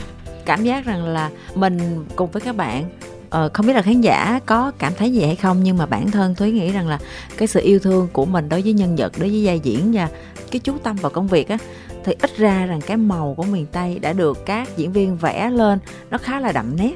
cảm 0.44 0.64
giác 0.64 0.84
rằng 0.84 1.04
là 1.04 1.30
mình 1.54 2.04
cùng 2.16 2.30
với 2.30 2.40
các 2.40 2.56
bạn 2.56 2.84
ờ, 3.30 3.50
không 3.54 3.66
biết 3.66 3.72
là 3.72 3.82
khán 3.82 4.00
giả 4.00 4.40
có 4.46 4.72
cảm 4.78 4.92
thấy 4.94 5.12
gì 5.12 5.24
hay 5.24 5.36
không 5.36 5.62
nhưng 5.62 5.78
mà 5.78 5.86
bản 5.86 6.10
thân 6.10 6.34
thúy 6.34 6.52
nghĩ 6.52 6.72
rằng 6.72 6.88
là 6.88 6.98
cái 7.36 7.48
sự 7.48 7.60
yêu 7.60 7.78
thương 7.78 8.08
của 8.12 8.24
mình 8.24 8.48
đối 8.48 8.62
với 8.62 8.72
nhân 8.72 8.96
vật 8.96 9.12
đối 9.18 9.28
với 9.28 9.46
vai 9.46 9.60
diễn 9.60 9.92
và 9.92 10.08
cái 10.50 10.60
chú 10.60 10.78
tâm 10.82 10.96
vào 10.96 11.10
công 11.10 11.26
việc 11.26 11.48
á 11.48 11.58
thì 12.04 12.14
ít 12.20 12.36
ra 12.36 12.66
rằng 12.66 12.80
cái 12.80 12.96
màu 12.96 13.34
của 13.36 13.42
miền 13.42 13.66
tây 13.72 13.98
đã 13.98 14.12
được 14.12 14.46
các 14.46 14.76
diễn 14.76 14.92
viên 14.92 15.16
vẽ 15.16 15.50
lên 15.50 15.78
nó 16.10 16.18
khá 16.18 16.40
là 16.40 16.52
đậm 16.52 16.76
nét. 16.76 16.94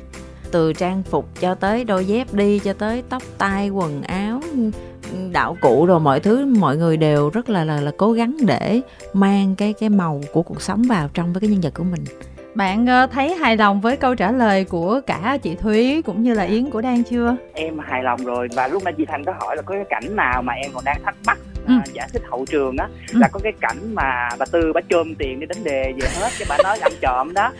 Từ 0.51 0.73
trang 0.73 1.03
phục 1.03 1.40
cho 1.40 1.55
tới 1.55 1.85
đôi 1.85 2.05
dép 2.05 2.35
đi 2.35 2.59
cho 2.59 2.73
tới 2.73 3.03
tóc 3.09 3.23
tai 3.38 3.68
quần 3.68 4.03
áo 4.03 4.34
đạo 5.32 5.56
cụ 5.60 5.86
rồi 5.86 6.00
mọi 6.00 6.20
thứ 6.20 6.46
mọi 6.46 6.76
người 6.76 6.96
đều 6.96 7.30
rất 7.30 7.48
là 7.48 7.64
là 7.64 7.80
là 7.80 7.92
cố 7.96 8.12
gắng 8.12 8.36
để 8.46 8.80
mang 9.12 9.54
cái 9.54 9.72
cái 9.72 9.88
màu 9.88 10.20
của 10.32 10.42
cuộc 10.42 10.62
sống 10.62 10.82
vào 10.82 11.08
trong 11.14 11.32
với 11.32 11.40
cái 11.40 11.50
nhân 11.50 11.60
vật 11.60 11.74
của 11.74 11.84
mình 11.84 12.04
bạn 12.54 12.86
ờ, 12.86 13.06
thấy 13.06 13.34
hài 13.34 13.56
lòng 13.56 13.80
với 13.80 13.96
câu 13.96 14.14
trả 14.14 14.32
lời 14.32 14.64
của 14.64 15.00
cả 15.06 15.38
chị 15.42 15.54
Thúy 15.54 16.02
cũng 16.02 16.22
như 16.22 16.34
là 16.34 16.42
Yến 16.42 16.70
của 16.70 16.80
Đan 16.80 17.02
chưa? 17.02 17.36
Em 17.54 17.78
hài 17.78 18.02
lòng 18.02 18.24
rồi 18.24 18.48
và 18.56 18.68
lúc 18.68 18.84
nãy 18.84 18.94
chị 18.98 19.04
Thành 19.08 19.24
có 19.24 19.32
hỏi 19.40 19.56
là 19.56 19.62
có 19.62 19.74
cái 19.74 19.84
cảnh 19.90 20.16
nào 20.16 20.42
mà 20.42 20.52
em 20.52 20.70
còn 20.74 20.84
đang 20.84 21.02
thắc 21.04 21.14
mắc 21.26 21.38
ừ. 21.66 21.74
giải 21.92 22.09
thích 22.12 22.22
hậu 22.31 22.44
trường 22.50 22.77
á 22.77 22.88
ừ. 23.12 23.18
là 23.18 23.29
có 23.33 23.40
cái 23.42 23.53
cảnh 23.61 23.94
mà 23.94 24.29
bà 24.38 24.46
tư 24.53 24.72
bà 24.72 24.81
chôm 24.90 25.14
tiền 25.14 25.40
đi 25.40 25.46
đánh 25.46 25.64
đề 25.64 25.92
về 26.00 26.09
hết 26.20 26.31
cái 26.38 26.46
bà 26.48 26.59
nói 26.64 26.79
ăn 26.79 26.92
trộm 27.00 27.35
đó. 27.35 27.53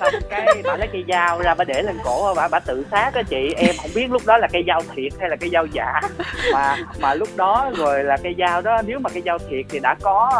Xong 0.00 0.14
cái 0.30 0.46
bà 0.64 0.76
lấy 0.76 0.88
cây 0.92 1.04
dao 1.08 1.42
ra 1.42 1.54
bà 1.54 1.64
để 1.64 1.82
lên 1.82 1.96
cổ 2.04 2.34
bà 2.36 2.48
bà 2.48 2.58
tự 2.58 2.86
sát 2.90 3.14
á 3.14 3.22
chị. 3.22 3.54
Em 3.56 3.74
không 3.82 3.90
biết 3.94 4.10
lúc 4.10 4.22
đó 4.26 4.36
là 4.36 4.48
cây 4.52 4.64
dao 4.66 4.82
thiệt 4.96 5.12
hay 5.20 5.30
là 5.30 5.36
cây 5.36 5.50
dao 5.52 5.66
giả. 5.66 6.00
Mà 6.52 6.76
mà 7.00 7.14
lúc 7.14 7.28
đó 7.36 7.70
rồi 7.76 8.04
là 8.04 8.16
cây 8.22 8.34
dao 8.38 8.60
đó 8.60 8.82
nếu 8.86 8.98
mà 8.98 9.10
cây 9.10 9.22
dao 9.26 9.38
thiệt 9.38 9.66
thì 9.68 9.78
đã 9.78 9.94
có 10.02 10.30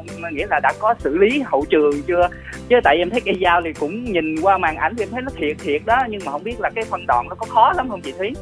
uh, 0.00 0.32
nghĩa 0.32 0.46
là 0.50 0.60
đã 0.62 0.72
có 0.78 0.94
xử 0.98 1.18
lý 1.18 1.42
hậu 1.46 1.64
trường 1.70 2.02
chưa? 2.02 2.28
Chứ 2.68 2.76
tại 2.84 2.96
em 2.96 3.10
thấy 3.10 3.20
cây 3.20 3.34
dao 3.42 3.60
thì 3.64 3.72
cũng 3.72 4.04
nhìn 4.04 4.40
qua 4.42 4.58
màn 4.58 4.76
ảnh 4.76 4.94
thì 4.96 5.02
em 5.04 5.10
thấy 5.10 5.22
nó 5.22 5.30
thiệt 5.36 5.56
thiệt 5.58 5.82
đó 5.84 6.04
nhưng 6.08 6.20
mà 6.24 6.32
không 6.32 6.44
biết 6.44 6.60
là 6.60 6.70
cái 6.74 6.84
phân 6.84 7.06
đoạn 7.06 7.28
nó 7.28 7.34
có 7.34 7.46
khó 7.46 7.72
lắm 7.76 7.88
không 7.90 8.00
chị 8.00 8.12
thúy 8.18 8.32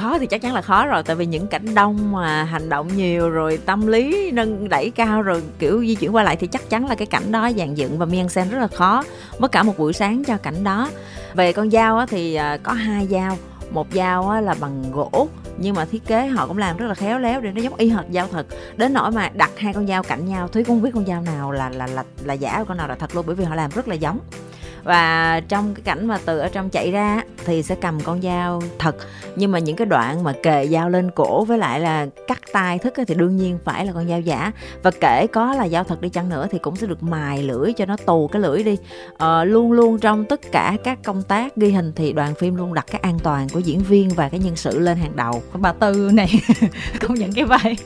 khó 0.00 0.18
thì 0.18 0.26
chắc 0.26 0.42
chắn 0.42 0.54
là 0.54 0.62
khó 0.62 0.86
rồi, 0.86 1.02
tại 1.02 1.16
vì 1.16 1.26
những 1.26 1.46
cảnh 1.46 1.74
đông 1.74 2.12
mà 2.12 2.44
hành 2.44 2.68
động 2.68 2.88
nhiều 2.96 3.30
rồi 3.30 3.58
tâm 3.66 3.86
lý 3.86 4.30
nâng 4.30 4.68
đẩy 4.68 4.90
cao 4.90 5.22
rồi 5.22 5.42
kiểu 5.58 5.80
di 5.80 5.94
chuyển 5.94 6.14
qua 6.14 6.22
lại 6.22 6.36
thì 6.36 6.46
chắc 6.46 6.70
chắn 6.70 6.86
là 6.86 6.94
cái 6.94 7.06
cảnh 7.06 7.32
đó 7.32 7.50
dàn 7.56 7.74
dựng 7.74 7.98
và 7.98 8.06
miên 8.06 8.28
sen 8.28 8.50
rất 8.50 8.58
là 8.58 8.68
khó. 8.68 9.04
Mất 9.38 9.52
cả 9.52 9.62
một 9.62 9.78
buổi 9.78 9.92
sáng 9.92 10.24
cho 10.24 10.36
cảnh 10.36 10.64
đó. 10.64 10.90
Về 11.34 11.52
con 11.52 11.70
dao 11.70 12.06
thì 12.06 12.34
à, 12.34 12.56
có 12.56 12.72
hai 12.72 13.06
dao. 13.06 13.38
Một 13.70 13.86
dao 13.92 14.40
là 14.40 14.54
bằng 14.60 14.84
gỗ, 14.92 15.28
nhưng 15.58 15.74
mà 15.74 15.84
thiết 15.84 16.06
kế 16.06 16.26
họ 16.26 16.46
cũng 16.46 16.58
làm 16.58 16.76
rất 16.76 16.86
là 16.86 16.94
khéo 16.94 17.18
léo 17.18 17.40
để 17.40 17.50
nó 17.50 17.60
giống 17.60 17.74
y 17.74 17.88
hệt 17.88 18.04
dao 18.10 18.28
thật. 18.32 18.46
Đến 18.76 18.92
nỗi 18.92 19.10
mà 19.10 19.30
đặt 19.34 19.50
hai 19.56 19.74
con 19.74 19.86
dao 19.86 20.02
cạnh 20.02 20.26
nhau, 20.26 20.48
thúy 20.48 20.64
cũng 20.64 20.76
không 20.76 20.82
biết 20.82 20.90
con 20.94 21.06
dao 21.06 21.22
nào 21.22 21.52
là 21.52 21.70
là 21.70 21.86
là 21.86 22.04
là 22.24 22.34
giả 22.34 22.64
con 22.68 22.76
nào 22.76 22.88
là 22.88 22.94
thật 22.94 23.14
luôn, 23.14 23.26
bởi 23.26 23.36
vì 23.36 23.44
họ 23.44 23.54
làm 23.54 23.70
rất 23.74 23.88
là 23.88 23.94
giống 23.94 24.18
và 24.84 25.40
trong 25.48 25.74
cái 25.74 25.82
cảnh 25.82 26.06
mà 26.06 26.18
từ 26.24 26.38
ở 26.38 26.48
trong 26.48 26.70
chạy 26.70 26.90
ra 26.90 27.22
thì 27.44 27.62
sẽ 27.62 27.74
cầm 27.74 28.00
con 28.00 28.22
dao 28.22 28.62
thật. 28.78 28.96
Nhưng 29.36 29.52
mà 29.52 29.58
những 29.58 29.76
cái 29.76 29.86
đoạn 29.86 30.24
mà 30.24 30.32
kề 30.42 30.66
dao 30.66 30.90
lên 30.90 31.10
cổ 31.10 31.44
với 31.44 31.58
lại 31.58 31.80
là 31.80 32.06
cắt 32.26 32.38
tay 32.52 32.78
thức 32.78 32.94
thì 33.06 33.14
đương 33.14 33.36
nhiên 33.36 33.58
phải 33.64 33.86
là 33.86 33.92
con 33.92 34.08
dao 34.08 34.20
giả. 34.20 34.52
Và 34.82 34.90
kể 34.90 35.26
có 35.32 35.54
là 35.54 35.68
dao 35.68 35.84
thật 35.84 36.00
đi 36.00 36.08
chăng 36.08 36.28
nữa 36.28 36.46
thì 36.50 36.58
cũng 36.58 36.76
sẽ 36.76 36.86
được 36.86 37.02
mài 37.02 37.42
lưỡi 37.42 37.72
cho 37.72 37.86
nó 37.86 37.96
tù 37.96 38.28
cái 38.28 38.42
lưỡi 38.42 38.62
đi. 38.62 38.76
Ờ, 39.16 39.44
luôn 39.44 39.72
luôn 39.72 39.98
trong 39.98 40.24
tất 40.24 40.40
cả 40.52 40.76
các 40.84 40.98
công 41.04 41.22
tác 41.22 41.56
ghi 41.56 41.70
hình 41.70 41.92
thì 41.96 42.12
đoàn 42.12 42.34
phim 42.34 42.56
luôn 42.56 42.74
đặt 42.74 42.86
cái 42.90 43.00
an 43.00 43.18
toàn 43.18 43.48
của 43.48 43.60
diễn 43.60 43.80
viên 43.80 44.08
và 44.08 44.28
cái 44.28 44.40
nhân 44.40 44.56
sự 44.56 44.78
lên 44.78 44.98
hàng 44.98 45.16
đầu. 45.16 45.42
Bà 45.52 45.72
tư 45.72 46.10
này 46.12 46.30
công 47.00 47.14
nhận 47.14 47.32
cái 47.32 47.44
vai. 47.44 47.76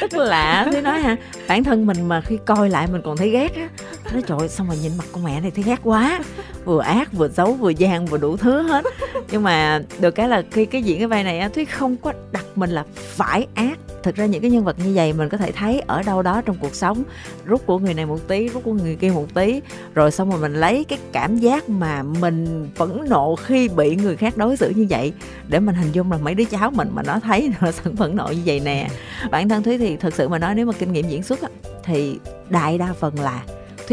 Tức 0.00 0.12
là 0.14 0.68
thế 0.72 0.82
nói 0.82 1.00
ha 1.00 1.16
bản 1.48 1.64
thân 1.64 1.86
mình 1.86 2.08
mà 2.08 2.20
khi 2.20 2.38
coi 2.46 2.70
lại 2.70 2.86
mình 2.86 3.02
còn 3.04 3.16
thấy 3.16 3.30
ghét 3.30 3.54
á. 3.54 3.68
Nói 4.12 4.22
trời 4.26 4.48
xong 4.48 4.66
rồi 4.66 4.78
nhìn 4.82 4.92
mặt 4.98 5.04
con 5.12 5.24
mẹ 5.24 5.40
này 5.40 5.50
thấy 5.50 5.64
ghét 5.64 5.80
quá 5.82 6.20
vừa 6.64 6.80
ác 6.80 7.12
vừa 7.12 7.28
xấu 7.28 7.52
vừa 7.52 7.70
gian 7.70 8.06
vừa 8.06 8.18
đủ 8.18 8.36
thứ 8.36 8.62
hết. 8.62 8.84
Nhưng 9.30 9.42
mà 9.42 9.82
được 10.00 10.10
cái 10.10 10.28
là 10.28 10.42
khi 10.50 10.66
cái 10.66 10.82
diễn 10.82 10.98
cái 10.98 11.06
vai 11.06 11.24
này 11.24 11.38
á 11.38 11.48
thúy 11.48 11.64
không 11.64 11.96
có 11.96 12.12
đặt 12.32 12.44
mình 12.54 12.70
là 12.70 12.84
phải 12.94 13.46
ác. 13.54 13.78
Thực 14.02 14.16
ra 14.16 14.26
những 14.26 14.42
cái 14.42 14.50
nhân 14.50 14.64
vật 14.64 14.76
như 14.78 14.92
vậy 14.94 15.12
mình 15.12 15.28
có 15.28 15.38
thể 15.38 15.52
thấy 15.52 15.80
ở 15.80 16.02
đâu 16.02 16.22
đó 16.22 16.40
trong 16.40 16.56
cuộc 16.60 16.74
sống 16.74 17.02
rút 17.44 17.66
của 17.66 17.78
người 17.78 17.94
này 17.94 18.06
một 18.06 18.28
tí 18.28 18.48
rút 18.48 18.64
của 18.64 18.72
người 18.72 18.96
kia 18.96 19.10
một 19.10 19.26
tí 19.34 19.60
rồi 19.94 20.10
xong 20.10 20.30
rồi 20.30 20.40
mình 20.40 20.54
lấy 20.54 20.84
cái 20.84 20.98
cảm 21.12 21.38
giác 21.38 21.68
mà 21.68 22.02
mình 22.02 22.68
phẫn 22.74 23.00
nộ 23.08 23.36
khi 23.36 23.68
bị 23.68 23.96
người 23.96 24.16
khác 24.16 24.36
đối 24.36 24.56
xử 24.56 24.70
như 24.70 24.86
vậy 24.90 25.12
để 25.48 25.60
mình 25.60 25.74
hình 25.74 25.92
dung 25.92 26.12
là 26.12 26.18
mấy 26.18 26.34
đứa 26.34 26.44
cháu 26.44 26.70
mình 26.70 26.88
mà 26.92 27.02
nó 27.02 27.20
thấy 27.20 27.52
nó 27.60 27.70
sẵn 27.70 27.96
phẫn 27.96 28.16
nộ 28.16 28.28
như 28.28 28.42
vậy 28.44 28.60
nè. 28.60 28.88
Bản 29.30 29.48
thân 29.48 29.62
thúy 29.62 29.78
thì 29.78 29.96
thật 29.96 30.14
sự 30.14 30.28
mà 30.28 30.38
nói 30.38 30.54
nếu 30.54 30.66
mà 30.66 30.72
kinh 30.72 30.92
nghiệm 30.92 31.08
diễn 31.08 31.22
xuất 31.22 31.42
á, 31.42 31.48
thì 31.84 32.18
đại 32.50 32.78
đa 32.78 32.92
phần 33.00 33.20
là 33.20 33.42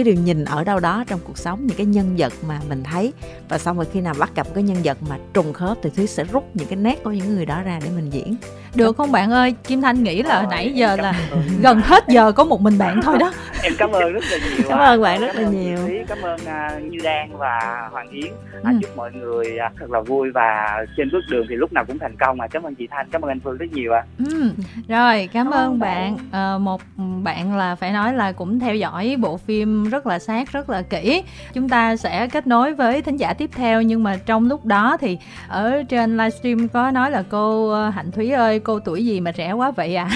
thúy 0.04 0.14
đều 0.14 0.24
nhìn 0.24 0.46
ở 0.46 0.64
đâu 0.64 0.80
đó 0.80 1.04
trong 1.08 1.20
cuộc 1.24 1.38
sống, 1.38 1.68
những 1.68 1.78
cái 1.78 1.86
nhân 1.86 2.16
vật 2.18 2.34
mà 2.48 2.62
mình 2.70 2.84
thấy, 2.84 3.14
và 3.50 3.58
xong 3.58 3.78
rồi 3.78 3.86
khi 3.94 4.02
nào 4.02 4.14
bắt 4.20 4.32
gặp 4.36 4.48
cái 4.54 4.64
nhân 4.64 4.78
vật 4.84 4.98
mà 5.10 5.18
trùng 5.34 5.54
khớp 5.54 5.78
thì 5.84 5.90
thúy 5.96 6.08
sẽ 6.08 6.24
rút 6.24 6.44
những 6.54 6.68
cái 6.68 6.76
nét 6.76 7.04
của 7.04 7.12
những 7.12 7.36
người 7.36 7.46
đó 7.46 7.62
ra 7.62 7.80
để 7.84 7.90
mình 7.96 8.10
diễn 8.10 8.36
được 8.76 8.98
không 8.98 9.12
bạn 9.12 9.32
ơi? 9.32 9.56
Kim 9.64 9.82
thanh 9.82 10.04
nghĩ 10.04 10.24
là 10.24 10.46
nãy 10.50 10.72
giờ 10.76 10.96
là 10.96 11.14
gần 11.62 11.82
hết 11.82 12.04
giờ 12.08 12.32
có 12.32 12.44
một 12.44 12.62
mình 12.62 12.78
bạn 12.78 13.02
thôi 13.02 13.18
đó. 13.20 13.32
Em 13.64 13.74
cảm 13.78 13.92
ơn 13.92 14.14
rất 14.14 14.24
là 14.32 14.38
nhiều 14.38 14.66
cảm 14.70 14.80
ơn 14.80 15.02
bạn 15.02 15.22
rất 15.22 15.36
là 15.36 15.50
nhiều. 15.50 15.78
Cảm 16.08 16.22
ơn 16.22 16.40
uh, 16.42 16.92
như 16.92 17.00
đan 17.04 17.38
và 17.38 17.90
hoàng 17.92 18.10
yến. 18.10 18.32
Ừ. 18.64 18.70
chúc 18.82 18.98
mọi 18.98 19.12
người 19.12 19.58
uh, 19.68 19.74
thật 19.80 19.92
là 19.92 20.02
vui 20.02 20.32
và 20.32 20.86
trên 20.98 21.10
bước 21.12 21.22
đường 21.30 21.46
thì 21.50 21.56
lúc 21.56 21.74
nào 21.74 21.86
cũng 21.86 22.00
thành 22.00 22.16
công 22.18 22.42
à 22.42 22.48
cảm 22.48 22.64
ơn 22.64 22.76
chị 22.76 22.88
thanh 22.92 23.08
cảm 23.12 23.22
ơn 23.22 23.32
anh 23.32 23.40
phương 23.40 23.58
rất 23.58 23.66
nhiều 23.72 23.94
ạ. 23.94 24.04
À. 24.20 24.26
ừ. 24.32 24.50
rồi 24.88 25.30
cảm, 25.34 25.46
cảm 25.46 25.54
ơn 25.54 25.80
bạn, 25.80 26.18
bạn. 26.32 26.56
Uh, 26.56 26.62
một 26.62 26.82
bạn 27.24 27.58
là 27.58 27.76
phải 27.76 27.92
nói 27.92 28.14
là 28.14 28.32
cũng 28.32 28.60
theo 28.60 28.76
dõi 28.76 29.16
bộ 29.20 29.38
phim 29.38 29.90
rất 29.90 30.08
là 30.08 30.20
sát 30.20 30.52
rất 30.52 30.70
là 30.70 30.82
kỹ. 30.82 31.24
Chúng 31.54 31.70
ta 31.70 31.96
sẽ 31.96 32.28
kết 32.28 32.48
nối 32.48 32.74
với 32.74 33.02
thính 33.02 33.18
giả 33.18 33.34
tiếp 33.34 33.50
theo 33.54 33.82
nhưng 33.82 34.04
mà 34.04 34.18
trong 34.26 34.48
lúc 34.48 34.66
đó 34.66 34.98
thì 35.00 35.18
ở 35.48 35.84
trên 35.90 36.18
livestream 36.18 36.68
có 36.68 36.92
nói 36.92 37.12
là 37.12 37.24
cô 37.30 37.74
hạnh 37.90 38.12
thúy 38.12 38.32
ơi 38.32 38.59
cô 38.60 38.80
tuổi 38.80 39.06
gì 39.06 39.20
mà 39.20 39.32
trẻ 39.32 39.52
quá 39.52 39.72
vậy 39.72 39.96
à? 39.96 40.10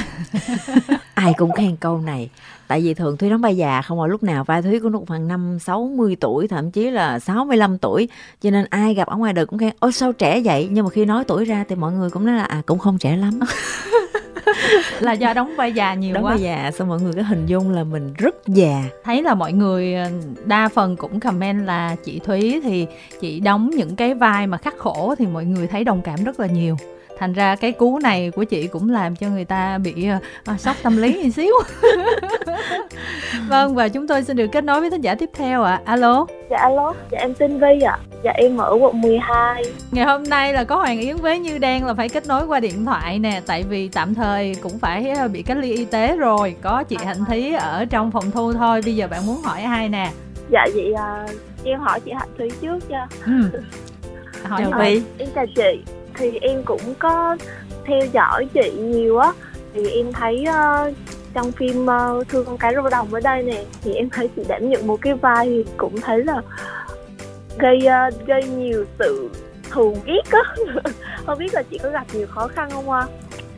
Ai 1.13 1.34
cũng 1.38 1.51
khen 1.51 1.75
câu 1.75 1.97
này. 1.97 2.29
Tại 2.67 2.82
vì 2.82 2.93
thường 2.93 3.17
thúy 3.17 3.29
đóng 3.29 3.41
vai 3.41 3.58
già 3.58 3.82
không 3.82 3.97
mà 3.99 4.08
lúc 4.08 4.23
nào 4.23 4.43
vai 4.43 4.62
thúy 4.62 4.79
cũng 4.79 4.91
được 4.91 4.99
khoảng 5.08 5.27
năm 5.27 5.58
sáu 5.60 5.91
mươi 5.95 6.17
tuổi 6.19 6.47
thậm 6.47 6.71
chí 6.71 6.91
là 6.91 7.19
65 7.19 7.77
tuổi. 7.77 8.10
Cho 8.41 8.51
nên 8.51 8.65
ai 8.69 8.93
gặp 8.93 9.08
ở 9.08 9.17
ngoài 9.17 9.34
đời 9.34 9.45
cũng 9.45 9.60
khen 9.60 9.73
ôi 9.79 9.91
sao 9.91 10.13
trẻ 10.13 10.41
vậy? 10.43 10.67
Nhưng 10.71 10.84
mà 10.84 10.89
khi 10.89 11.06
nói 11.06 11.23
tuổi 11.23 11.45
ra 11.45 11.65
thì 11.69 11.75
mọi 11.75 11.91
người 11.91 12.10
cũng 12.10 12.25
nói 12.25 12.36
là 12.36 12.43
à 12.43 12.62
cũng 12.65 12.79
không 12.79 12.97
trẻ 12.97 13.15
lắm. 13.15 13.39
Là 14.99 15.13
do 15.13 15.34
đóng 15.34 15.56
vai 15.58 15.71
già 15.71 15.93
nhiều 15.93 16.13
đóng 16.13 16.25
quá. 16.25 16.32
vai 16.32 16.41
già 16.41 16.71
xong 16.71 16.88
mọi 16.88 17.01
người 17.01 17.13
có 17.13 17.21
hình 17.21 17.45
dung 17.45 17.71
là 17.71 17.84
mình 17.84 18.13
rất 18.17 18.36
già. 18.47 18.84
Thấy 19.03 19.23
là 19.23 19.34
mọi 19.36 19.53
người 19.53 19.93
ờ, 19.93 20.10
đa 20.45 20.69
phần 20.69 20.95
cũng 20.95 21.19
comment 21.19 21.65
là 21.65 21.95
chị 22.06 22.19
thúy 22.19 22.62
thì 22.63 22.88
chị 23.21 23.39
đóng 23.39 23.69
những 23.69 23.95
cái 23.95 24.13
vai 24.13 24.47
mà 24.47 24.58
khắc 24.58 24.77
khổ 24.77 25.15
thì 25.17 25.25
mọi 25.25 25.45
người 25.45 25.67
thấy 25.67 25.84
đồng 25.84 26.01
cảm 26.01 26.23
rất 26.23 26.39
là 26.39 26.47
nhiều 26.47 26.77
thành 27.17 27.34
ra 27.34 27.56
cái 27.56 27.71
cú 27.71 27.99
này 27.99 28.32
của 28.36 28.43
chị 28.43 28.67
cũng 28.67 28.89
làm 28.89 29.15
cho 29.15 29.28
người 29.28 29.45
ta 29.45 29.78
bị 29.78 30.08
uh, 30.52 30.60
sốc 30.60 30.76
tâm 30.84 30.97
lý 30.97 31.23
một 31.23 31.30
xíu. 31.36 31.54
Vâng 33.49 33.76
và 33.76 33.88
chúng 33.88 34.08
tôi 34.08 34.23
xin 34.23 34.38
được 34.38 34.47
kết 34.52 34.63
nối 34.63 34.82
với 34.82 34.89
thính 34.89 35.02
giả 35.02 35.15
tiếp 35.15 35.30
theo 35.34 35.63
ạ. 35.63 35.82
À. 35.86 35.91
alo. 35.91 36.26
Dạ 36.49 36.58
alo. 36.58 36.93
Dạ 37.12 37.19
em 37.19 37.34
tên 37.34 37.60
vi 37.60 37.82
ạ. 37.82 37.91
À. 37.91 37.99
dạ 38.23 38.32
em 38.36 38.58
ở 38.58 38.78
quận 38.82 39.02
12 39.02 39.63
ngày 39.91 40.06
hôm 40.06 40.23
nay 40.23 40.54
là 40.54 40.63
có 40.63 40.76
hoàng 40.76 40.99
yến 40.99 41.15
với 41.17 41.39
như 41.39 41.58
đen 41.58 41.86
là 41.86 41.93
phải 41.93 42.10
kết 42.10 42.28
nối 42.28 42.45
qua 42.47 42.60
điện 42.60 42.86
thoại 42.86 43.19
nè 43.19 43.41
tại 43.45 43.63
vì 43.63 43.88
tạm 43.88 44.15
thời 44.15 44.56
cũng 44.62 44.80
phải 44.80 45.13
bị 45.32 45.41
cách 45.41 45.58
ly 45.58 45.73
y 45.73 45.86
tế 45.86 46.17
rồi. 46.17 46.56
Có 46.62 46.84
chị 46.84 46.97
hạnh 47.06 47.26
thí 47.28 47.54
ở 47.54 47.86
trong 47.86 48.12
phòng 48.12 48.32
thu 48.32 48.54
thôi. 48.54 48.82
Bây 48.86 48.95
giờ 48.95 49.08
bạn 49.08 49.26
muốn 49.26 49.41
hỏi 49.41 49.62
ai 49.62 49.89
nè? 49.89 50.12
Dạ 50.49 50.67
vậy 50.76 50.93
uh, 50.93 51.30
em 51.63 51.80
hỏi 51.80 51.99
chị 51.99 52.12
hạnh 52.12 52.30
thúy 52.38 52.52
trước 52.62 52.80
cho 52.89 53.08
ừ. 53.26 53.62
hỏi 54.43 54.62
chào 54.63 54.80
vi. 54.80 55.02
Em 55.17 55.30
chào 55.36 55.45
chị 55.56 55.84
thì 56.17 56.39
em 56.41 56.63
cũng 56.63 56.93
có 56.99 57.38
theo 57.86 58.02
dõi 58.13 58.47
chị 58.54 58.71
nhiều 58.71 59.17
á. 59.17 59.32
Thì 59.73 59.89
em 59.89 60.13
thấy 60.13 60.45
uh, 60.49 60.93
trong 61.34 61.52
phim 61.52 61.86
uh, 61.86 62.28
thương 62.28 62.45
con 62.45 62.58
cái 62.58 62.73
rô 62.76 62.89
đồng 62.89 63.13
ở 63.13 63.19
đây 63.19 63.43
nè 63.43 63.63
thì 63.82 63.93
em 63.93 64.10
thấy 64.10 64.30
chị 64.36 64.41
đảm 64.47 64.69
nhận 64.69 64.88
một 64.88 65.02
cái 65.02 65.13
vai 65.13 65.45
thì 65.45 65.65
cũng 65.78 66.02
thấy 66.02 66.23
là 66.23 66.41
gây 67.60 67.78
uh, 67.78 68.28
gây 68.28 68.43
nhiều 68.43 68.86
sự 68.99 69.30
thù 69.71 69.97
ghét 70.06 70.21
á. 70.32 70.56
Không 71.26 71.38
biết 71.38 71.54
là 71.54 71.63
chị 71.71 71.78
có 71.84 71.89
gặp 71.89 72.06
nhiều 72.13 72.28
khó 72.28 72.47
khăn 72.47 72.69
không 72.71 72.91
ạ? 72.91 73.08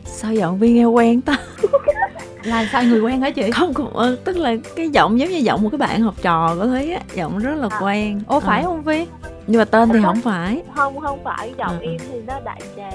Sao 0.04 0.32
giọng 0.32 0.58
viên 0.58 0.74
nghe 0.74 0.84
quen 0.84 1.20
ta 1.20 1.36
là 2.46 2.68
sao 2.72 2.82
người 2.82 3.00
quen 3.00 3.20
hả 3.20 3.30
chị? 3.30 3.50
Không 3.50 3.74
cũng 3.74 4.16
tức 4.24 4.36
là 4.36 4.56
cái 4.76 4.88
giọng 4.88 5.18
giống 5.18 5.28
như 5.28 5.36
giọng 5.36 5.62
một 5.62 5.68
cái 5.72 5.78
bạn 5.78 6.00
học 6.00 6.14
trò 6.22 6.56
của 6.58 6.66
thúy 6.66 6.92
á 6.92 7.00
giọng 7.14 7.38
rất 7.38 7.54
là 7.54 7.68
à. 7.70 7.80
quen. 7.80 8.20
Ô 8.26 8.40
phải 8.40 8.60
à. 8.60 8.64
không 8.64 8.82
vi 8.82 9.06
nhưng 9.46 9.58
mà 9.58 9.64
tên 9.64 9.88
thì 9.92 9.98
không 10.02 10.20
phải. 10.20 10.62
không 10.76 11.00
không 11.00 11.24
phải 11.24 11.54
giọng 11.58 11.80
ừ. 11.80 11.86
em 11.86 11.96
thì 12.12 12.20
nó 12.26 12.40
đại 12.44 12.60
trà. 12.76 12.90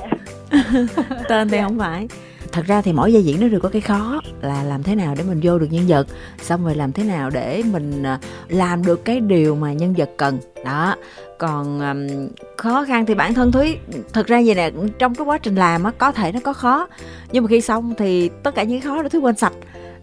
Tên 1.29 1.49
thì 1.49 1.57
không 1.61 1.79
phải. 1.79 2.07
Thật 2.51 2.65
ra 2.67 2.81
thì 2.81 2.93
mỗi 2.93 3.11
vai 3.13 3.23
diễn 3.23 3.41
nó 3.41 3.47
đều 3.47 3.59
có 3.59 3.69
cái 3.69 3.81
khó 3.81 4.21
là 4.41 4.63
làm 4.63 4.83
thế 4.83 4.95
nào 4.95 5.15
để 5.17 5.23
mình 5.23 5.39
vô 5.43 5.59
được 5.59 5.67
nhân 5.71 5.83
vật 5.87 6.07
xong 6.41 6.65
rồi 6.65 6.75
làm 6.75 6.91
thế 6.91 7.03
nào 7.03 7.29
để 7.29 7.63
mình 7.71 8.03
à, 8.03 8.19
làm 8.47 8.85
được 8.85 9.05
cái 9.05 9.19
điều 9.19 9.55
mà 9.55 9.73
nhân 9.73 9.93
vật 9.97 10.09
cần. 10.17 10.39
Đó 10.65 10.95
còn 11.41 11.79
um, 11.79 12.27
khó 12.57 12.85
khăn 12.85 13.05
thì 13.05 13.13
bản 13.15 13.33
thân 13.33 13.51
thúy 13.51 13.77
thật 14.13 14.27
ra 14.27 14.41
vậy 14.45 14.55
nè 14.55 14.71
trong 14.99 15.15
cái 15.15 15.25
quá 15.25 15.37
trình 15.37 15.55
làm 15.55 15.83
á 15.83 15.91
có 15.97 16.11
thể 16.11 16.31
nó 16.31 16.39
có 16.43 16.53
khó. 16.53 16.87
Nhưng 17.31 17.43
mà 17.43 17.47
khi 17.47 17.61
xong 17.61 17.93
thì 17.97 18.29
tất 18.43 18.55
cả 18.55 18.63
những 18.63 18.81
khó 18.81 19.03
đó 19.03 19.09
thúy 19.09 19.21
quên 19.21 19.35
sạch. 19.35 19.53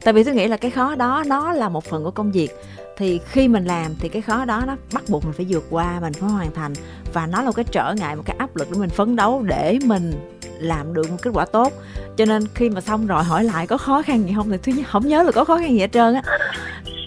Tại 0.04 0.14
vì 0.14 0.24
tôi 0.24 0.34
nghĩ 0.34 0.46
là 0.46 0.56
cái 0.56 0.70
khó 0.70 0.94
đó 0.94 1.22
nó 1.26 1.52
là 1.52 1.68
một 1.68 1.84
phần 1.84 2.04
của 2.04 2.10
công 2.10 2.32
việc. 2.32 2.48
Thì 2.96 3.20
khi 3.30 3.48
mình 3.48 3.64
làm 3.64 3.94
thì 4.00 4.08
cái 4.08 4.22
khó 4.22 4.44
đó 4.44 4.62
nó 4.66 4.76
bắt 4.92 5.02
buộc 5.08 5.24
mình 5.24 5.32
phải 5.32 5.46
vượt 5.48 5.64
qua 5.70 6.00
mình 6.00 6.12
phải 6.12 6.30
hoàn 6.30 6.54
thành. 6.54 6.72
Và 7.12 7.26
nó 7.26 7.38
là 7.38 7.46
một 7.46 7.56
cái 7.56 7.64
trở 7.64 7.94
ngại 7.96 8.16
một 8.16 8.22
cái 8.26 8.36
áp 8.38 8.56
lực 8.56 8.70
để 8.70 8.78
mình 8.78 8.90
phấn 8.90 9.16
đấu 9.16 9.42
để 9.42 9.78
mình 9.84 10.12
làm 10.58 10.94
được 10.94 11.10
một 11.10 11.16
kết 11.22 11.30
quả 11.34 11.44
tốt. 11.44 11.72
Cho 12.16 12.24
nên 12.24 12.46
khi 12.54 12.70
mà 12.70 12.80
xong 12.80 13.06
rồi 13.06 13.24
hỏi 13.24 13.44
lại 13.44 13.66
có 13.66 13.78
khó 13.78 14.02
khăn 14.02 14.28
gì 14.28 14.32
không 14.36 14.50
thì 14.50 14.58
thứ 14.62 14.72
không 14.86 15.08
nhớ 15.08 15.22
là 15.22 15.32
có 15.32 15.44
khó 15.44 15.58
khăn 15.58 15.70
gì 15.70 15.80
hết 15.80 15.92
trơn 15.92 16.14
á 16.14 16.22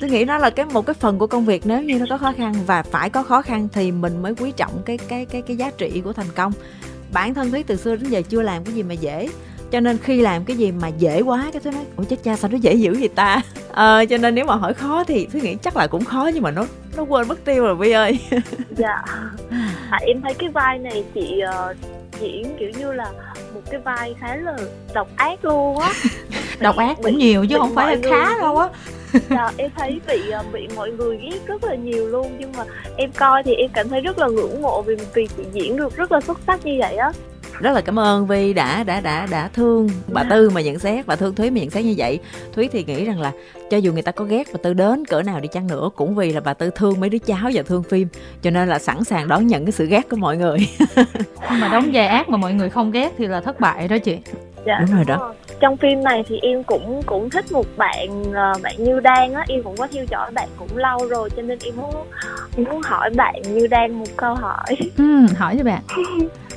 tôi 0.02 0.10
nghĩ 0.10 0.26
nó 0.26 0.38
là 0.38 0.50
cái 0.50 0.66
một 0.66 0.86
cái 0.86 0.94
phần 0.94 1.20
của 1.20 1.28
công 1.28 1.46
việc 1.46 1.62
nếu 1.66 1.82
như 1.82 2.00
nó 2.00 2.06
có 2.10 2.18
khó 2.18 2.34
khăn 2.38 2.54
và 2.68 2.84
phải 2.84 3.10
có 3.10 3.24
khó 3.24 3.42
khăn 3.42 3.68
thì 3.74 3.92
mình 3.92 4.22
mới 4.22 4.36
quý 4.36 4.52
trọng 4.58 4.82
cái 4.86 4.98
cái 4.98 5.26
cái 5.26 5.42
cái 5.42 5.58
giá 5.58 5.72
trị 5.78 6.02
của 6.04 6.14
thành 6.14 6.32
công. 6.36 6.52
Bản 7.14 7.34
thân 7.34 7.52
thúy 7.52 7.64
từ 7.64 7.76
xưa 7.76 7.96
đến 7.96 8.10
giờ 8.10 8.22
chưa 8.30 8.42
làm 8.42 8.64
cái 8.64 8.74
gì 8.74 8.84
mà 8.84 8.94
dễ 8.94 9.28
cho 9.72 9.80
nên 9.80 9.98
khi 9.98 10.22
làm 10.22 10.46
cái 10.46 10.58
gì 10.58 10.72
mà 10.72 10.88
dễ 10.88 11.22
quá 11.22 11.50
cái 11.54 11.62
thứ 11.64 11.72
nói 11.72 11.86
ủa 11.98 12.04
chết 12.04 12.16
cha 12.24 12.36
sao 12.36 12.52
nó 12.52 12.58
dễ 12.58 12.74
dữ 12.74 12.96
vậy 13.00 13.10
ta? 13.16 13.42
Ờ, 13.72 14.06
cho 14.10 14.18
nên 14.18 14.36
nếu 14.36 14.46
mà 14.46 14.56
hỏi 14.56 14.74
khó 14.74 15.04
thì 15.04 15.28
tôi 15.34 15.42
nghĩ 15.42 15.56
chắc 15.56 15.78
là 15.78 15.88
cũng 15.88 16.06
khó 16.06 16.30
nhưng 16.34 16.44
mà 16.44 16.52
nó 16.52 16.66
nó 16.98 17.04
quên 17.04 17.28
mất 17.28 17.46
tiêu 17.46 17.64
rồi 17.64 17.76
vi 17.76 17.92
ơi. 17.92 18.20
Dạ. 18.78 19.02
À, 19.90 20.00
em 20.02 20.22
thấy 20.22 20.34
cái 20.34 20.50
vai 20.50 20.80
này 20.80 21.04
chị 21.14 21.42
uh, 21.70 21.76
diễn 22.20 22.56
kiểu 22.60 22.70
như 22.70 22.92
là 22.94 23.12
một 23.54 23.62
cái 23.72 23.80
vai 23.80 24.16
khá 24.20 24.36
là 24.36 24.58
độc 24.94 25.08
ác 25.16 25.46
luôn 25.46 25.80
á. 25.80 25.94
Độc 26.60 26.78
ác 26.78 26.98
cũng 27.04 27.18
nhiều 27.18 27.46
chứ 27.50 27.58
không 27.58 27.76
phải 27.76 27.98
là 27.98 28.10
khá 28.10 28.38
đâu 28.42 28.58
á 28.58 28.70
dạ 29.30 29.52
em 29.58 29.70
thấy 29.78 30.00
bị 30.08 30.30
ờ, 30.30 30.44
bị 30.54 30.68
mọi 30.76 30.92
người 30.92 31.18
ghét 31.18 31.40
rất 31.46 31.64
là 31.64 31.76
nhiều 31.76 32.08
luôn 32.08 32.36
nhưng 32.40 32.52
mà 32.58 32.64
em 32.98 33.12
coi 33.12 33.44
thì 33.44 33.56
em 33.56 33.70
cảm 33.74 33.90
thấy 33.90 34.02
rất 34.02 34.18
là 34.18 34.28
ngưỡng 34.28 34.62
mộ 34.62 34.82
vì 34.82 34.96
vì 35.14 35.28
chị 35.38 35.44
diễn 35.54 35.78
được 35.78 35.96
rất 35.96 36.12
là 36.12 36.22
xuất 36.22 36.40
sắc 36.48 36.66
như 36.66 36.76
vậy 36.80 36.96
á. 36.96 37.12
Rất 37.60 37.72
là 37.72 37.82
cảm 37.82 38.00
ơn 38.00 38.28
vi 38.28 38.54
đã 38.54 38.84
đã 38.84 39.02
đã 39.02 39.28
đã 39.32 39.50
thương 39.54 39.90
bà 40.08 40.24
tư 40.24 40.50
mà 40.50 40.62
nhận 40.62 40.80
xét 40.80 41.06
và 41.06 41.16
thương 41.16 41.36
thúy 41.36 41.52
mà 41.52 41.60
nhận 41.60 41.70
xét 41.70 41.86
như 41.86 41.94
vậy. 41.98 42.20
Thúy 42.54 42.70
thì 42.72 42.84
nghĩ 42.84 43.06
rằng 43.06 43.22
là 43.22 43.32
cho 43.70 43.78
dù 43.78 43.94
người 43.94 44.02
ta 44.02 44.12
có 44.12 44.26
ghét 44.26 44.48
bà 44.54 44.60
tư 44.64 44.74
đến 44.74 45.06
cỡ 45.06 45.22
nào 45.22 45.40
đi 45.40 45.48
chăng 45.48 45.68
nữa 45.68 45.90
cũng 45.96 46.16
vì 46.16 46.32
là 46.32 46.42
bà 46.42 46.54
tư 46.54 46.70
thương 46.76 47.00
mấy 47.00 47.10
đứa 47.10 47.18
cháu 47.18 47.52
và 47.54 47.64
thương 47.64 47.84
phim 47.84 48.08
cho 48.42 48.50
nên 48.50 48.70
là 48.70 48.80
sẵn 48.80 49.04
sàng 49.04 49.28
đón 49.28 49.48
nhận 49.48 49.66
cái 49.66 49.72
sự 49.72 49.86
ghét 49.86 50.10
của 50.10 50.18
mọi 50.18 50.38
người. 50.38 50.58
Nhưng 51.52 51.60
mà 51.60 51.68
đóng 51.68 51.90
vai 51.94 52.08
ác 52.08 52.30
mà 52.30 52.38
mọi 52.38 52.54
người 52.54 52.70
không 52.70 52.92
ghét 52.92 53.14
thì 53.18 53.28
là 53.28 53.42
thất 53.42 53.60
bại 53.60 53.88
đó 53.88 53.98
chị 53.98 54.18
dạ 54.66 54.80
đúng 54.80 54.96
rồi 54.96 55.06
đó. 55.08 55.34
trong 55.60 55.78
phim 55.78 56.04
này 56.04 56.24
thì 56.28 56.40
em 56.42 56.64
cũng 56.64 57.02
cũng 57.06 57.30
thích 57.30 57.52
một 57.52 57.66
bạn 57.78 58.34
ờ, 58.34 58.54
bạn 58.64 58.76
như 58.78 59.00
đan 59.00 59.34
á. 59.34 59.46
Em 59.48 59.64
cũng 59.64 59.78
có 59.78 59.88
theo 59.92 60.06
dõi 60.10 60.32
bạn 60.32 60.50
cũng 60.58 60.78
lâu 60.78 60.98
rồi 61.10 61.30
cho 61.36 61.42
nên 61.42 61.60
em 61.64 61.76
muốn 61.78 61.96
em 62.58 62.66
muốn 62.70 62.82
hỏi 62.82 63.10
bạn 63.10 63.42
như 63.42 63.68
đan 63.68 63.92
một 63.92 64.08
câu 64.18 64.36
hỏi. 64.36 64.66
Ừ, 64.98 65.26
hỏi 65.38 65.56
cho 65.58 65.64
bạn. 65.64 65.82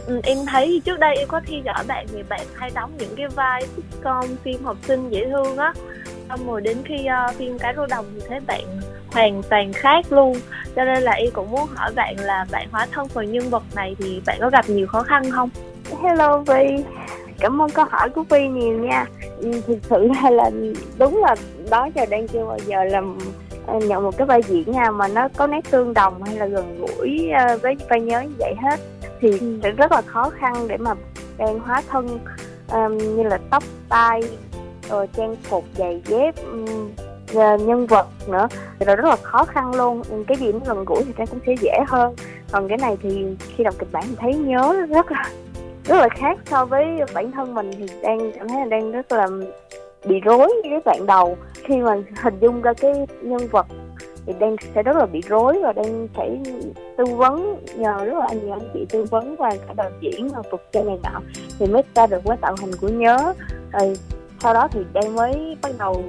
Ừ, 0.06 0.20
em 0.22 0.38
thấy 0.46 0.82
trước 0.84 0.98
đây 0.98 1.16
em 1.16 1.28
có 1.28 1.40
theo 1.46 1.60
dõi 1.64 1.84
bạn 1.88 2.06
thì 2.12 2.22
bạn 2.28 2.46
hay 2.54 2.70
đóng 2.74 2.90
những 2.98 3.16
cái 3.16 3.26
vai 3.28 3.66
sitcom 3.76 4.24
phim 4.44 4.64
học 4.64 4.76
sinh 4.82 5.10
dễ 5.10 5.26
thương 5.30 5.56
á. 5.56 5.72
Xong 6.28 6.46
rồi 6.46 6.60
đến 6.60 6.76
khi 6.84 7.06
uh, 7.28 7.34
phim 7.34 7.58
cái 7.58 7.74
rô 7.76 7.86
đồng 7.86 8.04
thì 8.14 8.20
thấy 8.28 8.40
bạn 8.46 8.64
hoàn 9.12 9.42
toàn 9.42 9.72
khác 9.72 10.12
luôn. 10.12 10.36
Cho 10.76 10.84
nên 10.84 11.02
là 11.02 11.12
em 11.12 11.30
cũng 11.32 11.50
muốn 11.50 11.68
hỏi 11.74 11.92
bạn 11.94 12.16
là 12.18 12.46
bạn 12.50 12.68
hóa 12.72 12.86
thân 12.92 13.08
phần 13.08 13.32
nhân 13.32 13.50
vật 13.50 13.62
này 13.74 13.96
thì 13.98 14.20
bạn 14.26 14.38
có 14.40 14.50
gặp 14.50 14.64
nhiều 14.68 14.86
khó 14.86 15.02
khăn 15.02 15.30
không? 15.30 15.50
Hello 16.02 16.38
vi 16.38 16.84
cảm 17.40 17.62
ơn 17.62 17.70
câu 17.70 17.84
hỏi 17.90 18.10
của 18.10 18.22
vi 18.22 18.48
nhiều 18.48 18.78
nha. 18.78 19.06
Ừ, 19.38 19.50
thực 19.66 19.78
sự 19.90 20.08
là, 20.22 20.30
là 20.30 20.50
đúng 20.98 21.16
là 21.16 21.34
đó 21.70 21.88
giờ 21.94 22.06
đang 22.06 22.28
chưa 22.28 22.44
bao 22.46 22.58
giờ 22.66 22.84
làm 22.84 23.18
ờ, 23.66 23.78
nhận 23.78 24.02
một 24.02 24.16
cái 24.16 24.26
vai 24.26 24.42
diễn 24.42 24.72
nào 24.72 24.92
mà 24.92 25.08
nó 25.08 25.28
có 25.36 25.46
nét 25.46 25.70
tương 25.70 25.94
đồng 25.94 26.22
hay 26.22 26.36
là 26.36 26.46
gần 26.46 26.78
gũi 26.80 27.30
ờ, 27.30 27.58
với 27.62 27.76
vai 27.88 28.00
nhớ 28.00 28.20
như 28.20 28.34
vậy 28.38 28.54
hết. 28.62 28.80
Thì 29.20 29.30
ừ. 29.62 29.70
rất 29.76 29.92
là 29.92 30.02
khó 30.02 30.30
khăn 30.30 30.68
để 30.68 30.76
mà 30.76 30.94
đang 31.38 31.60
hóa 31.60 31.82
thân 31.88 32.18
um, 32.72 32.98
như 32.98 33.22
là 33.22 33.38
tóc 33.50 33.62
tai 33.88 34.22
rồi 34.90 35.06
trang 35.16 35.36
phục 35.42 35.64
giày 35.78 36.02
dép 36.04 36.34
um, 36.44 36.90
nhân 37.66 37.86
vật 37.86 38.06
nữa. 38.28 38.48
Thì 38.78 38.86
là 38.86 38.96
rất 38.96 39.04
là 39.04 39.16
khó 39.16 39.44
khăn 39.44 39.74
luôn. 39.74 40.02
Cái 40.26 40.36
gì 40.36 40.52
nó 40.52 40.58
gần 40.66 40.84
gũi 40.84 41.02
thì 41.04 41.12
trang 41.18 41.26
cũng 41.26 41.40
sẽ 41.46 41.54
dễ 41.60 41.78
hơn. 41.88 42.14
Còn 42.50 42.68
cái 42.68 42.78
này 42.78 42.96
thì 43.02 43.26
khi 43.38 43.64
đọc 43.64 43.74
kịch 43.78 43.92
bản 43.92 44.04
thì 44.08 44.14
thấy 44.20 44.34
nhớ 44.34 44.86
rất 44.88 45.12
là 45.12 45.30
rất 45.84 45.96
là 45.96 46.08
khác 46.08 46.38
so 46.46 46.64
với 46.64 46.86
bản 47.14 47.32
thân 47.32 47.54
mình 47.54 47.70
thì 47.78 47.86
đang 48.02 48.32
cảm 48.38 48.48
thấy 48.48 48.60
là 48.60 48.66
đang 48.66 48.92
rất 48.92 49.12
là 49.12 49.26
bị 50.04 50.20
rối 50.20 50.48
với 50.70 50.80
đoạn 50.84 51.06
đầu. 51.06 51.36
Khi 51.54 51.76
mà 51.76 51.96
hình 52.22 52.38
dung 52.40 52.62
ra 52.62 52.72
cái 52.72 53.06
nhân 53.22 53.48
vật 53.50 53.66
thì 54.26 54.32
đang 54.38 54.56
sẽ 54.74 54.82
rất 54.82 54.96
là 54.96 55.06
bị 55.06 55.20
rối 55.28 55.60
và 55.62 55.72
đang 55.72 56.08
phải 56.14 56.40
tư 56.96 57.04
vấn, 57.04 57.56
nhờ 57.76 58.04
rất 58.04 58.18
là 58.18 58.28
nhiều 58.32 58.52
anh 58.52 58.68
chị 58.74 58.86
tư 58.88 59.04
vấn 59.10 59.36
và 59.36 59.50
cả 59.68 59.74
đạo 59.76 59.90
diễn 60.00 60.28
và 60.28 60.42
phục 60.50 60.60
trang 60.72 60.86
này 60.86 60.98
nọ 61.02 61.20
thì 61.58 61.66
mới 61.66 61.82
ra 61.94 62.06
được 62.06 62.20
cái 62.24 62.36
tạo 62.40 62.54
hình 62.60 62.70
của 62.80 62.88
nhớ. 62.88 63.32
Rồi 63.72 63.96
sau 64.42 64.54
đó 64.54 64.68
thì 64.72 64.80
đang 64.92 65.14
mới 65.14 65.56
bắt 65.62 65.72
đầu 65.78 66.04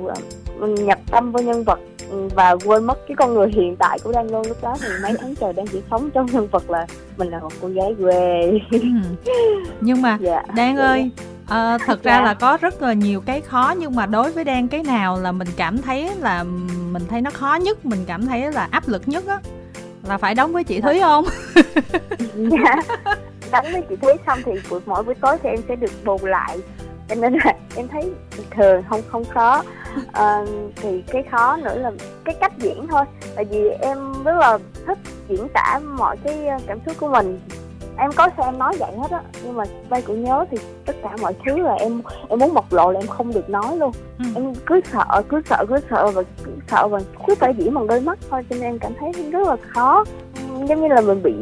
ờ, 0.59 0.67
nhập 0.67 0.99
tâm 1.11 1.31
vào 1.31 1.43
nhân 1.43 1.63
vật 1.63 1.79
và 2.09 2.55
quên 2.65 2.83
mất 2.83 3.07
cái 3.07 3.15
con 3.15 3.33
người 3.33 3.47
hiện 3.49 3.75
tại 3.75 3.99
của 4.03 4.11
Đan 4.11 4.27
luôn 4.27 4.47
lúc 4.47 4.57
đó 4.61 4.75
thì 4.81 4.87
mấy 5.03 5.13
tháng 5.19 5.35
trời 5.35 5.53
đang 5.53 5.67
chỉ 5.67 5.81
sống 5.91 6.09
trong 6.11 6.25
nhân 6.25 6.47
vật 6.47 6.69
là 6.69 6.87
mình 7.17 7.29
là 7.29 7.39
một 7.39 7.51
cô 7.61 7.67
gái 7.67 7.95
quê 7.99 8.51
ừ. 8.71 8.79
nhưng 9.81 10.01
mà 10.01 10.17
dạ. 10.21 10.43
Đan 10.55 10.77
ơi 10.77 11.11
À, 11.47 11.77
thật 11.85 12.03
ra 12.03 12.17
dạ. 12.17 12.21
là 12.21 12.33
có 12.33 12.57
rất 12.61 12.81
là 12.81 12.93
nhiều 12.93 13.21
cái 13.25 13.41
khó 13.41 13.73
nhưng 13.79 13.95
mà 13.95 14.05
đối 14.05 14.31
với 14.31 14.43
Đan 14.43 14.67
cái 14.67 14.83
nào 14.83 15.19
là 15.19 15.31
mình 15.31 15.47
cảm 15.57 15.81
thấy 15.81 16.11
là 16.19 16.43
mình 16.91 17.03
thấy 17.09 17.21
nó 17.21 17.31
khó 17.31 17.55
nhất 17.55 17.85
mình 17.85 17.99
cảm 18.07 18.25
thấy 18.25 18.51
là 18.51 18.67
áp 18.71 18.87
lực 18.87 19.01
nhất 19.05 19.27
á 19.27 19.39
là 20.03 20.17
phải 20.17 20.35
đóng 20.35 20.53
với 20.53 20.63
chị 20.63 20.81
Thúy 20.81 20.99
không? 20.99 21.25
dạ 22.35 22.75
đóng 23.51 23.65
với 23.71 23.81
chị 23.89 23.95
Thúy 24.01 24.13
xong 24.25 24.39
thì 24.45 24.51
buổi 24.69 24.79
mỗi 24.85 25.03
buổi 25.03 25.15
tối 25.15 25.37
thì 25.43 25.49
em 25.49 25.59
sẽ 25.67 25.75
được 25.75 25.91
bù 26.05 26.17
lại 26.21 26.57
cho 27.09 27.15
nên 27.15 27.33
là 27.33 27.53
em 27.75 27.87
thấy 27.87 28.11
thường 28.51 28.83
không 28.89 29.01
không 29.07 29.25
khó. 29.25 29.63
À, 30.11 30.45
thì 30.75 31.01
cái 31.01 31.23
khó 31.31 31.57
nữa 31.57 31.77
là 31.77 31.91
cái 32.23 32.35
cách 32.39 32.53
diễn 32.57 32.87
thôi. 32.87 33.03
Tại 33.35 33.45
vì 33.45 33.69
em 33.69 34.23
rất 34.23 34.35
là 34.39 34.57
thích 34.87 34.97
diễn 35.29 35.47
tả 35.53 35.79
mọi 35.97 36.17
cái 36.23 36.47
ờ, 36.47 36.57
cảm 36.67 36.79
xúc 36.85 36.95
của 36.99 37.09
mình. 37.09 37.39
Em 37.97 38.11
có 38.11 38.29
sao 38.37 38.45
em 38.45 38.57
nói 38.57 38.73
vậy 38.79 38.91
hết 38.97 39.11
á 39.11 39.21
nhưng 39.43 39.55
mà 39.55 39.63
vai 39.89 40.01
của 40.01 40.13
nhớ 40.13 40.45
thì 40.51 40.57
tất 40.85 40.95
cả 41.03 41.09
mọi 41.21 41.33
thứ 41.45 41.57
là 41.57 41.73
em 41.73 42.01
em 42.29 42.39
muốn 42.39 42.53
bộc 42.53 42.73
lộ 42.73 42.91
là 42.91 42.99
em 42.99 43.07
không 43.07 43.33
được 43.33 43.49
nói 43.49 43.77
luôn. 43.77 43.91
Ừ. 44.19 44.25
em 44.35 44.53
cứ 44.65 44.81
sợ 44.93 45.21
cứ 45.29 45.41
sợ 45.49 45.65
cứ 45.69 45.75
sợ 45.89 46.11
và 46.13 46.23
cứ 46.43 46.51
sợ 46.67 46.87
và 46.87 46.99
cứ 47.27 47.35
phải 47.35 47.53
diễn 47.57 47.73
bằng 47.73 47.87
đôi 47.87 48.01
mắt 48.01 48.19
thôi 48.29 48.45
cho 48.49 48.55
nên 48.55 48.63
em 48.63 48.79
cảm 48.79 48.91
thấy 48.99 49.11
rất 49.31 49.47
là 49.47 49.55
khó. 49.67 50.05
Giống 50.67 50.81
như 50.81 50.87
là 50.87 51.01
mình 51.01 51.23
bị 51.23 51.33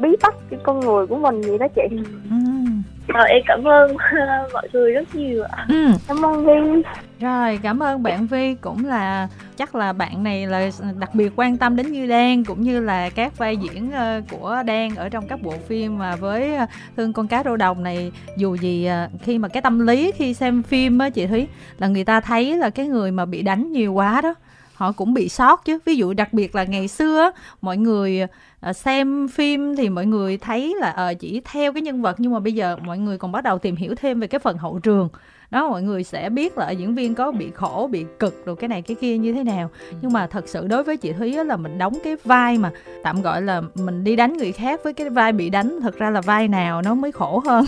bí 0.00 0.08
bắt 0.22 0.34
cái 0.50 0.60
con 0.62 0.80
người 0.80 1.06
của 1.06 1.16
mình 1.16 1.40
vậy 1.40 1.58
đó 1.58 1.66
chị. 1.74 1.96
Ừ 2.30 2.65
Ờ, 3.08 3.24
em 3.24 3.42
cảm 3.46 3.64
ơn 3.64 3.96
mọi 4.52 4.68
người 4.72 4.92
rất 4.92 5.14
nhiều 5.14 5.44
ạ. 5.44 5.66
Ừ. 5.68 5.86
Cảm 6.08 6.24
ơn 6.24 6.46
Vi. 6.46 6.82
Rồi, 7.20 7.58
cảm 7.62 7.82
ơn 7.82 8.02
bạn 8.02 8.26
Vi 8.26 8.54
cũng 8.54 8.84
là 8.84 9.28
chắc 9.56 9.74
là 9.74 9.92
bạn 9.92 10.22
này 10.22 10.46
là 10.46 10.70
đặc 10.98 11.14
biệt 11.14 11.32
quan 11.36 11.56
tâm 11.56 11.76
đến 11.76 11.92
Như 11.92 12.06
Đan 12.06 12.44
cũng 12.44 12.62
như 12.62 12.80
là 12.80 13.10
các 13.10 13.38
vai 13.38 13.56
diễn 13.56 13.92
ờ, 13.92 14.20
của 14.30 14.62
Đan 14.66 14.94
ở 14.96 15.08
trong 15.08 15.28
các 15.28 15.42
bộ 15.42 15.54
phim 15.68 15.98
mà 15.98 16.16
với 16.16 16.56
ờ, 16.56 16.66
thương 16.96 17.12
con 17.12 17.28
cá 17.28 17.42
rô 17.44 17.56
đồng 17.56 17.82
này 17.82 18.12
dù 18.36 18.54
gì 18.54 18.86
ờ, 18.86 19.08
khi 19.22 19.38
mà 19.38 19.48
cái 19.48 19.62
tâm 19.62 19.86
lý 19.86 20.12
khi 20.16 20.34
xem 20.34 20.62
phim 20.62 20.98
á 20.98 21.10
chị 21.10 21.26
Thúy 21.26 21.46
là 21.78 21.86
người 21.86 22.04
ta 22.04 22.20
thấy 22.20 22.56
là 22.56 22.70
cái 22.70 22.86
người 22.86 23.10
mà 23.10 23.24
bị 23.24 23.42
đánh 23.42 23.72
nhiều 23.72 23.92
quá 23.92 24.20
đó 24.20 24.34
họ 24.76 24.92
cũng 24.92 25.14
bị 25.14 25.28
sót 25.28 25.64
chứ. 25.64 25.78
Ví 25.84 25.96
dụ 25.96 26.12
đặc 26.12 26.32
biệt 26.32 26.54
là 26.54 26.64
ngày 26.64 26.88
xưa 26.88 27.30
mọi 27.60 27.76
người 27.76 28.26
Ờ, 28.66 28.72
xem 28.72 29.28
phim 29.28 29.76
thì 29.76 29.88
mọi 29.88 30.06
người 30.06 30.38
thấy 30.38 30.76
là 30.80 31.08
uh, 31.12 31.18
chỉ 31.20 31.40
theo 31.44 31.72
cái 31.72 31.82
nhân 31.82 32.02
vật 32.02 32.16
nhưng 32.18 32.32
mà 32.32 32.40
bây 32.40 32.52
giờ 32.52 32.76
mọi 32.84 32.98
người 32.98 33.18
còn 33.18 33.32
bắt 33.32 33.44
đầu 33.44 33.58
tìm 33.58 33.76
hiểu 33.76 33.94
thêm 33.94 34.20
về 34.20 34.26
cái 34.26 34.38
phần 34.38 34.58
hậu 34.58 34.78
trường. 34.78 35.08
Đó 35.50 35.68
mọi 35.68 35.82
người 35.82 36.04
sẽ 36.04 36.30
biết 36.30 36.58
là 36.58 36.70
diễn 36.70 36.94
viên 36.94 37.14
có 37.14 37.32
bị 37.32 37.50
khổ 37.54 37.88
bị 37.92 38.06
cực 38.18 38.46
rồi 38.46 38.56
cái 38.56 38.68
này 38.68 38.82
cái 38.82 38.96
kia 39.00 39.18
như 39.18 39.32
thế 39.32 39.44
nào. 39.44 39.70
Nhưng 40.02 40.12
mà 40.12 40.26
thật 40.26 40.48
sự 40.48 40.66
đối 40.66 40.82
với 40.82 40.96
chị 40.96 41.12
thúy 41.12 41.44
là 41.44 41.56
mình 41.56 41.78
đóng 41.78 41.98
cái 42.04 42.16
vai 42.24 42.58
mà 42.58 42.70
tạm 43.02 43.22
gọi 43.22 43.42
là 43.42 43.62
mình 43.74 44.04
đi 44.04 44.16
đánh 44.16 44.36
người 44.36 44.52
khác 44.52 44.80
với 44.84 44.92
cái 44.92 45.10
vai 45.10 45.32
bị 45.32 45.50
đánh 45.50 45.78
thật 45.82 45.98
ra 45.98 46.10
là 46.10 46.20
vai 46.20 46.48
nào 46.48 46.82
nó 46.82 46.94
mới 46.94 47.12
khổ 47.12 47.42
hơn 47.46 47.64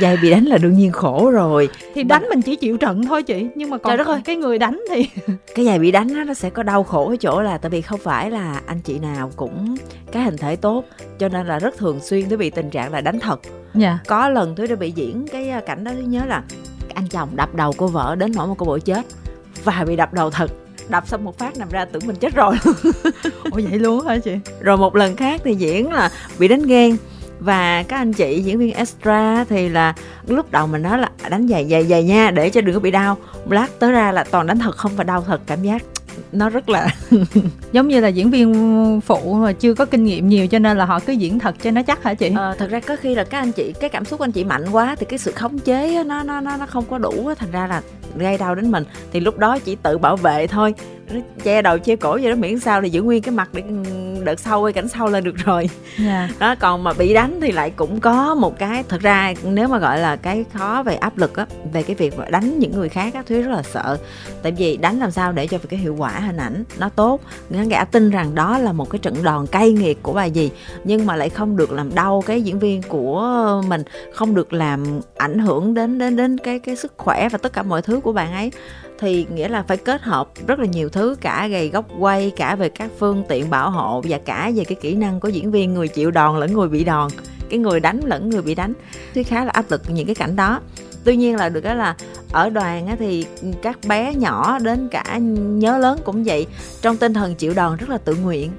vai 0.00 0.16
bị 0.16 0.30
đánh 0.30 0.44
là 0.44 0.58
đương 0.58 0.74
nhiên 0.74 0.92
khổ 0.92 1.30
rồi. 1.30 1.68
Thì 1.94 2.02
đánh 2.02 2.26
mình 2.28 2.42
chỉ 2.42 2.56
chịu 2.56 2.76
trận 2.76 3.04
thôi 3.04 3.22
chị 3.22 3.46
nhưng 3.54 3.70
mà 3.70 3.78
còn 3.78 3.90
Trời 3.90 3.96
đất 3.96 4.06
ơi. 4.06 4.20
cái 4.24 4.36
người 4.36 4.58
đánh 4.58 4.82
thì 4.90 5.08
cái 5.54 5.66
vai 5.66 5.78
bị 5.78 5.90
đánh 5.90 6.14
đó, 6.14 6.24
nó 6.24 6.34
sẽ 6.34 6.50
có 6.50 6.62
đau 6.62 6.84
khổ 6.84 7.08
ở 7.08 7.16
chỗ 7.16 7.42
là 7.42 7.58
tại 7.58 7.70
vì 7.70 7.80
không 7.80 8.00
phải 8.00 8.30
là 8.30 8.60
anh 8.66 8.80
chị 8.80 8.98
nào 8.98 9.30
cũng 9.36 9.74
cái 10.12 10.22
hình 10.22 10.36
thể 10.36 10.56
tốt 10.56 10.84
cho 11.18 11.28
nên 11.28 11.46
là 11.46 11.58
rất 11.58 11.78
thường 11.78 12.00
xuyên 12.00 12.28
tôi 12.28 12.38
bị 12.38 12.50
tình 12.50 12.70
trạng 12.70 12.92
là 12.92 13.00
đánh 13.00 13.20
thật. 13.20 13.40
Dạ. 13.74 13.98
có 14.06 14.28
lần 14.28 14.54
tôi 14.54 14.66
đã 14.66 14.76
bị 14.76 14.90
diễn 14.90 15.26
cái 15.32 15.50
à, 15.50 15.60
cảnh 15.60 15.84
đó 15.84 15.92
tôi 15.94 16.04
nhớ 16.04 16.20
là 16.26 16.42
anh 16.94 17.08
chồng 17.08 17.28
đập 17.36 17.54
đầu 17.54 17.72
cô 17.76 17.86
vợ 17.86 18.16
đến 18.18 18.32
nỗi 18.36 18.46
một 18.46 18.54
cô 18.58 18.66
vợ 18.66 18.78
chết 18.78 19.02
và 19.64 19.84
bị 19.88 19.96
đập 19.96 20.14
đầu 20.14 20.30
thật. 20.30 20.50
Đập 20.88 21.08
xong 21.08 21.24
một 21.24 21.38
phát 21.38 21.56
nằm 21.56 21.68
ra 21.68 21.84
tưởng 21.84 22.02
mình 22.06 22.16
chết 22.16 22.34
rồi. 22.34 22.54
Ủa 23.24 23.60
vậy 23.70 23.78
luôn 23.78 24.06
hả 24.06 24.18
chị? 24.18 24.34
Rồi 24.60 24.76
một 24.76 24.96
lần 24.96 25.16
khác 25.16 25.40
thì 25.44 25.54
diễn 25.54 25.92
là 25.92 26.10
bị 26.38 26.48
đánh 26.48 26.66
ghen 26.66 26.96
và 27.40 27.82
các 27.82 27.96
anh 27.96 28.12
chị 28.12 28.42
diễn 28.42 28.58
viên 28.58 28.74
extra 28.74 29.44
thì 29.48 29.68
là 29.68 29.94
lúc 30.26 30.50
đầu 30.50 30.66
mình 30.66 30.82
nói 30.82 30.98
là 30.98 31.10
đánh 31.30 31.48
dày 31.48 31.68
dày 31.70 31.84
dày 31.84 32.04
nha 32.04 32.30
để 32.30 32.50
cho 32.50 32.60
đừng 32.60 32.74
có 32.74 32.80
bị 32.80 32.90
đau. 32.90 33.16
Lát 33.48 33.78
tới 33.78 33.92
ra 33.92 34.12
là 34.12 34.24
toàn 34.24 34.46
đánh 34.46 34.58
thật 34.58 34.76
không 34.76 34.92
và 34.96 35.04
đau 35.04 35.22
thật 35.22 35.40
cảm 35.46 35.62
giác 35.62 35.82
nó 36.32 36.48
rất 36.48 36.68
là 36.68 36.88
giống 37.72 37.88
như 37.88 38.00
là 38.00 38.08
diễn 38.08 38.30
viên 38.30 39.00
phụ 39.00 39.34
mà 39.34 39.52
chưa 39.52 39.74
có 39.74 39.84
kinh 39.84 40.04
nghiệm 40.04 40.28
nhiều 40.28 40.46
cho 40.46 40.58
nên 40.58 40.76
là 40.76 40.84
họ 40.84 41.00
cứ 41.00 41.12
diễn 41.12 41.38
thật 41.38 41.54
cho 41.62 41.70
nó 41.70 41.82
chắc 41.82 42.02
hả 42.02 42.14
chị? 42.14 42.32
Ờ, 42.36 42.54
thật 42.58 42.70
ra 42.70 42.80
có 42.80 42.96
khi 42.96 43.14
là 43.14 43.24
các 43.24 43.38
anh 43.38 43.52
chị 43.52 43.72
cái 43.80 43.90
cảm 43.90 44.04
xúc 44.04 44.20
anh 44.20 44.32
chị 44.32 44.44
mạnh 44.44 44.64
quá 44.72 44.96
thì 44.98 45.06
cái 45.06 45.18
sự 45.18 45.32
khống 45.32 45.58
chế 45.58 46.04
nó 46.04 46.22
nó 46.22 46.40
nó 46.40 46.56
nó 46.56 46.66
không 46.66 46.84
có 46.90 46.98
đủ 46.98 47.30
thành 47.38 47.50
ra 47.50 47.66
là 47.66 47.82
gây 48.16 48.38
đau 48.38 48.54
đến 48.54 48.70
mình. 48.70 48.84
Thì 49.12 49.20
lúc 49.20 49.38
đó 49.38 49.58
chỉ 49.58 49.74
tự 49.74 49.98
bảo 49.98 50.16
vệ 50.16 50.46
thôi. 50.46 50.74
Che 51.44 51.62
đầu 51.62 51.78
che 51.78 51.96
cổ 51.96 52.18
vậy 52.22 52.30
đó 52.30 52.36
miễn 52.36 52.58
sao 52.58 52.80
là 52.80 52.86
giữ 52.86 53.02
nguyên 53.02 53.22
cái 53.22 53.34
mặt 53.34 53.50
để 53.52 53.62
đợt 54.24 54.40
sau 54.40 54.70
cảnh 54.74 54.88
sau 54.88 55.08
là 55.08 55.20
được 55.20 55.36
rồi 55.36 55.70
yeah. 55.98 56.30
Dạ. 56.30 56.36
đó 56.38 56.54
còn 56.54 56.84
mà 56.84 56.92
bị 56.92 57.14
đánh 57.14 57.38
thì 57.40 57.52
lại 57.52 57.70
cũng 57.70 58.00
có 58.00 58.34
một 58.34 58.58
cái 58.58 58.84
thật 58.88 59.00
ra 59.00 59.34
nếu 59.44 59.68
mà 59.68 59.78
gọi 59.78 59.98
là 59.98 60.16
cái 60.16 60.44
khó 60.52 60.82
về 60.82 60.94
áp 60.94 61.18
lực 61.18 61.36
á 61.36 61.46
về 61.72 61.82
cái 61.82 61.96
việc 61.96 62.18
mà 62.18 62.24
đánh 62.30 62.58
những 62.58 62.72
người 62.72 62.88
khác 62.88 63.14
á 63.14 63.22
thúy 63.26 63.42
rất 63.42 63.50
là 63.50 63.62
sợ 63.62 63.98
tại 64.42 64.52
vì 64.52 64.76
đánh 64.76 64.98
làm 64.98 65.10
sao 65.10 65.32
để 65.32 65.46
cho 65.46 65.58
cái 65.68 65.80
hiệu 65.80 65.94
quả 65.98 66.10
hình 66.10 66.36
ảnh 66.36 66.64
nó 66.78 66.88
tốt 66.88 67.20
khán 67.50 67.68
giả 67.68 67.84
tin 67.84 68.10
rằng 68.10 68.34
đó 68.34 68.58
là 68.58 68.72
một 68.72 68.90
cái 68.90 68.98
trận 68.98 69.22
đòn 69.22 69.46
cay 69.46 69.72
nghiệt 69.72 70.02
của 70.02 70.12
bài 70.12 70.30
gì 70.30 70.50
nhưng 70.84 71.06
mà 71.06 71.16
lại 71.16 71.30
không 71.30 71.56
được 71.56 71.72
làm 71.72 71.94
đau 71.94 72.22
cái 72.26 72.42
diễn 72.42 72.58
viên 72.58 72.82
của 72.82 73.62
mình 73.68 73.82
không 74.14 74.34
được 74.34 74.52
làm 74.52 75.00
ảnh 75.16 75.38
hưởng 75.38 75.74
đến 75.74 75.98
đến 75.98 76.16
đến 76.16 76.38
cái 76.38 76.58
cái 76.58 76.76
sức 76.76 76.92
khỏe 76.96 77.28
và 77.28 77.38
tất 77.38 77.52
cả 77.52 77.62
mọi 77.62 77.82
thứ 77.82 78.00
của 78.00 78.12
bạn 78.12 78.32
ấy 78.32 78.50
thì 78.98 79.26
nghĩa 79.34 79.48
là 79.48 79.62
phải 79.62 79.76
kết 79.76 80.02
hợp 80.02 80.28
rất 80.46 80.58
là 80.58 80.66
nhiều 80.66 80.88
thứ, 80.88 81.16
cả 81.20 81.48
về 81.50 81.68
góc 81.68 81.84
quay, 81.98 82.32
cả 82.36 82.54
về 82.54 82.68
các 82.68 82.90
phương 82.98 83.24
tiện 83.28 83.50
bảo 83.50 83.70
hộ 83.70 84.02
và 84.08 84.18
cả 84.18 84.50
về 84.54 84.64
cái 84.64 84.76
kỹ 84.80 84.94
năng 84.94 85.20
của 85.20 85.28
diễn 85.28 85.50
viên 85.50 85.74
người 85.74 85.88
chịu 85.88 86.10
đòn 86.10 86.40
lẫn 86.40 86.52
người 86.52 86.68
bị 86.68 86.84
đòn, 86.84 87.10
cái 87.48 87.58
người 87.58 87.80
đánh 87.80 88.00
lẫn 88.04 88.30
người 88.30 88.42
bị 88.42 88.54
đánh. 88.54 88.72
Thì 89.14 89.22
khá 89.22 89.44
là 89.44 89.50
áp 89.50 89.70
lực 89.70 89.82
những 89.88 90.06
cái 90.06 90.14
cảnh 90.14 90.36
đó. 90.36 90.60
Tuy 91.04 91.16
nhiên 91.16 91.36
là 91.36 91.48
được 91.48 91.60
cái 91.60 91.76
là 91.76 91.96
ở 92.32 92.50
đoàn 92.50 92.96
thì 92.98 93.26
các 93.62 93.78
bé 93.88 94.14
nhỏ 94.14 94.58
đến 94.58 94.88
cả 94.90 95.18
nhớ 95.18 95.78
lớn 95.78 96.00
cũng 96.04 96.24
vậy, 96.24 96.46
trong 96.80 96.96
tinh 96.96 97.14
thần 97.14 97.34
chịu 97.34 97.54
đòn 97.54 97.76
rất 97.76 97.88
là 97.88 97.98
tự 97.98 98.14
nguyện. 98.14 98.50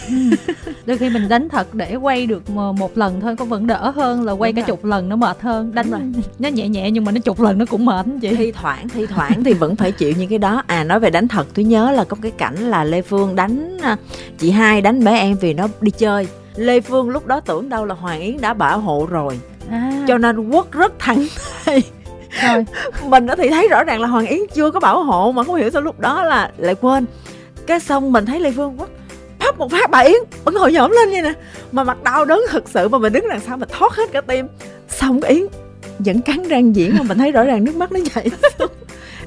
đôi 0.86 0.98
khi 0.98 1.10
mình 1.10 1.28
đánh 1.28 1.48
thật 1.48 1.74
để 1.74 1.94
quay 1.94 2.26
được 2.26 2.50
một 2.50 2.98
lần 2.98 3.20
thôi 3.20 3.36
có 3.36 3.44
vẫn 3.44 3.66
đỡ 3.66 3.90
hơn 3.90 4.22
là 4.24 4.32
quay 4.32 4.52
Đúng 4.52 4.56
cả 4.56 4.68
rồi. 4.68 4.76
chục 4.76 4.84
lần 4.84 5.08
nó 5.08 5.16
mệt 5.16 5.40
hơn. 5.40 5.74
Đánh 5.74 6.12
nó 6.38 6.48
nhẹ 6.48 6.68
nhẹ 6.68 6.90
nhưng 6.90 7.04
mà 7.04 7.12
nó 7.12 7.20
chục 7.20 7.40
lần 7.40 7.58
nó 7.58 7.64
cũng 7.64 7.84
mệt 7.84 8.06
chị. 8.20 8.36
Thi 8.36 8.52
thoảng 8.52 8.88
thi 8.88 9.06
thoảng 9.06 9.44
thì 9.44 9.52
vẫn 9.52 9.76
phải 9.76 9.92
chịu 9.92 10.12
những 10.18 10.28
cái 10.28 10.38
đó. 10.38 10.62
À 10.66 10.84
nói 10.84 11.00
về 11.00 11.10
đánh 11.10 11.28
thật 11.28 11.46
tôi 11.54 11.64
nhớ 11.64 11.90
là 11.90 12.04
có 12.04 12.16
cái 12.22 12.30
cảnh 12.30 12.56
là 12.56 12.84
lê 12.84 13.02
phương 13.02 13.36
đánh 13.36 13.78
à, 13.82 13.96
chị 14.38 14.50
hai 14.50 14.80
đánh 14.80 15.04
bé 15.04 15.18
em 15.18 15.36
vì 15.40 15.54
nó 15.54 15.68
đi 15.80 15.90
chơi. 15.90 16.28
Lê 16.56 16.80
phương 16.80 17.10
lúc 17.10 17.26
đó 17.26 17.40
tưởng 17.40 17.68
đâu 17.68 17.84
là 17.84 17.94
hoàng 17.94 18.20
yến 18.20 18.40
đã 18.40 18.54
bảo 18.54 18.78
hộ 18.80 19.06
rồi. 19.10 19.40
À. 19.70 19.92
cho 20.08 20.18
nên 20.18 20.50
quất 20.50 20.72
rất 20.72 20.92
thẳng 20.98 21.26
tay 21.64 21.82
rồi. 22.42 22.64
Mình 23.08 23.26
đã 23.26 23.36
thì 23.36 23.48
thấy 23.48 23.68
rõ 23.68 23.84
ràng 23.84 24.00
là 24.00 24.08
hoàng 24.08 24.26
yến 24.26 24.40
chưa 24.54 24.70
có 24.70 24.80
bảo 24.80 25.02
hộ 25.04 25.32
mà 25.32 25.44
không 25.44 25.54
hiểu 25.54 25.70
sao 25.70 25.82
lúc 25.82 26.00
đó 26.00 26.22
là 26.22 26.50
lại 26.58 26.74
quên. 26.74 27.06
Cái 27.66 27.80
xong 27.80 28.12
mình 28.12 28.26
thấy 28.26 28.40
lê 28.40 28.52
phương 28.52 28.76
quất 28.78 28.88
hấp 29.52 29.58
một 29.58 29.70
phát 29.70 29.90
bà 29.90 29.98
yến 29.98 30.16
vẫn 30.44 30.54
ngồi 30.54 30.72
nhổm 30.72 30.90
lên 30.90 31.10
như 31.10 31.22
nè. 31.22 31.32
Mà 31.72 31.84
mặt 31.84 32.02
đau 32.02 32.24
đớn 32.24 32.40
thật 32.50 32.64
sự 32.68 32.88
mà 32.88 32.98
mình 32.98 33.12
đứng 33.12 33.28
đằng 33.28 33.40
sau 33.40 33.56
mà 33.56 33.66
thoát 33.78 33.92
hết 33.92 34.12
cả 34.12 34.20
tim. 34.20 34.46
Xong 34.88 35.20
cái 35.20 35.32
yến 35.32 35.46
vẫn 35.98 36.22
cắn 36.22 36.48
răng 36.48 36.76
diễn 36.76 36.94
mà 36.98 37.02
mình 37.02 37.18
thấy 37.18 37.32
rõ 37.32 37.42
ràng 37.42 37.64
nước 37.64 37.76
mắt 37.76 37.92
nó 37.92 38.00
chảy 38.14 38.28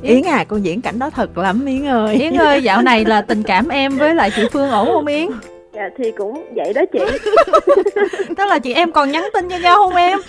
Yến 0.02 0.24
à 0.24 0.44
con 0.44 0.64
diễn 0.64 0.82
cảnh 0.82 1.00
đó 1.00 1.10
thật 1.10 1.38
lắm 1.38 1.66
Yến 1.66 1.86
ơi. 1.86 2.16
Yến 2.16 2.34
ơi 2.34 2.64
dạo 2.64 2.82
này 2.82 3.06
là 3.06 3.22
tình 3.22 3.44
cảm 3.44 3.68
em 3.68 3.98
với 3.98 4.16
lại 4.16 4.32
chị 4.36 4.42
Phương 4.52 4.70
ổn 4.70 4.88
không 4.94 5.06
Yến 5.06 5.30
dạ 5.76 5.90
thì 5.98 6.12
cũng 6.12 6.46
vậy 6.56 6.74
đó 6.74 6.82
chị. 6.94 7.00
Tức 8.38 8.46
là 8.48 8.60
chị 8.60 8.74
em 8.74 8.92
còn 8.92 9.12
nhắn 9.12 9.30
tin 9.34 9.50
cho 9.50 9.58
nhau 9.58 9.78
không 9.78 9.96
em? 9.96 10.20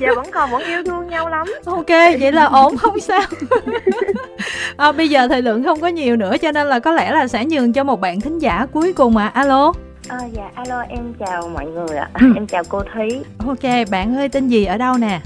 Dạ 0.00 0.08
vẫn 0.16 0.30
còn 0.30 0.50
vẫn 0.50 0.62
yêu 0.64 0.82
thương 0.86 1.08
nhau 1.08 1.28
lắm. 1.28 1.46
Ok 1.64 1.88
vậy 2.20 2.32
là 2.32 2.44
ổn 2.44 2.76
không 2.76 3.00
sao? 3.00 3.22
À, 4.76 4.92
bây 4.92 5.08
giờ 5.08 5.28
thời 5.28 5.42
lượng 5.42 5.64
không 5.64 5.80
có 5.80 5.88
nhiều 5.88 6.16
nữa 6.16 6.36
cho 6.42 6.52
nên 6.52 6.66
là 6.66 6.78
có 6.78 6.92
lẽ 6.92 7.12
là 7.12 7.28
sẽ 7.28 7.44
nhường 7.44 7.72
cho 7.72 7.84
một 7.84 8.00
bạn 8.00 8.20
thính 8.20 8.38
giả 8.38 8.66
cuối 8.72 8.92
cùng 8.92 9.16
à 9.16 9.26
alo? 9.26 9.72
À, 10.08 10.18
dạ 10.32 10.50
alo 10.54 10.80
em 10.88 11.14
chào 11.18 11.48
mọi 11.48 11.66
người 11.66 11.96
ạ. 11.98 12.08
Ừ. 12.20 12.26
em 12.34 12.46
chào 12.46 12.62
cô 12.68 12.82
thúy. 12.94 13.20
Ok 13.46 13.88
bạn 13.90 14.16
ơi 14.16 14.28
tên 14.28 14.48
gì 14.48 14.64
ở 14.64 14.76
đâu 14.76 14.94
nè? 14.96 15.20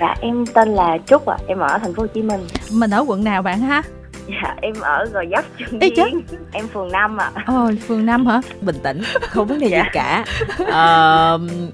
Dạ 0.00 0.14
em 0.20 0.44
tên 0.46 0.74
là 0.74 0.98
trúc 1.06 1.26
ạ. 1.26 1.36
À. 1.40 1.44
em 1.46 1.58
ở 1.58 1.78
thành 1.78 1.94
phố 1.94 2.02
hồ 2.02 2.06
chí 2.06 2.22
minh. 2.22 2.40
Mình 2.72 2.90
ở 2.90 3.04
quận 3.08 3.24
nào 3.24 3.42
bạn 3.42 3.60
ha 3.60 3.82
Dạ 4.28 4.54
em 4.62 4.74
ở 4.80 5.04
Gò 5.12 5.20
Vấp 5.30 5.44
Trương 5.58 5.80
Ê, 5.80 5.90
Em 6.52 6.68
phường 6.68 6.92
5 6.92 7.16
ạ. 7.16 7.30
À. 7.34 7.44
Ồ 7.46 7.70
phường 7.88 8.06
5 8.06 8.26
hả? 8.26 8.40
Bình 8.60 8.76
tĩnh 8.82 9.00
Không 9.20 9.46
vấn 9.46 9.58
đề 9.58 9.66
dạ. 9.66 9.82
gì 9.82 9.88
cả. 9.92 10.24
À, 10.72 11.32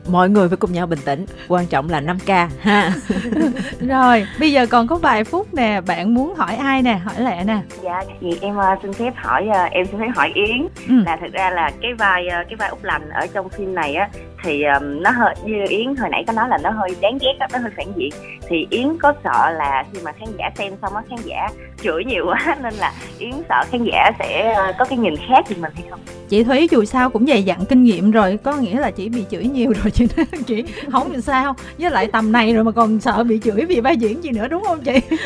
Mọi 0.08 0.30
người 0.30 0.48
phải 0.48 0.56
cùng 0.56 0.72
nhau 0.72 0.86
bình 0.86 0.98
tĩnh 1.04 1.26
Quan 1.48 1.66
trọng 1.66 1.90
là 1.90 2.00
5K 2.00 2.48
ha. 2.60 2.92
Rồi 3.80 4.26
bây 4.40 4.52
giờ 4.52 4.66
còn 4.66 4.86
có 4.86 4.96
vài 4.96 5.24
phút 5.24 5.54
nè 5.54 5.80
Bạn 5.86 6.14
muốn 6.14 6.34
hỏi 6.34 6.56
ai 6.56 6.82
nè 6.82 6.94
Hỏi 7.04 7.14
lẹ 7.18 7.44
nè. 7.44 7.58
Dạ 7.82 8.02
thì 8.20 8.38
em 8.40 8.56
uh, 8.56 8.82
xin 8.82 8.92
phép 8.92 9.12
hỏi 9.16 9.48
Em 9.70 9.86
xin 9.86 10.00
phép 10.00 10.10
hỏi 10.16 10.32
Yến. 10.34 10.66
Ừ. 10.88 10.94
Là 11.06 11.16
thực 11.16 11.32
ra 11.32 11.50
là 11.50 11.70
cái 11.82 11.94
vai 11.94 12.26
cái 12.30 12.56
vai 12.58 12.68
Úc 12.68 12.84
Lành 12.84 13.08
ở 13.10 13.26
trong 13.34 13.48
phim 13.48 13.74
này 13.74 13.94
á 13.94 14.08
thì 14.42 14.64
um, 14.64 15.02
nó 15.02 15.10
hơi 15.10 15.34
như 15.44 15.64
yến 15.68 15.96
hồi 15.96 16.08
nãy 16.10 16.24
có 16.26 16.32
nói 16.32 16.48
là 16.48 16.58
nó 16.62 16.70
hơi 16.70 16.90
đáng 17.00 17.18
ghét 17.20 17.32
đó, 17.40 17.46
nó 17.52 17.58
hơi 17.58 17.70
phản 17.76 17.86
diện. 17.96 18.10
Thì 18.48 18.66
yến 18.70 18.98
có 18.98 19.14
sợ 19.24 19.50
là 19.50 19.84
khi 19.92 19.98
mà 20.04 20.12
khán 20.12 20.28
giả 20.38 20.50
xem 20.58 20.72
xong 20.82 20.96
á 20.96 21.02
khán 21.10 21.18
giả 21.24 21.48
chửi 21.82 22.04
nhiều 22.04 22.26
quá 22.26 22.56
nên 22.62 22.74
là 22.74 22.92
yến 23.18 23.32
sợ 23.48 23.64
khán 23.70 23.84
giả 23.84 24.10
sẽ 24.18 24.54
uh, 24.70 24.76
có 24.78 24.84
cái 24.84 24.98
nhìn 24.98 25.14
khác 25.28 25.44
về 25.48 25.56
mình 25.60 25.72
hay 25.74 25.84
không? 25.90 26.00
Chị 26.28 26.44
thúy 26.44 26.68
dù 26.70 26.84
sao 26.84 27.10
cũng 27.10 27.26
dày 27.26 27.42
dặn 27.42 27.64
kinh 27.68 27.84
nghiệm 27.84 28.10
rồi 28.10 28.38
có 28.42 28.56
nghĩa 28.56 28.80
là 28.80 28.90
chỉ 28.90 29.08
bị 29.08 29.24
chửi 29.30 29.44
nhiều 29.44 29.72
rồi 29.82 29.90
chị 29.90 30.06
chị 30.46 30.64
không 30.92 31.12
làm 31.12 31.20
sao. 31.20 31.54
Với 31.78 31.90
lại 31.90 32.06
tầm 32.12 32.32
này 32.32 32.54
rồi 32.54 32.64
mà 32.64 32.70
còn 32.72 33.00
sợ 33.00 33.24
bị 33.24 33.40
chửi 33.44 33.64
vì 33.64 33.80
vai 33.80 33.96
diễn 33.96 34.24
gì 34.24 34.30
nữa 34.30 34.48
đúng 34.48 34.62
không 34.64 34.80
chị? 34.80 35.00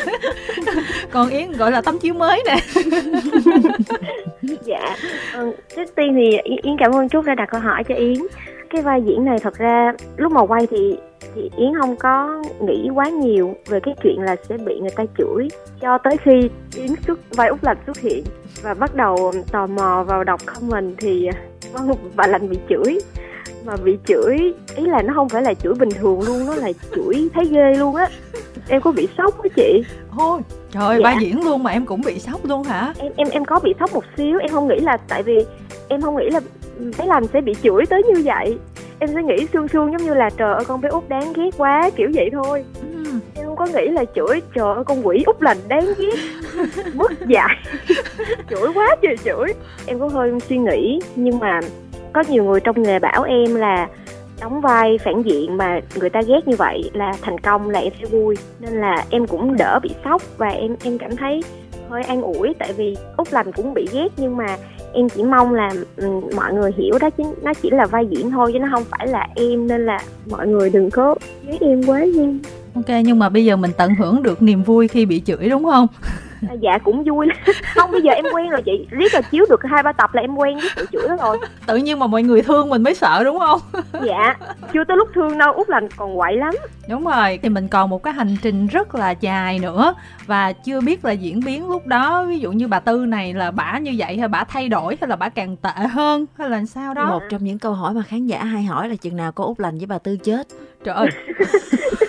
Còn 1.11 1.29
yến 1.29 1.51
gọi 1.51 1.71
là 1.71 1.81
tấm 1.81 1.99
chiếu 1.99 2.13
mới 2.13 2.43
nè. 2.45 2.55
Dạ 4.63 4.95
ừ, 5.33 5.51
trước 5.75 5.95
tiên 5.95 6.13
thì 6.15 6.37
yến 6.63 6.77
cảm 6.79 6.95
ơn 6.95 7.09
trúc 7.09 7.25
đã 7.25 7.35
đặt 7.35 7.49
câu 7.51 7.61
hỏi 7.61 7.83
cho 7.83 7.95
yến 7.95 8.17
cái 8.69 8.81
vai 8.81 9.01
diễn 9.01 9.25
này 9.25 9.37
thật 9.41 9.57
ra 9.57 9.93
lúc 10.17 10.31
mà 10.31 10.41
quay 10.41 10.67
thì 10.67 10.97
thì 11.35 11.51
yến 11.57 11.71
không 11.81 11.95
có 11.95 12.43
nghĩ 12.61 12.89
quá 12.93 13.09
nhiều 13.09 13.55
về 13.67 13.79
cái 13.79 13.95
chuyện 14.03 14.21
là 14.21 14.35
sẽ 14.49 14.57
bị 14.57 14.79
người 14.79 14.91
ta 14.95 15.03
chửi 15.17 15.47
cho 15.81 15.97
tới 15.97 16.17
khi 16.17 16.49
yến 16.75 16.87
xuất, 17.07 17.19
vai 17.35 17.47
út 17.47 17.63
lành 17.63 17.77
xuất 17.85 17.97
hiện 17.97 18.23
và 18.61 18.73
bắt 18.73 18.95
đầu 18.95 19.33
tò 19.51 19.67
mò 19.67 20.03
vào 20.07 20.23
đọc 20.23 20.41
comment 20.45 20.95
thì 20.97 21.29
vâng 21.73 21.91
bà 22.15 22.27
lành 22.27 22.49
bị 22.49 22.57
chửi. 22.69 22.99
Mà 23.65 23.75
bị 23.83 23.97
chửi, 24.05 24.53
ý 24.75 24.85
là 24.85 25.01
nó 25.01 25.13
không 25.13 25.29
phải 25.29 25.41
là 25.41 25.53
chửi 25.53 25.73
bình 25.73 25.89
thường 25.99 26.21
luôn, 26.21 26.45
nó 26.45 26.55
là 26.55 26.71
chửi 26.95 27.29
thấy 27.33 27.45
ghê 27.45 27.73
luôn 27.77 27.95
á 27.95 28.09
em 28.69 28.81
có 28.81 28.91
bị 28.91 29.07
sốc 29.17 29.43
á 29.43 29.49
chị? 29.55 29.83
Thôi 30.11 30.41
trời 30.71 30.83
ơi 30.83 30.99
dạ. 30.99 31.03
ba 31.03 31.19
diễn 31.21 31.45
luôn 31.45 31.63
mà 31.63 31.71
em 31.71 31.85
cũng 31.85 32.01
bị 32.01 32.19
sốc 32.19 32.45
luôn 32.45 32.63
hả? 32.63 32.93
Em 32.99 33.11
em 33.15 33.27
em 33.31 33.45
có 33.45 33.59
bị 33.59 33.73
sốc 33.79 33.93
một 33.93 34.03
xíu 34.17 34.39
em 34.39 34.51
không 34.51 34.67
nghĩ 34.67 34.79
là 34.79 34.97
tại 35.07 35.23
vì 35.23 35.45
em 35.87 36.01
không 36.01 36.17
nghĩ 36.17 36.29
là 36.29 36.39
bé 36.99 37.05
lành 37.05 37.27
sẽ 37.33 37.41
bị 37.41 37.53
chửi 37.63 37.85
tới 37.85 38.03
như 38.03 38.21
vậy. 38.25 38.57
Em 38.99 39.09
sẽ 39.13 39.23
nghĩ 39.23 39.47
sương 39.53 39.67
sương 39.67 39.91
giống 39.91 40.05
như 40.05 40.13
là 40.13 40.29
trời 40.37 40.53
ơi 40.53 40.65
con 40.67 40.81
bé 40.81 40.89
út 40.89 41.09
đáng 41.09 41.33
ghét 41.33 41.49
quá 41.57 41.89
kiểu 41.95 42.09
vậy 42.13 42.29
thôi. 42.33 42.63
Ừ. 42.81 43.03
em 43.35 43.45
không 43.45 43.55
có 43.55 43.65
nghĩ 43.65 43.87
là 43.87 44.05
chửi 44.15 44.41
trời 44.55 44.75
ơi 44.75 44.83
con 44.85 45.07
quỷ 45.07 45.23
út 45.25 45.41
lành 45.41 45.57
đáng 45.67 45.85
ghét 45.97 46.15
mất 46.93 47.11
dạy 47.27 47.55
chửi 48.49 48.73
quá 48.73 48.95
trời 49.01 49.15
chửi 49.25 49.53
em 49.85 49.99
có 49.99 50.07
hơi 50.07 50.31
suy 50.49 50.57
nghĩ 50.57 50.99
nhưng 51.15 51.39
mà 51.39 51.59
có 52.13 52.23
nhiều 52.29 52.43
người 52.43 52.59
trong 52.59 52.83
nghề 52.83 52.99
bảo 52.99 53.23
em 53.23 53.55
là 53.55 53.87
đóng 54.41 54.61
vai 54.61 54.97
phản 54.97 55.21
diện 55.21 55.57
mà 55.57 55.79
người 55.95 56.09
ta 56.09 56.21
ghét 56.21 56.47
như 56.47 56.55
vậy 56.55 56.89
là 56.93 57.13
thành 57.21 57.39
công 57.39 57.69
là 57.69 57.79
em 57.79 57.93
sẽ 58.01 58.05
vui. 58.05 58.35
Nên 58.59 58.73
là 58.73 59.05
em 59.09 59.27
cũng 59.27 59.57
đỡ 59.57 59.79
bị 59.83 59.89
sốc 60.03 60.21
và 60.37 60.47
em 60.47 60.75
em 60.83 60.97
cảm 60.97 61.15
thấy 61.15 61.43
hơi 61.89 62.03
an 62.03 62.21
ủi 62.21 62.53
tại 62.59 62.73
vì 62.73 62.97
út 63.17 63.33
lành 63.33 63.51
cũng 63.51 63.73
bị 63.73 63.87
ghét 63.93 64.07
nhưng 64.17 64.37
mà 64.37 64.57
em 64.93 65.09
chỉ 65.09 65.23
mong 65.23 65.53
là 65.53 65.73
um, 65.97 66.29
mọi 66.35 66.53
người 66.53 66.71
hiểu 66.77 66.95
đó 66.99 67.09
chính 67.09 67.33
nó 67.41 67.53
chỉ 67.53 67.69
là 67.69 67.85
vai 67.85 68.05
diễn 68.05 68.31
thôi 68.31 68.51
chứ 68.53 68.59
nó 68.59 68.67
không 68.71 68.83
phải 68.91 69.07
là 69.07 69.27
em. 69.35 69.67
Nên 69.67 69.85
là 69.85 69.99
mọi 70.29 70.47
người 70.47 70.69
đừng 70.69 70.89
có 70.89 71.15
ghét 71.47 71.57
em 71.61 71.83
quá 71.83 71.99
nha. 71.99 72.27
Ok 72.75 72.89
nhưng 73.05 73.19
mà 73.19 73.29
bây 73.29 73.45
giờ 73.45 73.55
mình 73.55 73.71
tận 73.77 73.95
hưởng 73.95 74.23
được 74.23 74.41
niềm 74.41 74.63
vui 74.63 74.87
khi 74.87 75.05
bị 75.05 75.21
chửi 75.25 75.49
đúng 75.49 75.63
không? 75.63 75.87
À, 76.49 76.53
dạ 76.61 76.77
cũng 76.77 77.03
vui 77.03 77.27
không 77.75 77.91
bây 77.91 78.01
giờ 78.01 78.11
em 78.11 78.25
quen 78.33 78.49
rồi 78.49 78.61
chị. 78.65 78.87
Riết 78.89 79.13
là 79.13 79.21
chiếu 79.21 79.45
được 79.49 79.59
hai 79.63 79.83
ba 79.83 79.91
tập 79.91 80.15
là 80.15 80.21
em 80.21 80.35
quen 80.35 80.57
với 80.59 80.69
sự 80.75 80.85
chửi 80.91 81.07
đó 81.07 81.15
rồi. 81.19 81.37
Tự 81.65 81.75
nhiên 81.75 81.99
mà 81.99 82.07
mọi 82.07 82.23
người 82.23 82.41
thương 82.41 82.69
mình 82.69 82.83
mới 82.83 82.95
sợ 82.95 83.23
đúng 83.23 83.39
không? 83.39 83.59
Dạ 84.03 84.35
chưa 84.73 84.83
tới 84.83 84.97
lúc 84.97 85.09
thương 85.15 85.37
đâu. 85.37 85.53
Út 85.53 85.69
lành 85.69 85.87
còn 85.95 86.17
quậy 86.17 86.37
lắm. 86.37 86.53
Đúng 86.89 87.05
rồi 87.05 87.39
thì 87.43 87.49
mình 87.49 87.67
còn 87.67 87.89
một 87.89 88.03
cái 88.03 88.13
hành 88.13 88.35
trình 88.41 88.67
rất 88.67 88.95
là 88.95 89.11
dài 89.11 89.59
nữa. 89.59 89.93
Và 90.25 90.53
chưa 90.53 90.81
biết 90.81 91.05
là 91.05 91.11
diễn 91.11 91.39
biến 91.45 91.69
lúc 91.69 91.87
đó 91.87 92.25
ví 92.25 92.39
dụ 92.39 92.51
như 92.51 92.67
bà 92.67 92.79
tư 92.79 93.05
này 93.05 93.33
là 93.33 93.51
bả 93.51 93.77
như 93.77 93.93
vậy 93.97 94.17
hay 94.17 94.27
bả 94.27 94.43
thay 94.43 94.69
đổi 94.69 94.97
hay 95.01 95.07
là 95.07 95.15
bả 95.15 95.29
càng 95.29 95.57
tệ 95.57 95.87
hơn 95.91 96.25
hay 96.37 96.49
là 96.49 96.65
sao 96.65 96.93
đó. 96.93 97.05
Một 97.09 97.21
trong 97.29 97.43
những 97.43 97.59
câu 97.59 97.73
hỏi 97.73 97.93
mà 97.93 98.01
khán 98.01 98.25
giả 98.25 98.43
hay 98.43 98.63
hỏi 98.63 98.89
là 98.89 98.95
chừng 98.95 99.17
nào 99.17 99.31
có 99.31 99.43
út 99.43 99.59
lành 99.59 99.77
với 99.77 99.85
bà 99.85 99.97
tư 99.97 100.17
chết? 100.17 100.47
Trời 100.83 100.95
ơi 100.95 101.07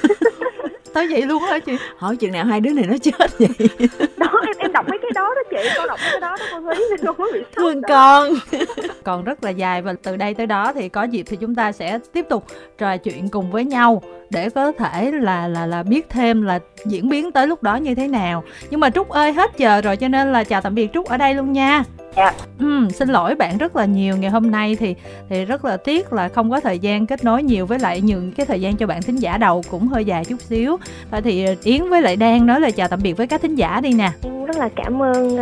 tới 0.99 1.09
vậy 1.11 1.23
luôn 1.23 1.43
hả 1.43 1.59
chị? 1.59 1.73
Hỏi 1.97 2.17
chừng 2.17 2.33
nào 2.33 2.45
hai 2.45 2.61
đứa 2.61 2.73
này 2.73 2.85
nó 2.87 2.95
chết 3.03 3.39
vậy. 3.39 3.49
Đó 4.17 4.33
em 4.47 4.57
em 4.59 4.73
đọc 4.73 4.89
mấy 4.89 4.99
cái 5.03 5.11
đó 5.15 5.35
đó 5.35 5.43
chị 5.51 5.69
con 5.77 5.89
đọc 5.89 6.01
mấy 6.03 6.11
cái 6.13 6.21
đó 6.21 6.37
đó 6.41 6.47
con 6.53 6.65
thấy 6.65 6.89
con 7.07 7.17
mới 7.19 7.33
bị 7.33 7.41
thương 7.57 7.83
con. 7.89 8.33
Còn 9.05 9.25
rất 9.25 9.45
là 9.45 9.51
dài 9.51 9.83
và 9.83 9.95
từ 10.03 10.17
đây 10.17 10.35
tới 10.35 10.47
đó 10.47 10.73
thì 10.73 10.89
có 10.89 11.03
dịp 11.03 11.23
thì 11.23 11.37
chúng 11.37 11.55
ta 11.55 11.73
sẽ 11.73 11.99
tiếp 12.13 12.27
tục 12.29 12.45
trò 12.79 12.97
chuyện 12.97 13.29
cùng 13.29 13.51
với 13.51 13.65
nhau 13.65 14.03
để 14.31 14.51
có 14.51 14.73
thể 14.73 15.13
là 15.13 15.49
là 15.49 15.67
là 15.67 15.83
biết 15.83 16.09
thêm 16.11 16.43
là 16.43 16.59
diễn 16.87 17.09
biến 17.09 17.33
tới 17.33 17.47
lúc 17.47 17.63
đó 17.63 17.77
như 17.77 17.95
thế 17.95 18.09
nào. 18.09 18.45
Nhưng 18.71 18.81
mà 18.81 18.91
trúc 18.91 19.09
ơi 19.09 19.33
hết 19.33 19.51
giờ 19.57 19.81
rồi 19.81 19.97
cho 19.97 20.09
nên 20.09 20.33
là 20.33 20.45
chào 20.45 20.61
tạm 20.61 20.75
biệt 20.75 20.91
trúc 20.95 21.07
ở 21.07 21.17
đây 21.17 21.35
luôn 21.35 21.53
nha 21.53 21.85
Dạ. 22.17 22.33
Ừ, 22.59 22.89
xin 22.95 23.09
lỗi 23.09 23.35
bạn 23.35 23.59
rất 23.59 23.77
là 23.77 23.85
nhiều 23.85 24.17
ngày 24.17 24.31
hôm 24.31 24.51
nay 24.51 24.77
thì 24.77 24.95
thì 25.29 25.45
rất 25.45 25.65
là 25.65 25.77
tiếc 25.77 26.13
là 26.13 26.29
không 26.29 26.51
có 26.51 26.61
thời 26.61 26.79
gian 26.79 27.07
kết 27.07 27.25
nối 27.25 27.43
nhiều 27.43 27.67
với 27.67 27.79
lại 27.79 28.01
nhường 28.01 28.33
cái 28.33 28.47
thời 28.47 28.61
gian 28.61 28.77
cho 28.77 28.87
bạn 28.87 29.03
thính 29.03 29.17
giả 29.17 29.39
đầu 29.39 29.63
cũng 29.71 29.89
hơi 29.89 30.05
dài 30.05 30.25
chút 30.25 30.41
xíu. 30.41 30.77
Và 31.11 31.21
thì 31.21 31.47
Yến 31.63 31.89
với 31.91 32.03
lại 32.03 32.17
Đan 32.17 32.47
nói 32.47 32.61
là 32.61 32.71
chào 32.71 32.89
tạm 32.89 33.01
biệt 33.03 33.13
với 33.13 33.27
các 33.27 33.43
thính 33.43 33.55
giả 33.55 33.81
đi 33.81 33.93
nè. 33.93 34.11
Em 34.23 34.45
rất 34.45 34.57
là 34.57 34.69
cảm 34.77 35.03
ơn 35.03 35.37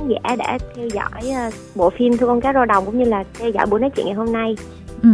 khán 0.00 0.08
giả 0.08 0.36
đã 0.36 0.58
theo 0.76 0.88
dõi 0.88 1.48
uh, 1.48 1.54
bộ 1.74 1.90
phim 1.90 2.16
Thương 2.16 2.28
con 2.28 2.40
cá 2.40 2.52
rô 2.52 2.64
đồng 2.64 2.86
cũng 2.86 2.98
như 2.98 3.04
là 3.04 3.24
theo 3.38 3.50
dõi 3.50 3.66
buổi 3.66 3.80
nói 3.80 3.90
chuyện 3.90 4.06
ngày 4.06 4.14
hôm 4.14 4.32
nay. 4.32 4.56
Ừ. 5.02 5.08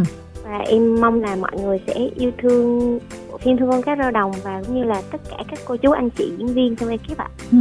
Và 0.44 0.58
em 0.58 1.00
mong 1.00 1.22
là 1.22 1.36
mọi 1.36 1.52
người 1.62 1.80
sẽ 1.86 1.94
yêu 1.94 2.30
thương 2.38 2.98
bộ 3.30 3.38
phim 3.38 3.56
Thương 3.56 3.70
con 3.70 3.82
cá 3.82 3.96
rô 3.96 4.10
đồng 4.10 4.32
và 4.42 4.62
cũng 4.66 4.76
như 4.76 4.84
là 4.84 5.02
tất 5.12 5.20
cả 5.30 5.36
các 5.50 5.58
cô 5.64 5.76
chú 5.76 5.90
anh 5.90 6.10
chị 6.10 6.32
diễn 6.38 6.46
viên 6.46 6.76
trong 6.76 6.88
ekip 6.88 7.18
ạ. 7.18 7.28
Ừ. 7.52 7.58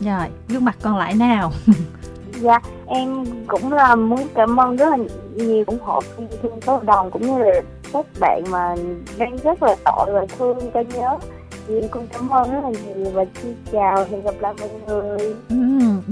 Rồi, 0.00 0.26
gương 0.48 0.64
mặt 0.64 0.76
còn 0.82 0.96
lại 0.96 1.14
nào? 1.14 1.52
dạ 2.40 2.60
em 2.86 3.24
cũng 3.46 3.72
là 3.72 3.94
muốn 3.94 4.20
cảm 4.34 4.60
ơn 4.60 4.76
rất 4.76 4.90
là 4.90 4.96
nhiều 5.34 5.64
ủng 5.66 5.78
hộ 5.82 6.00
thương 6.42 6.60
số 6.66 6.80
đồng 6.80 7.10
cũng 7.10 7.22
như 7.22 7.38
là 7.38 7.60
các 7.92 8.06
bạn 8.20 8.42
mà 8.50 8.74
đang 9.18 9.36
rất 9.44 9.62
là 9.62 9.76
tội 9.84 10.12
và 10.12 10.26
thương 10.38 10.58
cho 10.74 10.80
nhớ. 10.80 11.18
Thì 11.68 11.80
em 11.80 11.88
cũng 11.90 12.06
cảm 12.12 12.28
ơn 12.28 12.52
rất 12.52 12.60
là 12.62 12.70
nhiều 12.70 13.10
và 13.12 13.24
xin 13.42 13.54
chào 13.72 14.04
hẹn 14.10 14.22
gặp 14.22 14.34
lại 14.40 14.54
mọi 14.60 14.68
người. 14.86 15.34
Ừ, 15.48 15.56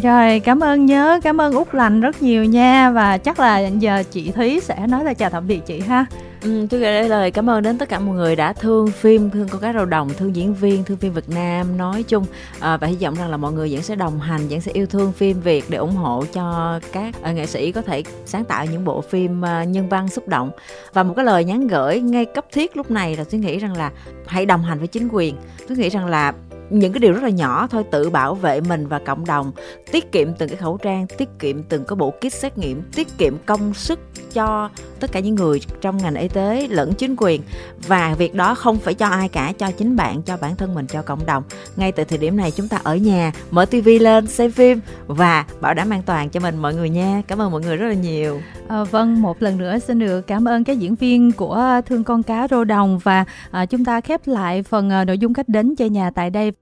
rồi 0.03 0.41
cảm 0.41 0.61
ơn 0.61 0.87
nhớ 0.87 1.21
cảm 1.23 1.41
ơn 1.41 1.55
út 1.55 1.75
lành 1.75 2.01
rất 2.01 2.23
nhiều 2.23 2.45
nha. 2.45 2.91
Và 2.91 3.19
chắc 3.19 3.41
là 3.41 3.59
giờ 3.59 4.03
chị 4.11 4.31
thúy 4.31 4.61
sẽ 4.61 4.87
nói 4.87 5.05
là 5.05 5.15
chào 5.15 5.31
tạm 5.31 5.47
biệt 5.47 5.61
chị 5.67 5.81
ha. 5.81 6.07
Ừ, 6.43 6.67
tôi 6.71 6.81
gửi 6.81 7.09
lời 7.09 7.31
cảm 7.31 7.51
ơn 7.51 7.63
đến 7.63 7.79
tất 7.79 7.89
cả 7.89 7.99
mọi 7.99 8.15
người 8.15 8.37
đã 8.37 8.53
thương 8.53 8.87
phim, 8.87 9.31
thương 9.31 9.49
con 9.49 9.61
cá 9.61 9.73
rầu 9.73 9.85
đồng, 9.85 10.09
thương 10.09 10.37
diễn 10.37 10.55
viên, 10.55 10.85
thương 10.85 10.97
phim 10.97 11.13
Việt 11.13 11.29
Nam 11.29 11.77
nói 11.77 12.03
chung 12.03 12.25
à, 12.61 12.77
và 12.77 12.87
hy 12.87 12.97
vọng 12.97 13.15
rằng 13.15 13.31
là 13.31 13.37
mọi 13.37 13.53
người 13.53 13.73
vẫn 13.73 13.83
sẽ 13.83 13.97
đồng 13.97 14.21
hành, 14.21 14.49
vẫn 14.49 14.61
sẽ 14.61 14.73
yêu 14.73 14.87
thương 14.87 15.13
phim 15.13 15.41
Việt 15.41 15.65
để 15.69 15.79
ủng 15.79 15.97
hộ 15.97 16.25
cho 16.33 16.81
các 16.93 17.15
uh, 17.21 17.37
nghệ 17.37 17.47
sĩ 17.47 17.73
có 17.73 17.83
thể 17.83 18.03
sáng 18.27 18.45
tạo 18.45 18.67
những 18.67 18.85
bộ 18.85 19.01
phim 19.01 19.43
uh, 19.43 19.69
nhân 19.69 19.89
văn 19.89 20.09
xúc 20.09 20.29
động 20.29 20.51
và 20.93 21.03
một 21.03 21.15
cái 21.17 21.25
lời 21.25 21.45
nhắn 21.45 21.67
gửi 21.67 22.01
ngay 22.01 22.25
cấp 22.25 22.45
thiết 22.53 22.77
lúc 22.77 22.91
này 22.91 23.17
là 23.17 23.25
tôi 23.25 23.41
nghĩ 23.41 23.59
rằng 23.59 23.77
là 23.77 23.91
hãy 24.27 24.47
đồng 24.47 24.63
hành 24.63 24.79
với 24.79 24.89
chính 24.89 25.09
quyền. 25.13 25.37
Tôi 25.69 25.79
nghĩ 25.79 25.89
rằng 25.89 26.07
là 26.07 26.33
những 26.71 26.93
cái 26.93 27.01
điều 27.01 27.13
rất 27.13 27.23
là 27.23 27.29
nhỏ 27.29 27.67
thôi 27.71 27.85
tự 27.91 28.11
bảo 28.11 28.35
vệ 28.35 28.61
mình 28.61 28.87
và 28.87 28.99
cộng 28.99 29.27
đồng 29.27 29.53
tiết 29.93 30.13
kiệm 30.13 30.35
từng 30.35 30.49
cái 30.49 30.57
khẩu 30.57 30.77
trang 30.77 31.07
tiết 31.19 31.29
kiệm 31.39 31.63
từng 31.63 31.85
cái 31.85 31.97
bộ 31.97 32.11
kit 32.11 32.33
xét 32.33 32.59
nghiệm 32.59 32.83
tiết 32.95 33.09
kiệm 33.19 33.37
công 33.47 33.75
sức 33.75 33.99
cho 34.33 34.71
tất 35.03 35.13
cả 35.13 35.21
những 35.21 35.35
người 35.35 35.61
trong 35.81 35.97
ngành 35.97 36.15
y 36.15 36.29
tế 36.29 36.67
lẫn 36.71 36.95
chính 36.95 37.15
quyền. 37.19 37.43
Và 37.89 38.15
việc 38.15 38.35
đó 38.35 38.55
không 38.55 38.79
phải 38.79 38.95
cho 38.95 39.07
ai 39.07 39.29
cả 39.29 39.53
cho 39.59 39.71
chính 39.71 39.97
bạn 39.97 40.23
cho 40.23 40.37
bản 40.37 40.57
thân 40.57 40.75
mình 40.75 40.87
cho 40.87 41.03
cộng 41.03 41.27
đồng. 41.27 41.43
Ngay 41.77 41.93
từ 41.93 42.05
thời 42.05 42.19
điểm 42.19 42.37
này 42.37 42.51
chúng 42.51 42.69
ta 42.69 42.81
ở 42.83 42.97
nhà 42.97 43.33
mở 43.51 43.65
tivi 43.65 43.99
lên 43.99 44.27
xem 44.27 44.51
phim 44.51 44.81
và 45.07 45.45
bảo 45.61 45.75
đảm 45.75 45.91
an 45.91 46.03
toàn 46.03 46.29
cho 46.29 46.41
mình 46.41 46.57
mọi 46.57 46.75
người 46.75 46.91
nha. 46.91 47.23
Cảm 47.29 47.41
ơn 47.41 47.51
mọi 47.51 47.61
người 47.61 47.77
rất 47.77 47.89
là 47.89 47.95
nhiều. 47.95 48.41
À, 48.69 48.85
vâng 48.85 49.23
một 49.23 49.43
lần 49.43 49.59
nữa 49.59 49.79
xin 49.79 49.99
được 49.99 50.21
cảm 50.21 50.49
ơn 50.49 50.65
các 50.65 50.79
diễn 50.79 50.95
viên 50.95 51.33
của 51.33 51.81
thương 51.87 52.05
con 52.05 52.23
cá 52.23 52.49
rô 52.49 52.65
đồng 52.65 52.99
và 52.99 53.25
à, 53.51 53.67
chúng 53.67 53.85
ta 53.85 54.01
khép 54.01 54.21
lại 54.27 54.63
phần 54.63 54.91
à, 54.91 55.05
nội 55.05 55.19
dung 55.19 55.35
cách 55.35 55.49
đến 55.49 55.75
chơi 55.77 55.91
nhà 55.91 56.11
tại 56.11 56.31
đây. 56.31 56.53